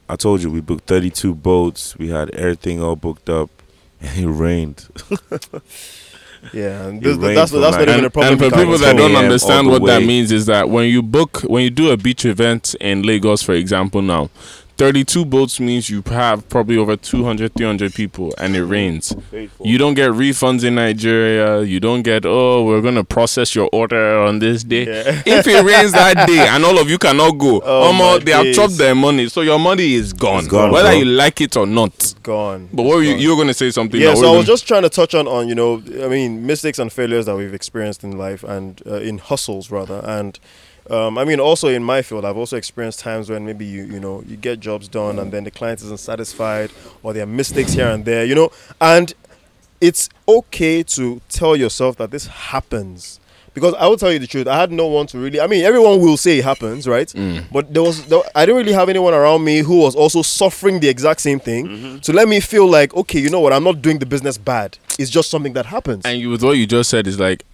I 0.06 0.16
told 0.16 0.42
you 0.42 0.50
we 0.50 0.60
booked 0.60 0.84
32 0.84 1.34
boats. 1.34 1.96
We 1.96 2.10
had 2.10 2.28
everything 2.34 2.82
all 2.82 2.94
booked 2.94 3.30
up, 3.30 3.48
and 4.02 4.18
it 4.22 4.28
rained. 4.28 4.86
yeah, 6.52 6.86
and 6.86 7.02
this, 7.02 7.16
rained 7.16 7.36
that's 7.36 7.50
that's 7.52 7.76
not 7.76 7.80
like- 7.80 7.88
even 7.88 8.04
a 8.04 8.10
problem. 8.10 8.32
and 8.32 8.42
for 8.42 8.56
people 8.58 8.78
that 8.78 8.96
don't 8.96 9.16
understand 9.16 9.66
all 9.66 9.74
the 9.74 9.80
what 9.80 9.86
that 9.88 10.02
means 10.06 10.30
is 10.32 10.46
that 10.46 10.68
when 10.68 10.88
you 10.88 11.02
book 11.02 11.40
when 11.42 11.62
you 11.64 11.70
do 11.70 11.90
a 11.90 11.96
beach 11.96 12.24
event 12.24 12.74
in 12.80 13.02
Lagos 13.02 13.42
for 13.42 13.54
example 13.54 14.02
now 14.02 14.28
32 14.76 15.24
boats 15.24 15.60
means 15.60 15.88
you 15.88 16.02
have 16.06 16.48
probably 16.48 16.76
over 16.76 16.96
200 16.96 17.54
300 17.54 17.94
people 17.94 18.34
and 18.38 18.56
it 18.56 18.64
rains. 18.64 19.14
You 19.62 19.78
don't 19.78 19.94
get 19.94 20.10
refunds 20.10 20.64
in 20.64 20.74
Nigeria. 20.74 21.62
You 21.62 21.78
don't 21.80 22.02
get 22.02 22.26
oh 22.26 22.64
we're 22.64 22.80
going 22.80 22.96
to 22.96 23.04
process 23.04 23.54
your 23.54 23.68
order 23.72 24.18
on 24.18 24.40
this 24.40 24.64
day. 24.64 24.84
Yeah. 24.86 25.22
if 25.26 25.46
it 25.46 25.64
rains 25.64 25.92
that 25.92 26.26
day 26.26 26.46
and 26.48 26.64
all 26.64 26.78
of 26.78 26.90
you 26.90 26.98
cannot 26.98 27.32
go 27.38 27.60
Oh 27.64 27.92
Omo, 27.92 28.24
they 28.24 28.32
have 28.32 28.52
chopped 28.54 28.76
their 28.76 28.94
money. 28.94 29.28
So 29.28 29.42
your 29.42 29.58
money 29.60 29.94
is 29.94 30.12
gone, 30.12 30.40
It's 30.40 30.48
gone, 30.48 30.72
whether 30.72 30.88
bro. 30.90 30.98
you 30.98 31.04
like 31.04 31.40
it 31.40 31.56
or 31.56 31.66
not. 31.66 32.14
Gone. 32.22 32.68
but 32.72 32.82
what 32.82 32.96
were 32.96 33.02
you 33.02 33.14
you 33.14 33.30
were 33.30 33.36
going 33.36 33.48
to 33.48 33.54
say 33.54 33.70
something 33.70 34.00
yeah, 34.00 34.14
so 34.14 34.32
I 34.32 34.36
was 34.36 34.46
you 34.46 34.52
just 34.52 34.66
trying 34.66 34.82
to 34.82 34.88
touch 34.88 35.14
on, 35.14 35.28
on 35.28 35.48
you 35.48 35.54
know, 35.54 35.82
I 36.02 36.08
mean, 36.08 36.46
mistakes 36.46 36.78
and 36.78 36.92
failures 36.92 37.26
that 37.26 37.36
we've 37.36 37.54
experienced 37.54 38.02
in 38.02 38.18
life 38.18 38.42
and 38.42 38.82
uh, 38.86 38.94
in 38.94 39.18
hustles 39.18 39.70
rather, 39.70 40.00
and 40.04 40.38
um, 40.90 41.16
I 41.18 41.24
mean, 41.24 41.40
also 41.40 41.68
in 41.68 41.82
my 41.82 42.02
field, 42.02 42.24
I've 42.24 42.36
also 42.36 42.56
experienced 42.56 43.00
times 43.00 43.30
when 43.30 43.44
maybe 43.46 43.64
you 43.64 43.84
you 43.84 44.00
know 44.00 44.22
you 44.26 44.36
get 44.36 44.60
jobs 44.60 44.86
done 44.88 45.18
and 45.18 45.32
then 45.32 45.44
the 45.44 45.50
client 45.50 45.80
isn't 45.82 46.00
satisfied 46.00 46.70
or 47.02 47.12
there 47.12 47.22
are 47.22 47.26
mistakes 47.26 47.72
here 47.72 47.88
and 47.88 48.04
there, 48.04 48.24
you 48.24 48.34
know, 48.34 48.50
and 48.80 49.14
it's 49.80 50.08
okay 50.28 50.82
to 50.82 51.20
tell 51.28 51.56
yourself 51.56 51.96
that 51.96 52.10
this 52.10 52.26
happens. 52.26 53.20
Because 53.54 53.72
I 53.74 53.86
will 53.86 53.96
tell 53.96 54.12
you 54.12 54.18
the 54.18 54.26
truth, 54.26 54.48
I 54.48 54.56
had 54.58 54.72
no 54.72 54.88
one 54.88 55.06
to 55.08 55.18
really. 55.18 55.40
I 55.40 55.46
mean, 55.46 55.64
everyone 55.64 56.00
will 56.00 56.16
say 56.16 56.38
it 56.38 56.44
happens, 56.44 56.88
right? 56.88 57.06
Mm. 57.08 57.44
But 57.52 57.72
there 57.72 57.84
was, 57.84 58.04
there, 58.06 58.20
I 58.34 58.44
didn't 58.44 58.56
really 58.56 58.72
have 58.72 58.88
anyone 58.88 59.14
around 59.14 59.44
me 59.44 59.58
who 59.58 59.76
was 59.78 59.94
also 59.94 60.22
suffering 60.22 60.80
the 60.80 60.88
exact 60.88 61.20
same 61.20 61.38
thing 61.38 61.68
Mm-hmm. 61.68 61.98
to 62.00 62.12
let 62.12 62.26
me 62.28 62.40
feel 62.40 62.66
like, 62.68 62.92
okay, 62.96 63.20
you 63.20 63.30
know 63.30 63.38
what, 63.38 63.52
I'm 63.52 63.62
not 63.62 63.80
doing 63.80 64.00
the 64.00 64.06
business 64.06 64.36
bad. 64.38 64.76
It's 64.98 65.08
just 65.10 65.30
something 65.30 65.52
that 65.52 65.66
happens. 65.66 66.04
And 66.04 66.18
you, 66.20 66.30
with 66.30 66.42
what 66.42 66.56
you 66.58 66.66
just 66.66 66.90
said 66.90 67.06
is 67.06 67.20
like, 67.20 67.44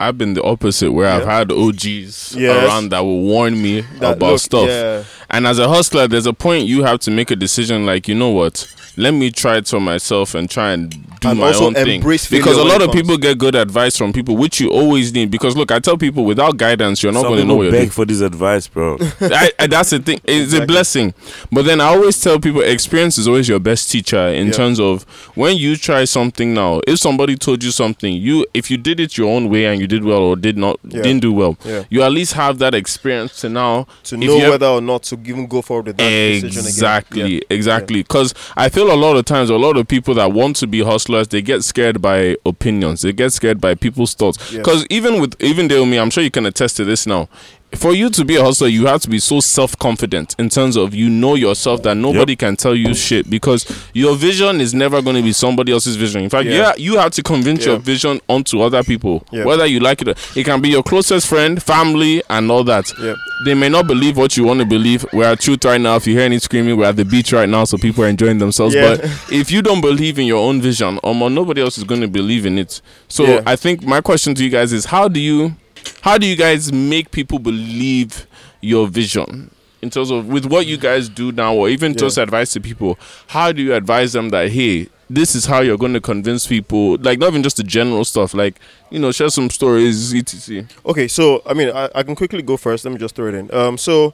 I've 0.00 0.16
been 0.16 0.32
the 0.34 0.42
opposite 0.42 0.92
where 0.92 1.08
I've 1.08 1.26
had 1.26 1.52
OGs 1.52 2.34
Yes. 2.36 2.64
around 2.66 2.88
that 2.90 3.00
will 3.00 3.20
warn 3.20 3.60
me 3.60 3.82
That- 4.00 4.16
about 4.16 4.30
look, 4.32 4.40
stuff. 4.40 4.66
Yeah, 4.68 5.02
And 5.28 5.46
as 5.46 5.58
a 5.58 5.68
hustler, 5.68 6.08
there's 6.08 6.26
a 6.26 6.32
point 6.32 6.66
you 6.66 6.82
have 6.84 6.98
to 7.00 7.10
make 7.10 7.30
a 7.30 7.36
decision 7.36 7.84
like, 7.86 8.08
you 8.08 8.14
know 8.14 8.30
what? 8.30 8.66
Let 8.96 9.12
me 9.14 9.30
try 9.30 9.58
it 9.58 9.68
for 9.68 9.78
myself 9.80 10.34
and 10.34 10.50
try 10.50 10.72
and 10.72 10.90
do 11.20 11.28
And 11.28 11.38
my 11.38 11.46
also 11.48 11.66
own 11.66 11.74
thing. 11.74 12.00
Because 12.02 12.56
a 12.58 12.64
lot 12.64 12.82
of 12.82 12.90
people 12.92 13.16
get 13.18 13.38
good 13.38 13.54
advice 13.54 13.96
from 13.96 14.12
people, 14.12 14.36
which 14.36 14.58
you 14.60 14.68
always 14.70 15.12
need. 15.14 15.30
Because 15.30 15.56
look, 15.56 15.70
I 15.70 15.78
tell 15.78 15.96
people 15.96 16.24
without 16.24 16.56
guidance, 16.56 17.02
you're 17.02 17.12
not 17.12 17.22
going 17.22 17.36
to 17.38 17.44
know 17.44 17.54
people 17.54 17.56
what 17.58 17.62
you're 17.64 17.72
beg 17.72 17.92
for 17.92 18.04
this 18.04 18.20
advice, 18.20 18.66
bro. 18.66 18.98
I, 19.20 19.52
I, 19.58 19.66
that's 19.68 19.90
the 19.90 20.00
thing. 20.00 20.20
It's 20.24 20.52
a 20.52 20.66
blessing. 20.66 21.14
But 21.52 21.66
then 21.66 21.80
I 21.80 21.84
always 21.86 22.20
tell 22.20 22.40
people 22.40 22.62
experience 22.62 23.16
is 23.16 23.28
always 23.28 23.48
your 23.48 23.60
best 23.60 23.90
teacher 23.92 24.26
in 24.28 24.48
Yeah. 24.48 24.52
terms 24.54 24.80
of 24.80 25.04
when 25.36 25.56
you 25.56 25.76
try 25.76 26.04
something 26.04 26.52
now, 26.52 26.80
if 26.88 26.98
somebody 26.98 27.36
told 27.36 27.62
you 27.62 27.70
something, 27.70 28.12
you 28.12 28.44
if 28.54 28.70
you 28.70 28.76
did 28.76 28.98
it 28.98 29.16
your 29.16 29.28
own 29.34 29.48
way 29.48 29.66
and 29.66 29.80
you 29.80 29.86
did 29.90 30.04
well 30.04 30.22
or 30.30 30.36
did 30.36 30.56
not 30.56 30.78
Yeah. 30.88 31.02
didn't 31.02 31.20
do 31.20 31.32
well, 31.32 31.56
yeah. 31.64 31.82
you 31.90 32.02
at 32.02 32.12
least 32.12 32.32
have 32.34 32.58
that 32.60 32.74
experience 32.74 33.40
to 33.42 33.48
now 33.48 33.86
To 34.04 34.16
know 34.16 34.38
whether 34.50 34.66
or 34.66 34.80
not 34.80 35.02
to 35.10 35.18
even 35.24 35.46
go 35.46 35.60
forward 35.62 35.86
with 35.88 35.96
that 35.98 36.08
decision 36.08 36.60
again. 36.60 36.66
Exactly, 36.68 37.34
Yeah. 37.34 37.40
exactly. 37.50 38.02
Because 38.02 38.34
I 38.56 38.68
feel 38.68 38.90
a 38.92 38.96
lot 39.06 39.16
of 39.16 39.24
times, 39.24 39.50
a 39.50 39.56
lot 39.56 39.76
of 39.76 39.86
people 39.88 40.14
that 40.14 40.32
want 40.32 40.56
to 40.56 40.66
be 40.66 40.82
hustlers, 40.82 41.28
they 41.28 41.42
get 41.42 41.62
scared 41.64 42.00
by 42.00 42.36
opinions. 42.46 43.02
They 43.02 43.12
get 43.12 43.32
scared 43.32 43.60
by 43.60 43.74
people's 43.74 44.14
thoughts. 44.14 44.38
Because 44.52 44.86
even 44.90 45.20
with 45.20 45.34
even 45.40 45.68
me, 45.90 45.98
I'm 45.98 46.10
sure 46.10 46.22
you 46.22 46.30
can 46.30 46.46
attest 46.46 46.76
to 46.78 46.84
this 46.84 47.06
now. 47.06 47.28
For 47.76 47.94
you 47.94 48.10
to 48.10 48.24
be 48.24 48.34
a 48.36 48.42
hustler, 48.42 48.66
you 48.66 48.86
have 48.86 49.00
to 49.02 49.08
be 49.08 49.20
so 49.20 49.38
self 49.40 49.78
confident 49.78 50.34
in 50.38 50.48
terms 50.48 50.76
of 50.76 50.92
you 50.92 51.08
know 51.08 51.36
yourself 51.36 51.82
that 51.84 51.96
nobody 51.96 52.34
can 52.34 52.56
tell 52.56 52.74
you 52.74 52.94
shit 52.94 53.30
because 53.30 53.64
your 53.94 54.16
vision 54.16 54.60
is 54.60 54.74
never 54.74 55.00
going 55.00 55.14
to 55.16 55.22
be 55.22 55.32
somebody 55.32 55.70
else's 55.72 55.94
vision. 55.96 56.22
In 56.22 56.30
fact, 56.30 56.46
Yeah. 56.46 56.56
yeah, 56.56 56.72
you 56.76 56.98
have 56.98 57.12
to 57.12 57.22
convince 57.22 57.60
Yeah. 57.64 57.72
your 57.72 57.78
vision 57.78 58.20
onto 58.28 58.60
other 58.60 58.82
people, 58.82 59.24
Yeah. 59.30 59.44
whether 59.44 59.66
you 59.66 59.78
like 59.78 60.02
it. 60.02 60.08
or 60.08 60.14
It 60.34 60.44
can 60.44 60.60
be 60.60 60.70
your 60.70 60.82
closest 60.82 61.28
friend, 61.28 61.62
family, 61.62 62.22
and 62.28 62.50
all 62.50 62.64
that 62.64 62.92
Yeah. 63.00 63.14
they 63.46 63.54
may 63.54 63.68
not 63.68 63.86
believe 63.86 64.16
what 64.16 64.36
you 64.36 64.42
want 64.44 64.58
to 64.60 64.66
believe. 64.66 65.06
We're 65.12 65.30
at 65.30 65.40
truth 65.40 65.64
right 65.64 65.80
now. 65.80 65.94
If 65.96 66.08
you 66.08 66.14
hear 66.14 66.24
any 66.24 66.40
screaming, 66.40 66.76
we're 66.76 66.86
at 66.88 66.96
the 66.96 67.04
beach 67.04 67.32
right 67.32 67.48
now, 67.48 67.64
so 67.64 67.78
people 67.78 68.02
are 68.04 68.08
enjoying 68.08 68.38
themselves. 68.38 68.74
Yeah. 68.74 68.96
But 68.96 69.04
if 69.32 69.52
you 69.52 69.62
don't 69.62 69.80
believe 69.80 70.18
in 70.18 70.26
your 70.26 70.38
own 70.46 70.60
vision, 70.60 70.98
um, 71.04 71.20
nobody 71.34 71.62
else 71.62 71.78
is 71.78 71.84
going 71.84 72.00
to 72.00 72.08
believe 72.08 72.46
in 72.46 72.58
it. 72.58 72.80
So. 73.08 73.42
I 73.46 73.54
think 73.56 73.84
my 73.84 74.00
question 74.00 74.34
to 74.34 74.42
you 74.44 74.50
guys 74.50 74.72
is: 74.72 74.86
How 74.86 75.06
do 75.08 75.20
you, 75.20 75.54
how 76.02 76.18
do 76.18 76.26
you 76.26 76.36
guys 76.36 76.72
make 76.72 77.10
people 77.10 77.38
believe 77.38 78.26
your 78.60 78.86
vision? 78.88 79.50
In 79.82 79.88
terms 79.88 80.10
of 80.10 80.28
with 80.28 80.44
what 80.44 80.66
you 80.66 80.76
guys 80.76 81.08
do 81.08 81.32
now, 81.32 81.54
or 81.54 81.68
even 81.70 81.92
Yeah. 81.92 81.98
just 82.00 82.18
advice 82.18 82.52
to 82.52 82.60
people, 82.60 82.98
how 83.28 83.50
do 83.52 83.62
you 83.62 83.74
advise 83.74 84.12
them 84.12 84.28
that 84.28 84.50
hey, 84.50 84.88
this 85.08 85.34
is 85.34 85.46
how 85.46 85.60
you're 85.60 85.78
going 85.78 85.94
to 85.94 86.00
convince 86.00 86.46
people? 86.46 86.96
Like 87.00 87.18
not 87.18 87.28
even 87.28 87.42
just 87.42 87.56
the 87.56 87.62
general 87.62 88.04
stuff, 88.04 88.34
like 88.34 88.56
you 88.90 88.98
know, 88.98 89.10
share 89.10 89.30
some 89.30 89.48
stories, 89.48 90.14
etc. 90.14 90.66
Okay, 90.84 91.08
so 91.08 91.42
I 91.46 91.54
mean, 91.54 91.70
I, 91.70 91.88
I 91.94 92.02
can 92.02 92.14
quickly 92.14 92.42
go 92.42 92.56
first. 92.58 92.84
Let 92.84 92.92
me 92.92 92.98
just 92.98 93.14
throw 93.14 93.28
it 93.28 93.34
in. 93.34 93.52
Um, 93.54 93.78
so, 93.78 94.12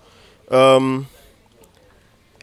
um, 0.50 1.08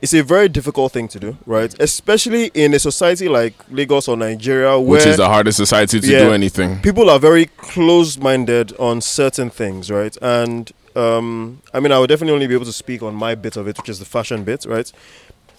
it's 0.03 0.13
a 0.13 0.21
very 0.21 0.49
difficult 0.49 0.91
thing 0.91 1.07
to 1.07 1.17
do, 1.25 1.37
right? 1.45 1.73
Especially 1.79 2.51
in 2.53 2.73
a 2.73 2.79
society 2.79 3.29
like 3.29 3.53
Lagos 3.71 4.09
or 4.09 4.17
Nigeria, 4.17 4.77
where 4.77 4.99
Which 4.99 5.05
is 5.07 5.17
the 5.17 5.29
hardest 5.29 5.55
society 5.57 6.01
to 6.01 6.07
Yeah. 6.07 6.25
do 6.25 6.33
anything. 6.33 6.79
people 6.81 7.09
are 7.09 7.19
very 7.19 7.45
closed-minded 7.57 8.73
on 8.79 8.99
certain 8.99 9.49
things, 9.49 9.89
right? 9.89 10.15
And 10.21 10.71
um, 10.95 11.61
I 11.73 11.79
mean, 11.79 11.91
I 11.93 11.99
would 11.99 12.09
definitely 12.09 12.33
only 12.33 12.47
be 12.47 12.53
able 12.53 12.65
to 12.65 12.73
speak 12.73 13.01
on 13.01 13.15
my 13.15 13.33
bit 13.33 13.55
of 13.55 13.67
it, 13.69 13.77
which 13.77 13.89
is 13.89 13.99
the 13.99 14.05
fashion 14.05 14.43
bit, 14.43 14.65
right? 14.65 14.91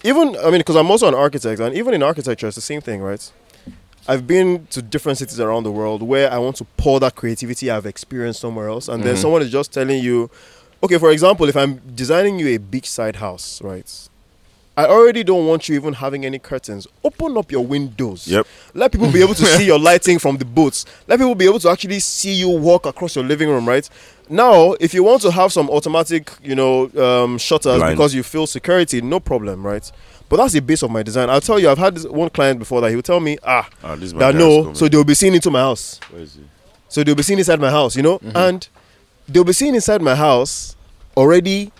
Even 0.03 0.35
I 0.37 0.45
mean, 0.51 0.59
because 0.59 0.75
I'm 0.75 0.91
also 0.91 1.07
an 1.07 1.15
architect, 1.15 1.59
and 1.59 1.75
even 1.75 1.93
in 1.95 2.03
architecture, 2.03 2.45
it's 2.47 2.55
the 2.55 2.61
same 2.61 2.81
thing, 2.81 3.01
right? 3.01 3.23
I've 4.07 4.27
been 4.27 4.67
to 4.69 4.81
different 4.83 5.17
cities 5.17 5.39
around 5.39 5.63
the 5.63 5.71
world 5.71 6.03
where 6.03 6.31
I 6.31 6.37
want 6.37 6.55
to 6.57 6.65
pour 6.77 6.99
that 6.99 7.15
creativity 7.15 7.71
I've 7.71 7.87
experienced 7.87 8.39
somewhere 8.39 8.69
else, 8.69 8.87
and 8.87 9.03
then 9.03 9.15
Mhm. 9.15 9.21
someone 9.23 9.41
is 9.41 9.51
just 9.51 9.73
telling 9.73 10.03
you, 10.03 10.29
okay, 10.83 10.99
for 10.99 11.09
example, 11.09 11.49
if 11.49 11.57
I'm 11.57 11.81
designing 11.95 12.37
you 12.37 12.47
a 12.55 12.59
beachside 12.59 13.15
house, 13.15 13.59
right? 13.63 13.89
I 14.77 14.85
already 14.87 15.23
don't 15.23 15.47
want 15.47 15.69
you 15.69 15.75
even 15.75 15.93
having 15.93 16.25
any 16.25 16.37
curtains. 16.37 16.85
Open 17.03 17.37
up 17.37 17.49
your 17.51 17.65
windows. 17.65 18.27
Yep. 18.27 18.45
Let 18.73 18.91
people 18.91 19.09
be 19.11 19.21
able 19.21 19.33
to 19.35 19.45
see 19.45 19.65
your 19.65 19.79
lighting 19.79 20.19
from 20.19 20.37
the 20.37 20.43
boats. 20.45 20.85
Let 21.07 21.17
people 21.19 21.33
be 21.35 21.45
able 21.45 21.59
to 21.59 21.69
actually 21.69 21.99
see 22.01 22.33
you 22.33 22.49
walk 22.49 22.85
across 22.85 23.15
your 23.15 23.23
living 23.23 23.47
room, 23.47 23.65
right? 23.67 23.89
Now, 24.27 24.73
if 24.73 24.93
you 24.93 25.03
want 25.03 25.21
to 25.21 25.31
have 25.31 25.53
some 25.53 25.69
automatic, 25.69 26.29
you 26.43 26.55
know, 26.55 26.89
um, 26.97 27.37
shutters 27.37 27.77
Blind. 27.77 27.95
because 27.95 28.13
you 28.13 28.21
feel 28.23 28.47
security, 28.47 29.01
no 29.01 29.19
problem, 29.21 29.65
right? 29.65 29.89
But 30.27 30.37
that's 30.37 30.53
the 30.53 30.59
base 30.61 30.81
of 30.83 30.91
my 30.91 31.03
design. 31.03 31.29
I'll 31.29 31.39
tell 31.39 31.59
you, 31.59 31.69
I've 31.69 31.77
had 31.77 31.95
this 31.95 32.05
one 32.05 32.29
client 32.31 32.59
before 32.59 32.81
that 32.81 32.89
he 32.89 32.95
would 32.97 33.05
tell 33.05 33.19
me, 33.21 33.37
ah, 33.45 33.69
Ah, 33.83 33.95
this 33.95 34.11
that 34.13 34.35
no, 34.35 34.59
coming. 34.61 34.75
so 34.75 34.89
they'll 34.89 35.03
be 35.03 35.13
seeing 35.13 35.35
into 35.35 35.51
my 35.51 35.59
house. 35.59 35.99
Where 36.09 36.23
is 36.23 36.33
he? 36.33 36.41
So 36.89 37.03
they'll 37.03 37.15
be 37.15 37.23
seeing 37.23 37.39
inside 37.39 37.59
my 37.61 37.69
house, 37.71 37.95
you 37.95 38.01
know, 38.01 38.17
Mm-hmm. 38.19 38.35
and 38.35 38.67
they'll 39.29 39.43
be 39.45 39.53
seeing 39.53 39.75
inside 39.75 40.01
my 40.01 40.15
house 40.15 40.75
already 41.15 41.71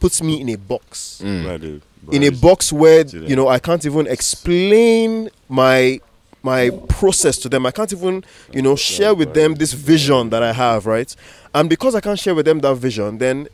puts 0.00 0.22
me 0.22 0.40
in 0.40 0.48
a 0.50 0.56
box. 0.56 1.20
Mm. 1.22 1.44
Where 1.44 1.80
the- 2.06 2.16
in 2.16 2.22
a 2.24 2.30
box 2.30 2.72
where 2.72 3.04
you 3.06 3.34
know 3.36 3.48
I 3.48 3.58
can't 3.58 3.84
even 3.84 4.06
explain 4.06 5.30
my 5.48 6.00
my 6.42 6.70
process 6.88 7.36
to 7.38 7.48
them. 7.48 7.66
I 7.66 7.70
can't 7.70 7.92
even 7.92 8.24
you 8.52 8.62
know 8.62 8.76
share 8.76 9.14
with 9.14 9.34
them 9.34 9.54
this 9.54 9.72
vision 9.72 10.30
that 10.30 10.42
I 10.42 10.52
have, 10.52 10.86
right? 10.86 11.14
And 11.54 11.68
because 11.68 11.94
I 11.94 12.00
can't 12.00 12.18
share 12.18 12.34
with 12.34 12.46
them 12.46 12.60
that 12.60 12.74
vision, 12.76 13.18
then 13.18 13.48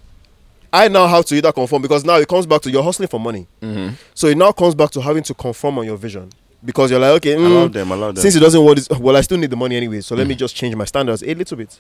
I 0.73 0.89
now 0.89 1.07
have 1.07 1.25
to 1.27 1.35
either 1.37 1.53
conform 1.53 1.83
because 1.83 2.05
now 2.05 2.17
it 2.17 2.29
comes 2.29 2.47
back 2.47 2.61
to 2.63 2.71
you're 2.71 2.83
hustling 2.83 3.09
for 3.09 3.21
money. 3.21 3.47
Mhm. 3.63 3.95
So 4.15 4.27
it 4.29 4.37
now 4.37 4.53
comes 4.53 4.75
back 4.75 4.91
to 4.91 5.01
having 5.01 5.23
to 5.25 5.35
conform 5.35 5.79
on 5.79 5.87
your 5.87 5.97
vision 5.97 6.31
because 6.65 6.91
you're 6.91 7.01
like, 7.01 7.13
okay, 7.13 7.35
Allow 7.35 7.69
mm, 7.69 7.73
them, 7.73 7.91
allow 7.93 8.11
them. 8.13 8.21
since 8.23 8.35
it 8.35 8.41
doesn't 8.41 8.63
work, 8.65 8.79
well, 8.99 9.17
I 9.17 9.21
still 9.23 9.39
need 9.39 9.51
the 9.51 9.57
money 9.57 9.77
anyway. 9.77 10.01
So 10.01 10.15
let 10.17 10.27
me 10.27 10.35
just 10.35 10.55
change 10.57 10.75
my 10.75 10.85
standards 10.85 11.23
a 11.23 11.33
little 11.35 11.57
bit. 11.57 11.79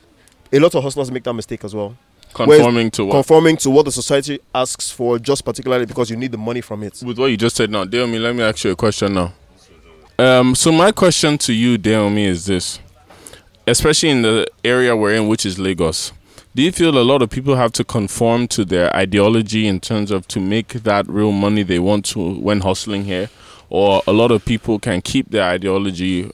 A 0.52 0.58
lot 0.58 0.74
of 0.74 0.82
hustlers 0.82 1.10
make 1.10 1.24
that 1.24 1.32
mistake 1.34 1.64
as 1.64 1.74
well, 1.74 1.96
Conforming 2.34 2.90
to 2.92 3.04
what? 3.04 3.12
conforming 3.14 3.56
to 3.58 3.70
what 3.70 3.84
the 3.84 3.92
society 3.92 4.40
asks 4.54 4.90
for, 4.90 5.18
just 5.20 5.44
particularly 5.44 5.86
because 5.86 6.10
you 6.10 6.16
need 6.16 6.32
the 6.32 6.38
money 6.38 6.60
from 6.60 6.82
it. 6.82 7.00
with 7.04 7.18
what 7.18 7.26
you 7.26 7.36
just 7.36 7.54
said 7.56 7.70
now, 7.70 7.84
Deomi, 7.84 8.20
let 8.20 8.34
me 8.34 8.42
ask 8.42 8.64
you 8.64 8.72
a 8.72 8.76
question 8.76 9.14
now. 9.14 9.32
Um, 10.18 10.54
so 10.54 10.72
my 10.72 10.90
question 10.92 11.38
to 11.38 11.52
you, 11.52 11.78
Deomi, 11.78 12.26
is 12.26 12.46
this: 12.46 12.80
especially 13.66 14.10
in 14.10 14.22
the 14.22 14.46
area 14.64 14.96
we're 14.96 15.14
in, 15.14 15.28
which 15.28 15.46
is 15.46 15.58
Lagos, 15.58 16.12
do 16.56 16.62
you 16.62 16.72
feel 16.72 16.96
a 16.98 17.02
lot 17.02 17.22
of 17.22 17.30
people 17.30 17.56
have 17.56 17.72
to 17.72 17.84
conform 17.84 18.46
to 18.48 18.64
their 18.64 18.94
ideology 18.94 19.66
in 19.66 19.80
terms 19.80 20.10
of 20.10 20.26
to 20.28 20.40
make 20.40 20.68
that 20.84 21.06
real 21.08 21.32
money 21.32 21.62
they 21.62 21.78
want 21.78 22.04
to 22.06 22.34
when 22.40 22.60
hustling 22.60 23.04
here, 23.04 23.28
or 23.70 24.02
a 24.06 24.12
lot 24.12 24.30
of 24.30 24.44
people 24.44 24.78
can 24.78 25.00
keep 25.02 25.30
their 25.30 25.44
ideology 25.44 26.30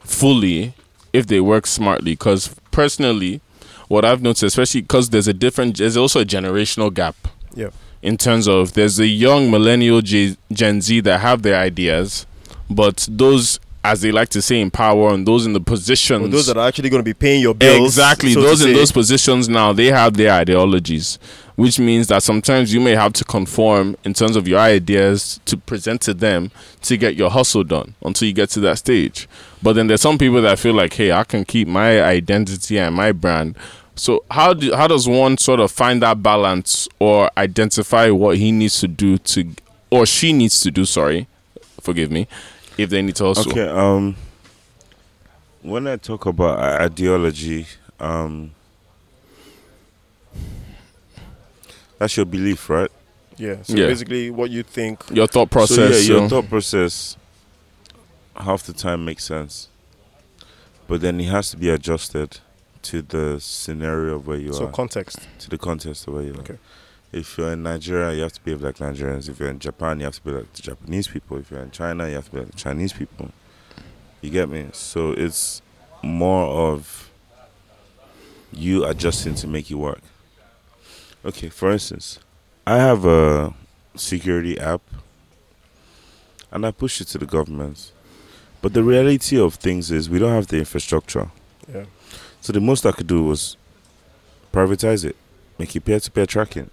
fully 0.00 0.74
if 1.12 1.26
they 1.26 1.40
work 1.40 1.66
smartly? 1.66 2.12
Because 2.12 2.54
personally, 2.70 3.40
what 3.88 4.04
I've 4.04 4.22
noticed, 4.22 4.42
especially 4.42 4.82
because 4.82 5.10
there's 5.10 5.28
a 5.28 5.34
different, 5.34 5.78
there's 5.78 5.96
also 5.96 6.20
a 6.20 6.24
generational 6.24 6.92
gap 6.92 7.16
Yeah. 7.54 7.68
in 8.02 8.16
terms 8.16 8.48
of 8.48 8.72
there's 8.74 8.98
a 8.98 9.06
young 9.06 9.50
millennial 9.50 10.00
G- 10.00 10.36
Gen 10.52 10.80
Z 10.80 11.00
that 11.00 11.20
have 11.20 11.42
their 11.42 11.56
ideas, 11.58 12.26
but 12.70 13.06
those, 13.10 13.60
as 13.84 14.00
they 14.00 14.10
like 14.10 14.30
to 14.30 14.40
say, 14.40 14.60
in 14.60 14.70
power 14.70 15.12
and 15.12 15.26
those 15.28 15.44
in 15.44 15.52
the 15.52 15.60
positions, 15.60 16.22
Well, 16.22 16.30
those 16.30 16.46
that 16.46 16.56
are 16.56 16.66
actually 16.66 16.88
going 16.88 17.00
to 17.00 17.04
be 17.04 17.12
paying 17.14 17.42
your 17.42 17.54
bills. 17.54 17.88
exactly 17.92 18.32
so 18.32 18.40
those 18.40 18.62
in 18.62 18.68
say. 18.68 18.72
those 18.74 18.90
positions 18.92 19.48
now, 19.48 19.72
they 19.74 19.86
have 19.86 20.14
their 20.16 20.32
ideologies, 20.32 21.18
which 21.56 21.78
means 21.78 22.08
that 22.08 22.22
sometimes 22.22 22.74
you 22.74 22.80
may 22.80 22.94
have 22.94 23.12
to 23.12 23.24
conform 23.24 23.96
in 24.04 24.12
terms 24.12 24.36
of 24.36 24.48
your 24.48 24.58
ideas 24.58 25.40
to 25.44 25.56
present 25.56 26.00
to 26.02 26.14
them 26.14 26.50
to 26.82 26.96
get 26.96 27.14
your 27.14 27.30
hustle 27.30 27.62
done 27.64 27.94
until 28.02 28.26
you 28.26 28.34
get 28.34 28.50
to 28.50 28.60
that 28.60 28.78
stage. 28.78 29.28
But 29.62 29.74
then 29.74 29.86
there's 29.86 30.00
some 30.00 30.18
people 30.18 30.42
that 30.42 30.58
feel 30.58 30.74
like, 30.74 30.92
hey, 30.94 31.12
I 31.12 31.24
can 31.24 31.44
keep 31.44 31.68
my 31.68 32.02
identity 32.02 32.78
and 32.78 32.94
my 32.94 33.12
brand. 33.12 33.56
So 33.96 34.24
how 34.30 34.54
do 34.54 34.74
how 34.74 34.88
does 34.88 35.08
one 35.08 35.38
sort 35.38 35.60
of 35.60 35.70
find 35.70 36.02
that 36.02 36.22
balance 36.22 36.88
or 36.98 37.30
identify 37.36 38.10
what 38.10 38.36
he 38.36 38.50
needs 38.50 38.80
to 38.80 38.88
do 38.88 39.18
to 39.18 39.48
or 39.90 40.06
she 40.06 40.32
needs 40.32 40.58
to 40.60 40.72
do? 40.72 40.84
Sorry, 40.84 41.28
forgive 41.80 42.10
me, 42.10 42.26
if 42.76 42.90
they 42.90 43.02
need 43.02 43.14
to 43.16 43.26
hustle. 43.26 43.52
Okay. 43.52 43.68
Um. 43.68 44.16
When 45.62 45.86
I 45.86 45.96
talk 45.96 46.26
about 46.26 46.58
ideology, 46.58 47.66
um, 47.98 48.50
that's 52.04 52.18
your 52.18 52.26
belief, 52.26 52.68
right? 52.68 52.90
Yeah. 53.38 53.56
So 53.62 53.74
Yeah. 53.76 53.86
basically, 53.86 54.30
what 54.30 54.50
you 54.50 54.62
think. 54.62 55.02
Your 55.10 55.26
thought 55.26 55.50
process. 55.50 55.76
So 55.76 55.84
yeah, 56.12 56.18
your 56.20 56.28
so- 56.28 56.42
thought 56.42 56.48
process 56.50 57.16
half 58.36 58.62
the 58.64 58.74
time 58.74 59.04
makes 59.06 59.24
sense, 59.24 59.68
but 60.86 61.00
then 61.00 61.18
it 61.18 61.24
has 61.30 61.50
to 61.52 61.56
be 61.56 61.70
adjusted 61.70 62.40
to 62.82 63.00
the 63.00 63.38
scenario 63.40 64.16
of 64.16 64.26
where 64.26 64.36
you 64.36 64.52
So 64.52 64.64
are, 64.64 64.66
So 64.68 64.72
context. 64.72 65.18
to 65.38 65.48
the 65.48 65.56
context 65.56 66.06
of 66.06 66.12
where 66.14 66.22
you 66.24 66.34
are. 66.34 66.40
Okay. 66.40 66.58
If 67.12 67.38
you're 67.38 67.52
in 67.52 67.62
Nigeria, 67.62 68.12
you 68.14 68.22
have 68.22 68.32
to 68.34 68.42
behave 68.44 68.60
like 68.60 68.76
Nigerians. 68.76 69.28
If 69.30 69.40
you're 69.40 69.48
in 69.48 69.58
Japan, 69.60 70.00
you 70.00 70.04
have 70.04 70.16
to 70.16 70.22
be 70.22 70.30
like 70.32 70.52
the 70.52 70.60
Japanese 70.62 71.08
people. 71.08 71.38
If 71.38 71.50
you're 71.50 71.62
in 71.62 71.70
China, 71.70 72.06
you 72.08 72.16
have 72.16 72.26
to 72.26 72.30
be 72.32 72.38
like 72.40 72.50
the 72.50 72.56
Chinese 72.58 72.92
people. 72.92 73.30
You 74.20 74.28
get 74.30 74.48
me? 74.50 74.66
So 74.72 75.12
it's 75.12 75.62
more 76.02 76.44
of 76.72 77.08
you 78.52 78.84
adjusting 78.84 79.34
to 79.36 79.46
make 79.46 79.70
it 79.70 79.74
work. 79.76 80.02
Okay, 81.24 81.48
for 81.48 81.70
instance, 81.70 82.18
I 82.66 82.76
have 82.76 83.06
a 83.06 83.54
security 83.96 84.58
app 84.58 84.82
and 86.52 86.66
I 86.66 86.70
push 86.70 87.00
it 87.00 87.06
to 87.08 87.18
the 87.18 87.26
government. 87.26 87.92
But 88.60 88.74
the 88.74 88.82
reality 88.82 89.38
of 89.38 89.54
things 89.54 89.90
is 89.90 90.10
we 90.10 90.18
don't 90.18 90.32
have 90.32 90.46
the 90.48 90.58
infrastructure. 90.58 91.30
Yeah. 91.72 91.84
So 92.40 92.52
the 92.52 92.60
most 92.60 92.84
I 92.84 92.92
could 92.92 93.06
do 93.06 93.22
was 93.22 93.56
privatize 94.52 95.04
it, 95.04 95.16
make 95.58 95.74
it 95.74 95.84
peer 95.84 95.98
to 95.98 96.10
peer 96.10 96.26
tracking. 96.26 96.70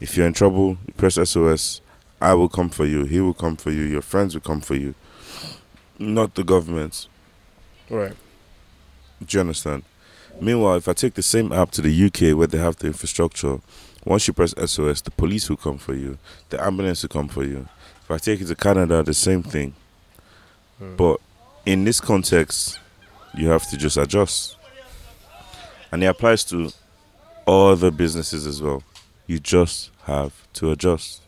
If 0.00 0.16
you're 0.16 0.26
in 0.26 0.32
trouble, 0.32 0.78
you 0.86 0.94
press 0.96 1.16
SOS. 1.16 1.80
I 2.20 2.34
will 2.34 2.48
come 2.48 2.70
for 2.70 2.86
you. 2.86 3.04
He 3.04 3.20
will 3.20 3.34
come 3.34 3.56
for 3.56 3.70
you. 3.70 3.82
Your 3.82 4.02
friends 4.02 4.34
will 4.34 4.40
come 4.40 4.60
for 4.60 4.74
you. 4.74 4.94
Not 5.98 6.34
the 6.34 6.44
government. 6.44 7.08
Right. 7.88 8.16
Do 9.24 9.36
you 9.36 9.40
understand? 9.40 9.82
Meanwhile, 10.40 10.76
if 10.76 10.88
I 10.88 10.92
take 10.92 11.14
the 11.14 11.22
same 11.22 11.52
app 11.52 11.70
to 11.72 11.82
the 11.82 12.04
UK 12.06 12.36
where 12.36 12.46
they 12.46 12.58
have 12.58 12.76
the 12.76 12.86
infrastructure, 12.88 13.60
once 14.04 14.26
you 14.26 14.34
press 14.34 14.54
SOS, 14.56 15.02
the 15.02 15.10
police 15.10 15.48
will 15.50 15.56
come 15.56 15.78
for 15.78 15.94
you, 15.94 16.18
the 16.48 16.62
ambulance 16.62 17.02
will 17.02 17.08
come 17.10 17.28
for 17.28 17.44
you. 17.44 17.68
If 18.02 18.10
I 18.10 18.18
take 18.18 18.40
it 18.40 18.46
to 18.46 18.54
Canada, 18.54 19.02
the 19.02 19.14
same 19.14 19.42
thing. 19.42 19.74
Mm. 20.82 20.96
But 20.96 21.20
in 21.66 21.84
this 21.84 22.00
context, 22.00 22.78
you 23.34 23.48
have 23.48 23.68
to 23.70 23.76
just 23.76 23.96
adjust. 23.96 24.56
And 25.92 26.02
it 26.02 26.06
applies 26.06 26.44
to 26.44 26.70
all 27.46 27.76
the 27.76 27.90
businesses 27.90 28.46
as 28.46 28.62
well. 28.62 28.82
You 29.26 29.38
just 29.38 29.90
have 30.04 30.32
to 30.54 30.70
adjust. 30.70 31.20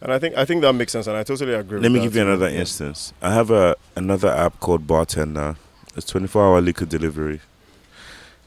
And 0.00 0.12
I 0.12 0.18
think 0.18 0.36
I 0.36 0.44
think 0.44 0.62
that 0.62 0.72
makes 0.74 0.92
sense, 0.92 1.06
and 1.06 1.16
I 1.16 1.22
totally 1.24 1.54
agree. 1.54 1.80
Let 1.80 1.90
me 1.90 2.00
give 2.00 2.14
you 2.14 2.22
another 2.22 2.48
Yeah. 2.48 2.60
instance. 2.60 3.12
I 3.20 3.32
have 3.32 3.50
a 3.50 3.74
another 3.96 4.28
app 4.28 4.60
called 4.60 4.86
Bartender. 4.86 5.56
It's 5.96 6.06
24 6.06 6.44
hour 6.44 6.60
liquor 6.60 6.84
delivery. 6.86 7.40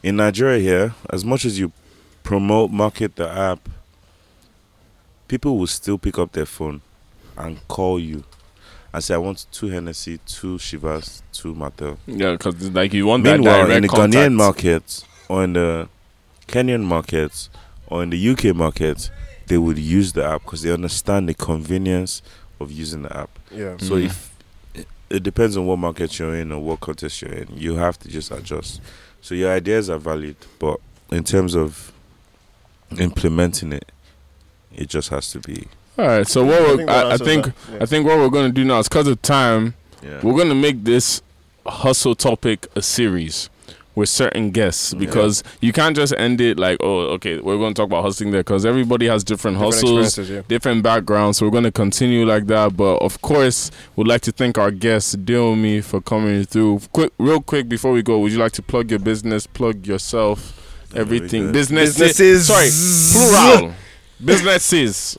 In 0.02 0.16
Nigeria 0.16 0.58
here, 0.58 0.94
as 1.10 1.24
much 1.24 1.44
as 1.44 1.58
you 1.58 1.72
promote, 2.22 2.70
market 2.70 3.16
the 3.16 3.28
app, 3.30 3.68
people 5.28 5.56
will 5.58 5.66
still 5.66 5.98
pick 5.98 6.18
up 6.18 6.32
their 6.32 6.46
phone 6.46 6.80
and 7.36 7.66
call 7.68 7.98
you 7.98 8.24
and 8.92 9.02
say, 9.02 9.14
I 9.14 9.18
want 9.18 9.46
two 9.52 9.68
Hennessy, 9.68 10.18
two 10.26 10.56
Chivas, 10.56 11.22
two 11.32 11.54
Martell. 11.54 11.98
Yeah, 12.06 12.32
because 12.32 12.70
like 12.72 12.92
you 12.92 13.06
want 13.06 13.24
that 13.24 13.38
Meanwhile, 13.38 13.66
direct 13.66 13.76
in 13.76 13.82
the 13.82 13.88
contact. 13.88 14.12
Ghanaian 14.14 14.34
market 14.34 15.04
or 15.28 15.44
in 15.44 15.52
the 15.54 15.88
Kenyan 16.48 16.82
market 16.82 17.48
or 17.86 18.02
in 18.02 18.10
the 18.10 18.28
UK 18.30 18.54
market, 18.54 19.10
they 19.46 19.56
would 19.58 19.78
use 19.78 20.12
the 20.12 20.24
app 20.24 20.42
because 20.42 20.62
they 20.62 20.70
understand 20.72 21.28
the 21.28 21.34
convenience 21.34 22.22
of 22.60 22.70
using 22.70 23.02
the 23.02 23.16
app. 23.16 23.30
Yeah. 23.50 23.76
So 23.78 23.94
Mhm. 23.94 24.04
if 24.06 24.30
it 25.10 25.22
depends 25.22 25.56
on 25.56 25.66
what 25.66 25.78
market 25.78 26.18
you're 26.18 26.34
in 26.34 26.52
or 26.52 26.60
what 26.62 26.80
context 26.80 27.22
you're 27.22 27.32
in, 27.32 27.48
you 27.56 27.76
have 27.76 27.98
to 28.00 28.08
just 28.08 28.30
adjust. 28.30 28.80
So 29.22 29.34
your 29.34 29.50
ideas 29.52 29.88
are 29.88 29.98
valid, 29.98 30.36
but 30.58 30.78
in 31.10 31.24
terms 31.24 31.54
of 31.54 31.92
implementing 32.98 33.72
it, 33.72 33.90
it 34.74 34.88
just 34.88 35.08
has 35.10 35.30
to 35.32 35.40
be. 35.40 35.68
All 35.98 36.06
right. 36.06 36.26
So 36.26 36.44
what 36.44 36.60
we're, 36.62 36.86
that 36.86 37.06
I, 37.06 37.12
I 37.12 37.16
think. 37.16 37.46
Yeah. 37.46 37.78
I 37.82 37.86
think 37.86 38.06
what 38.06 38.18
we're 38.18 38.28
gonna 38.30 38.50
do 38.52 38.64
now 38.64 38.78
is 38.78 38.88
because 38.88 39.06
of 39.08 39.20
time, 39.22 39.74
Yeah. 40.02 40.20
we're 40.22 40.36
gonna 40.36 40.54
make 40.54 40.84
this 40.84 41.22
hustle 41.66 42.14
topic 42.14 42.66
a 42.74 42.82
series 42.82 43.48
with 43.94 44.08
certain 44.08 44.50
guests 44.50 44.94
because 44.94 45.42
you 45.60 45.72
can't 45.72 45.94
just 45.94 46.14
end 46.16 46.40
it 46.40 46.58
like 46.58 46.78
oh 46.80 47.00
okay 47.00 47.38
we're 47.40 47.58
going 47.58 47.74
to 47.74 47.78
talk 47.78 47.86
about 47.86 48.02
hustling 48.02 48.30
there 48.30 48.40
because 48.40 48.64
everybody 48.64 49.06
has 49.06 49.22
different, 49.22 49.58
Different 49.58 49.74
hustles 49.74 50.30
yeah. 50.30 50.42
different 50.48 50.82
backgrounds 50.82 51.38
so 51.38 51.46
we're 51.46 51.50
going 51.52 51.64
to 51.64 51.72
continue 51.72 52.24
like 52.24 52.46
that 52.46 52.76
but 52.76 52.96
of 52.96 53.20
course 53.20 53.70
we'd 53.96 54.06
like 54.08 54.22
to 54.22 54.32
thank 54.32 54.56
our 54.56 54.70
guests 54.70 55.16
me 55.16 55.80
for 55.80 56.00
coming 56.00 56.44
through 56.44 56.80
quick 56.92 57.12
real 57.18 57.40
quick 57.40 57.68
before 57.68 57.92
we 57.92 58.02
go 58.02 58.18
would 58.18 58.32
you 58.32 58.38
like 58.38 58.52
to 58.52 58.62
plug 58.62 58.90
your 58.90 59.00
business 59.00 59.46
plug 59.46 59.86
yourself 59.86 60.58
everything 60.94 61.44
good. 61.46 61.52
business 61.52 61.98
Businesses. 61.98 62.46
sorry 62.46 62.70
plural 63.30 63.74
businesses 64.24 65.18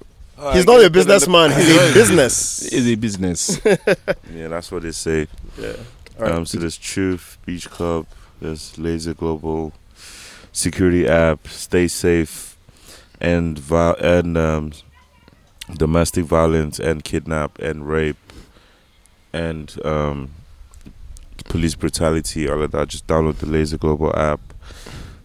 He's 0.52 0.66
not 0.66 0.84
a 0.84 0.90
businessman. 0.90 1.52
He's 1.52 1.70
a 1.70 1.94
business. 1.94 2.64
is 2.64 2.88
a 2.88 2.96
business 2.96 3.62
Yeah, 4.34 4.50
that's 4.50 4.72
what 4.72 4.82
they 4.84 4.92
say. 4.92 5.28
Yeah. 5.58 5.74
All 6.20 6.24
right. 6.26 6.32
Um, 6.34 6.46
so 6.46 6.58
there's 6.58 6.78
Truth 6.78 7.38
Beach 7.46 7.70
Club, 7.70 8.06
there's 8.44 8.78
Laser 8.78 9.14
Global, 9.14 9.72
Security 10.52 11.08
App, 11.08 11.48
Stay 11.48 11.88
Safe, 11.88 12.58
and 13.22 13.58
vi- 13.58 13.96
and 14.00 14.38
um, 14.38 14.72
domestic 15.78 16.26
violence 16.26 16.78
and 16.80 17.04
kidnap 17.04 17.58
and 17.60 17.88
rape 17.88 18.18
and 19.32 19.74
um, 19.86 20.32
police 21.46 21.74
brutality, 21.76 22.50
all 22.50 22.62
of 22.62 22.72
that. 22.72 22.90
Just 22.90 23.08
download 23.08 23.38
the 23.38 23.46
Laser 23.48 23.78
Global 23.78 24.14
app. 24.16 24.42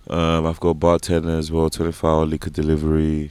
Um, 0.09 0.47
I've 0.47 0.61
got 0.61 0.75
bartender 0.75 1.37
as 1.37 1.51
well, 1.53 1.69
24 1.69 2.11
hour 2.11 2.25
liquor 2.27 2.51
delivery, 2.51 3.31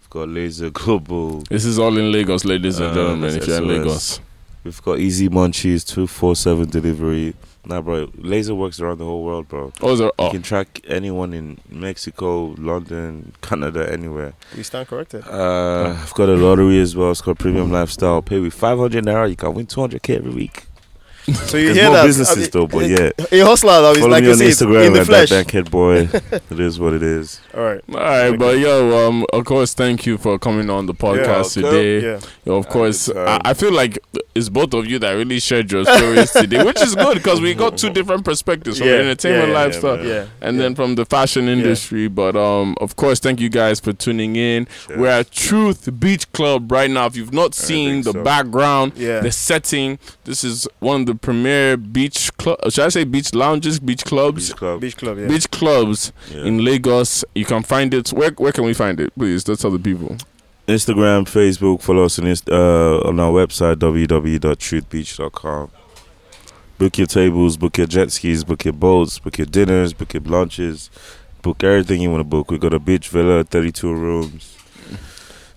We've 0.00 0.10
got 0.10 0.28
Laser 0.28 0.70
Global. 0.80 1.40
This 1.50 1.64
is 1.64 1.78
all 1.78 1.96
in 1.98 2.10
Lagos, 2.10 2.44
ladies 2.44 2.78
and 2.80 2.90
Uh, 2.90 2.94
gentlemen. 2.94 3.36
If 3.36 3.46
you're 3.46 3.58
in 3.58 3.68
Lagos, 3.68 4.20
We've 4.64 4.82
got 4.82 4.98
Easy 4.98 5.28
Munchies, 5.28 5.86
247 5.86 6.70
delivery. 6.70 7.34
Nah, 7.68 7.80
bro, 7.80 8.08
Laser 8.16 8.54
works 8.54 8.78
around 8.80 8.98
the 8.98 9.04
whole 9.04 9.24
world, 9.24 9.48
bro. 9.48 9.72
oh, 9.82 9.92
is 9.92 9.98
there, 9.98 10.06
You 10.06 10.12
oh, 10.20 10.30
can 10.30 10.42
track 10.42 10.80
anyone 10.86 11.34
in 11.34 11.58
Mexico, 11.68 12.54
London, 12.58 13.32
Canada, 13.42 13.90
anywhere. 13.92 14.34
We 14.56 14.62
stand 14.62 14.86
corrected. 14.86 15.26
Uh, 15.26 15.96
I've 16.00 16.14
got 16.14 16.28
a 16.28 16.36
lottery 16.36 16.78
as 16.80 16.94
well. 16.94 17.10
It's 17.10 17.20
called 17.20 17.40
Premium 17.40 17.72
Lifestyle. 17.72 18.22
Pay 18.22 18.38
with 18.38 18.54
500 18.54 19.04
naira, 19.04 19.28
you 19.28 19.34
can 19.34 19.52
win 19.52 19.66
200k 19.66 20.16
every 20.16 20.30
week. 20.30 20.65
So 21.26 21.56
you 21.58 21.66
There's 21.66 21.76
hear 21.76 21.86
more 21.86 21.94
that? 21.96 22.06
businesses 22.06 22.36
I 22.36 22.40
mean, 22.40 22.50
though, 22.52 22.66
but 22.68 22.88
yeah. 22.88 23.10
A 23.42 23.44
hustler 23.44 23.82
that 23.82 23.92
is 23.92 23.98
Follow 23.98 24.10
like 24.12 24.22
me 24.24 24.30
on 24.30 24.36
say, 24.36 24.48
Instagram 24.48 24.86
in 24.86 24.92
the 24.92 25.00
at 25.00 25.06
flesh. 25.06 25.28
that 25.30 25.36
bankhead 25.46 25.70
boy. 25.70 25.96
it 26.50 26.60
is 26.60 26.78
what 26.78 26.92
it 26.92 27.02
is. 27.02 27.40
All 27.54 27.62
right. 27.64 27.80
all 27.88 27.94
right, 27.96 28.38
but 28.38 28.58
yo, 28.58 29.08
um, 29.08 29.26
of 29.32 29.44
course, 29.44 29.74
thank 29.74 30.06
you 30.06 30.18
for 30.18 30.38
coming 30.38 30.70
on 30.70 30.86
the 30.86 30.94
podcast 30.94 31.56
welcome. 31.56 31.62
today. 31.62 32.00
Yeah. 32.06 32.20
Yo, 32.44 32.56
of 32.56 32.68
course, 32.68 33.08
good 33.08 33.16
I. 33.16 33.40
I 33.44 33.54
feel 33.54 33.72
like 33.72 33.98
it's 34.36 34.48
both 34.48 34.72
of 34.74 34.86
you 34.86 34.98
that 35.00 35.12
really 35.12 35.40
shared 35.40 35.72
your 35.72 35.84
stories 35.84 36.30
today, 36.32 36.62
which 36.62 36.80
is 36.80 36.94
good 36.94 37.16
because 37.16 37.40
we 37.40 37.54
got 37.54 37.76
two 37.78 37.90
different 37.90 38.24
perspectives 38.24 38.78
from 38.78 38.86
Yeah, 38.86 38.98
the 38.98 39.02
entertainment 39.04 39.48
yeah, 39.48 39.52
yeah, 39.58 39.64
lifestyle. 39.64 40.06
Yeah. 40.06 40.26
and 40.40 40.56
yeah. 40.56 40.62
then 40.62 40.74
from 40.74 40.94
the 40.94 41.04
fashion 41.06 41.48
industry. 41.48 42.06
But 42.08 42.36
um, 42.36 42.76
of 42.80 42.94
course, 42.96 43.18
thank 43.18 43.40
you 43.40 43.48
guys 43.48 43.80
for 43.80 43.92
tuning 43.92 44.36
in. 44.36 44.66
Cheers. 44.86 44.98
We're 45.00 45.08
at 45.08 45.30
Truth 45.32 45.98
Beach 45.98 46.30
Club 46.32 46.70
right 46.70 46.90
now. 46.90 47.06
If 47.06 47.16
you've 47.16 47.32
not 47.32 47.54
seen 47.54 48.02
the 48.02 48.12
so. 48.12 48.22
background, 48.22 48.92
Yeah. 48.96 49.20
the 49.20 49.32
setting, 49.32 49.98
this 50.24 50.44
is 50.44 50.68
one 50.78 51.00
of 51.00 51.06
the 51.06 51.15
premier 51.16 51.76
beach 51.76 52.30
club. 52.36 52.58
Should 52.70 52.84
I 52.84 52.88
say 52.88 53.04
beach 53.04 53.34
lounges, 53.34 53.78
beach 53.80 54.04
clubs, 54.04 54.48
Beach 54.50 54.56
Club. 54.56 54.80
Beach 54.80 54.96
club. 54.96 55.18
Yeah. 55.18 55.28
beach 55.28 55.50
clubs 55.50 56.12
Yeah. 56.32 56.44
in 56.44 56.64
Lagos? 56.64 57.24
You 57.34 57.44
can 57.44 57.62
find 57.62 57.92
it. 57.94 58.10
Where 58.12 58.30
where 58.36 58.52
can 58.52 58.64
we 58.64 58.74
find 58.74 59.00
it? 59.00 59.12
Please, 59.16 59.46
let's 59.48 59.62
tell 59.62 59.70
the 59.70 59.78
people. 59.78 60.16
Instagram, 60.68 61.24
Facebook, 61.26 61.80
follow 61.80 62.04
us 62.04 62.18
on, 62.18 62.26
uh, 62.26 62.98
on 63.08 63.20
our 63.20 63.30
website, 63.32 63.76
www.truthbeach.com. 63.76 65.70
Book 66.78 66.98
your 66.98 67.06
tables, 67.06 67.56
book 67.56 67.78
your 67.78 67.86
jet 67.86 68.10
skis, 68.12 68.44
book 68.44 68.64
your 68.64 68.74
boats, 68.74 69.18
book 69.18 69.38
your 69.38 69.46
dinners, 69.46 69.92
book 69.94 70.12
your 70.12 70.22
lunches, 70.24 70.90
book 71.40 71.62
everything 71.64 72.02
you 72.02 72.10
want 72.10 72.20
to 72.20 72.24
book. 72.24 72.50
We 72.50 72.58
got 72.58 72.74
a 72.74 72.78
beach 72.78 73.08
villa, 73.08 73.44
32 73.44 73.94
rooms. 73.94 74.56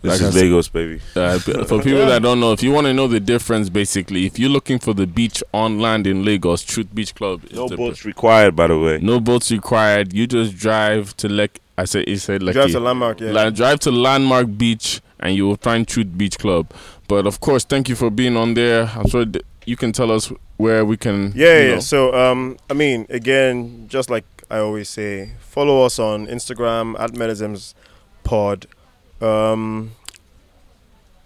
This 0.02 0.22
Like 0.22 0.30
is 0.30 0.36
Lagos, 0.36 0.68
baby. 0.70 1.02
Uh, 1.16 1.40
for 1.40 1.82
people 1.82 2.06
that 2.06 2.22
don't 2.22 2.40
know, 2.40 2.54
if 2.54 2.64
you 2.64 2.72
want 2.72 2.88
to 2.88 2.94
know 2.94 3.08
the 3.08 3.20
difference, 3.20 3.68
basically, 3.70 4.26
if 4.26 4.40
you're 4.40 4.50
looking 4.50 4.80
for 4.80 4.94
the 4.94 5.06
beach 5.06 5.44
on 5.54 5.80
land 5.80 6.08
in 6.08 6.24
Lagos, 6.24 6.62
Truth 6.64 6.96
Beach 6.96 7.14
Club. 7.16 7.44
is 7.46 7.54
No 7.54 7.68
the- 7.68 7.76
boats 7.76 8.06
required, 8.06 8.56
by 8.56 8.68
the 8.68 8.80
way. 8.80 9.00
No 9.02 9.20
boats 9.20 9.52
required. 9.52 10.14
You 10.14 10.26
just 10.26 10.56
drive 10.56 11.18
to 11.18 11.28
like 11.28 11.60
I 11.78 11.84
said. 11.86 12.08
He 12.08 12.18
said 12.18 12.42
like 12.44 12.54
Drive 12.54 12.72
to 12.72 12.80
landmark. 12.80 13.20
Yeah. 13.20 13.32
La- 13.32 13.50
drive 13.50 13.80
to 13.82 13.92
Landmark 13.92 14.58
Beach, 14.58 15.02
and 15.20 15.36
you 15.36 15.46
will 15.48 15.58
find 15.58 15.86
Truth 15.88 16.18
Beach 16.18 16.38
Club. 16.40 16.72
But 17.10 17.28
of 17.28 17.42
course, 17.42 17.66
thank 17.66 17.90
you 17.90 17.96
for 17.96 18.10
being 18.10 18.38
on 18.38 18.54
there. 18.54 18.90
I'm 18.96 19.08
sure 19.10 19.26
th- 19.26 19.44
you 19.66 19.76
can 19.76 19.92
tell 19.92 20.12
us 20.12 20.32
where 20.58 20.86
we 20.86 20.96
can. 20.96 21.34
Yeah, 21.36 21.60
you 21.60 21.68
yeah. 21.68 21.74
know- 21.76 21.80
So, 21.82 22.14
um, 22.14 22.58
I 22.70 22.74
mean, 22.74 23.06
again, 23.10 23.86
just 23.90 24.10
like 24.10 24.24
I 24.50 24.60
always 24.60 24.88
say, 24.90 25.32
follow 25.40 25.84
us 25.86 26.00
on 26.00 26.26
Instagram 26.28 26.98
at 27.00 27.12
Menisms 27.14 27.74
Pod. 28.24 28.66
Um, 29.22 29.92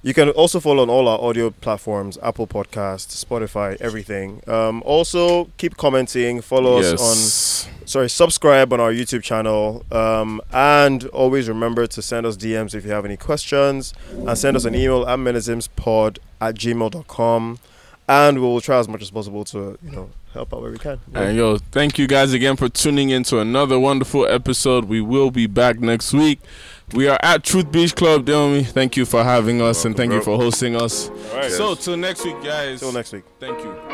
you 0.05 0.13
can 0.13 0.29
also 0.31 0.59
follow 0.59 0.83
on 0.83 0.89
all 0.89 1.07
our 1.07 1.17
audio 1.19 1.49
platforms: 1.49 2.17
Apple 2.21 2.45
Podcasts, 2.45 3.23
Spotify, 3.23 3.77
everything. 3.79 4.41
Um, 4.47 4.83
also, 4.85 5.45
keep 5.57 5.77
commenting. 5.77 6.41
Follow 6.41 6.79
us 6.79 6.91
on 6.91 7.15
Yes. 7.15 7.69
sorry, 7.85 8.09
subscribe 8.09 8.73
on 8.73 8.81
our 8.81 8.91
YouTube 8.91 9.23
channel. 9.23 9.85
Um, 9.93 10.41
and 10.51 11.05
always 11.07 11.47
remember 11.47 11.87
to 11.87 12.01
send 12.01 12.25
us 12.25 12.35
DMs 12.35 12.75
if 12.75 12.83
you 12.83 12.91
have 12.91 13.05
any 13.05 13.15
questions. 13.15 13.93
And 14.11 14.37
send 14.37 14.57
us 14.57 14.65
an 14.65 14.75
email 14.75 15.07
at 15.07 15.19
menismspod 15.19 16.17
at 16.41 16.55
gmail.com. 16.55 17.59
And 18.05 18.37
we 18.41 18.43
will 18.45 18.59
try 18.59 18.79
as 18.79 18.89
much 18.89 19.01
as 19.01 19.09
possible 19.11 19.45
to, 19.45 19.77
you 19.81 19.89
know, 19.91 20.09
help 20.33 20.53
out 20.53 20.61
where 20.61 20.71
we 20.71 20.77
can. 20.77 20.99
And 21.13 21.37
yo, 21.37 21.57
thank 21.71 21.97
you 21.97 22.05
guys 22.07 22.33
again 22.33 22.57
for 22.57 22.67
tuning 22.67 23.09
in 23.11 23.23
to 23.23 23.39
another 23.39 23.79
wonderful 23.79 24.27
episode. 24.27 24.85
We 24.85 24.99
will 24.99 25.31
be 25.31 25.47
back 25.47 25.79
next 25.79 26.11
week. 26.11 26.41
We 26.91 27.07
are 27.07 27.19
at 27.23 27.43
Truth 27.43 27.71
Beach 27.71 27.95
Club, 27.95 28.25
Delmy. 28.25 28.65
Thank 28.65 28.97
you 28.97 29.05
for 29.05 29.23
having 29.23 29.61
us 29.61 29.85
and 29.85 29.95
Welcome, 29.95 30.11
thank 30.11 30.19
you 30.19 30.23
for 30.23 30.37
hosting 30.37 30.75
us. 30.75 31.09
All 31.09 31.37
right. 31.37 31.51
So 31.51 31.75
till 31.75 31.97
next 31.97 32.23
week, 32.23 32.41
guys. 32.43 32.81
Till 32.81 32.91
next 32.91 33.13
week. 33.13 33.23
Thank 33.39 33.59
you. 33.59 33.92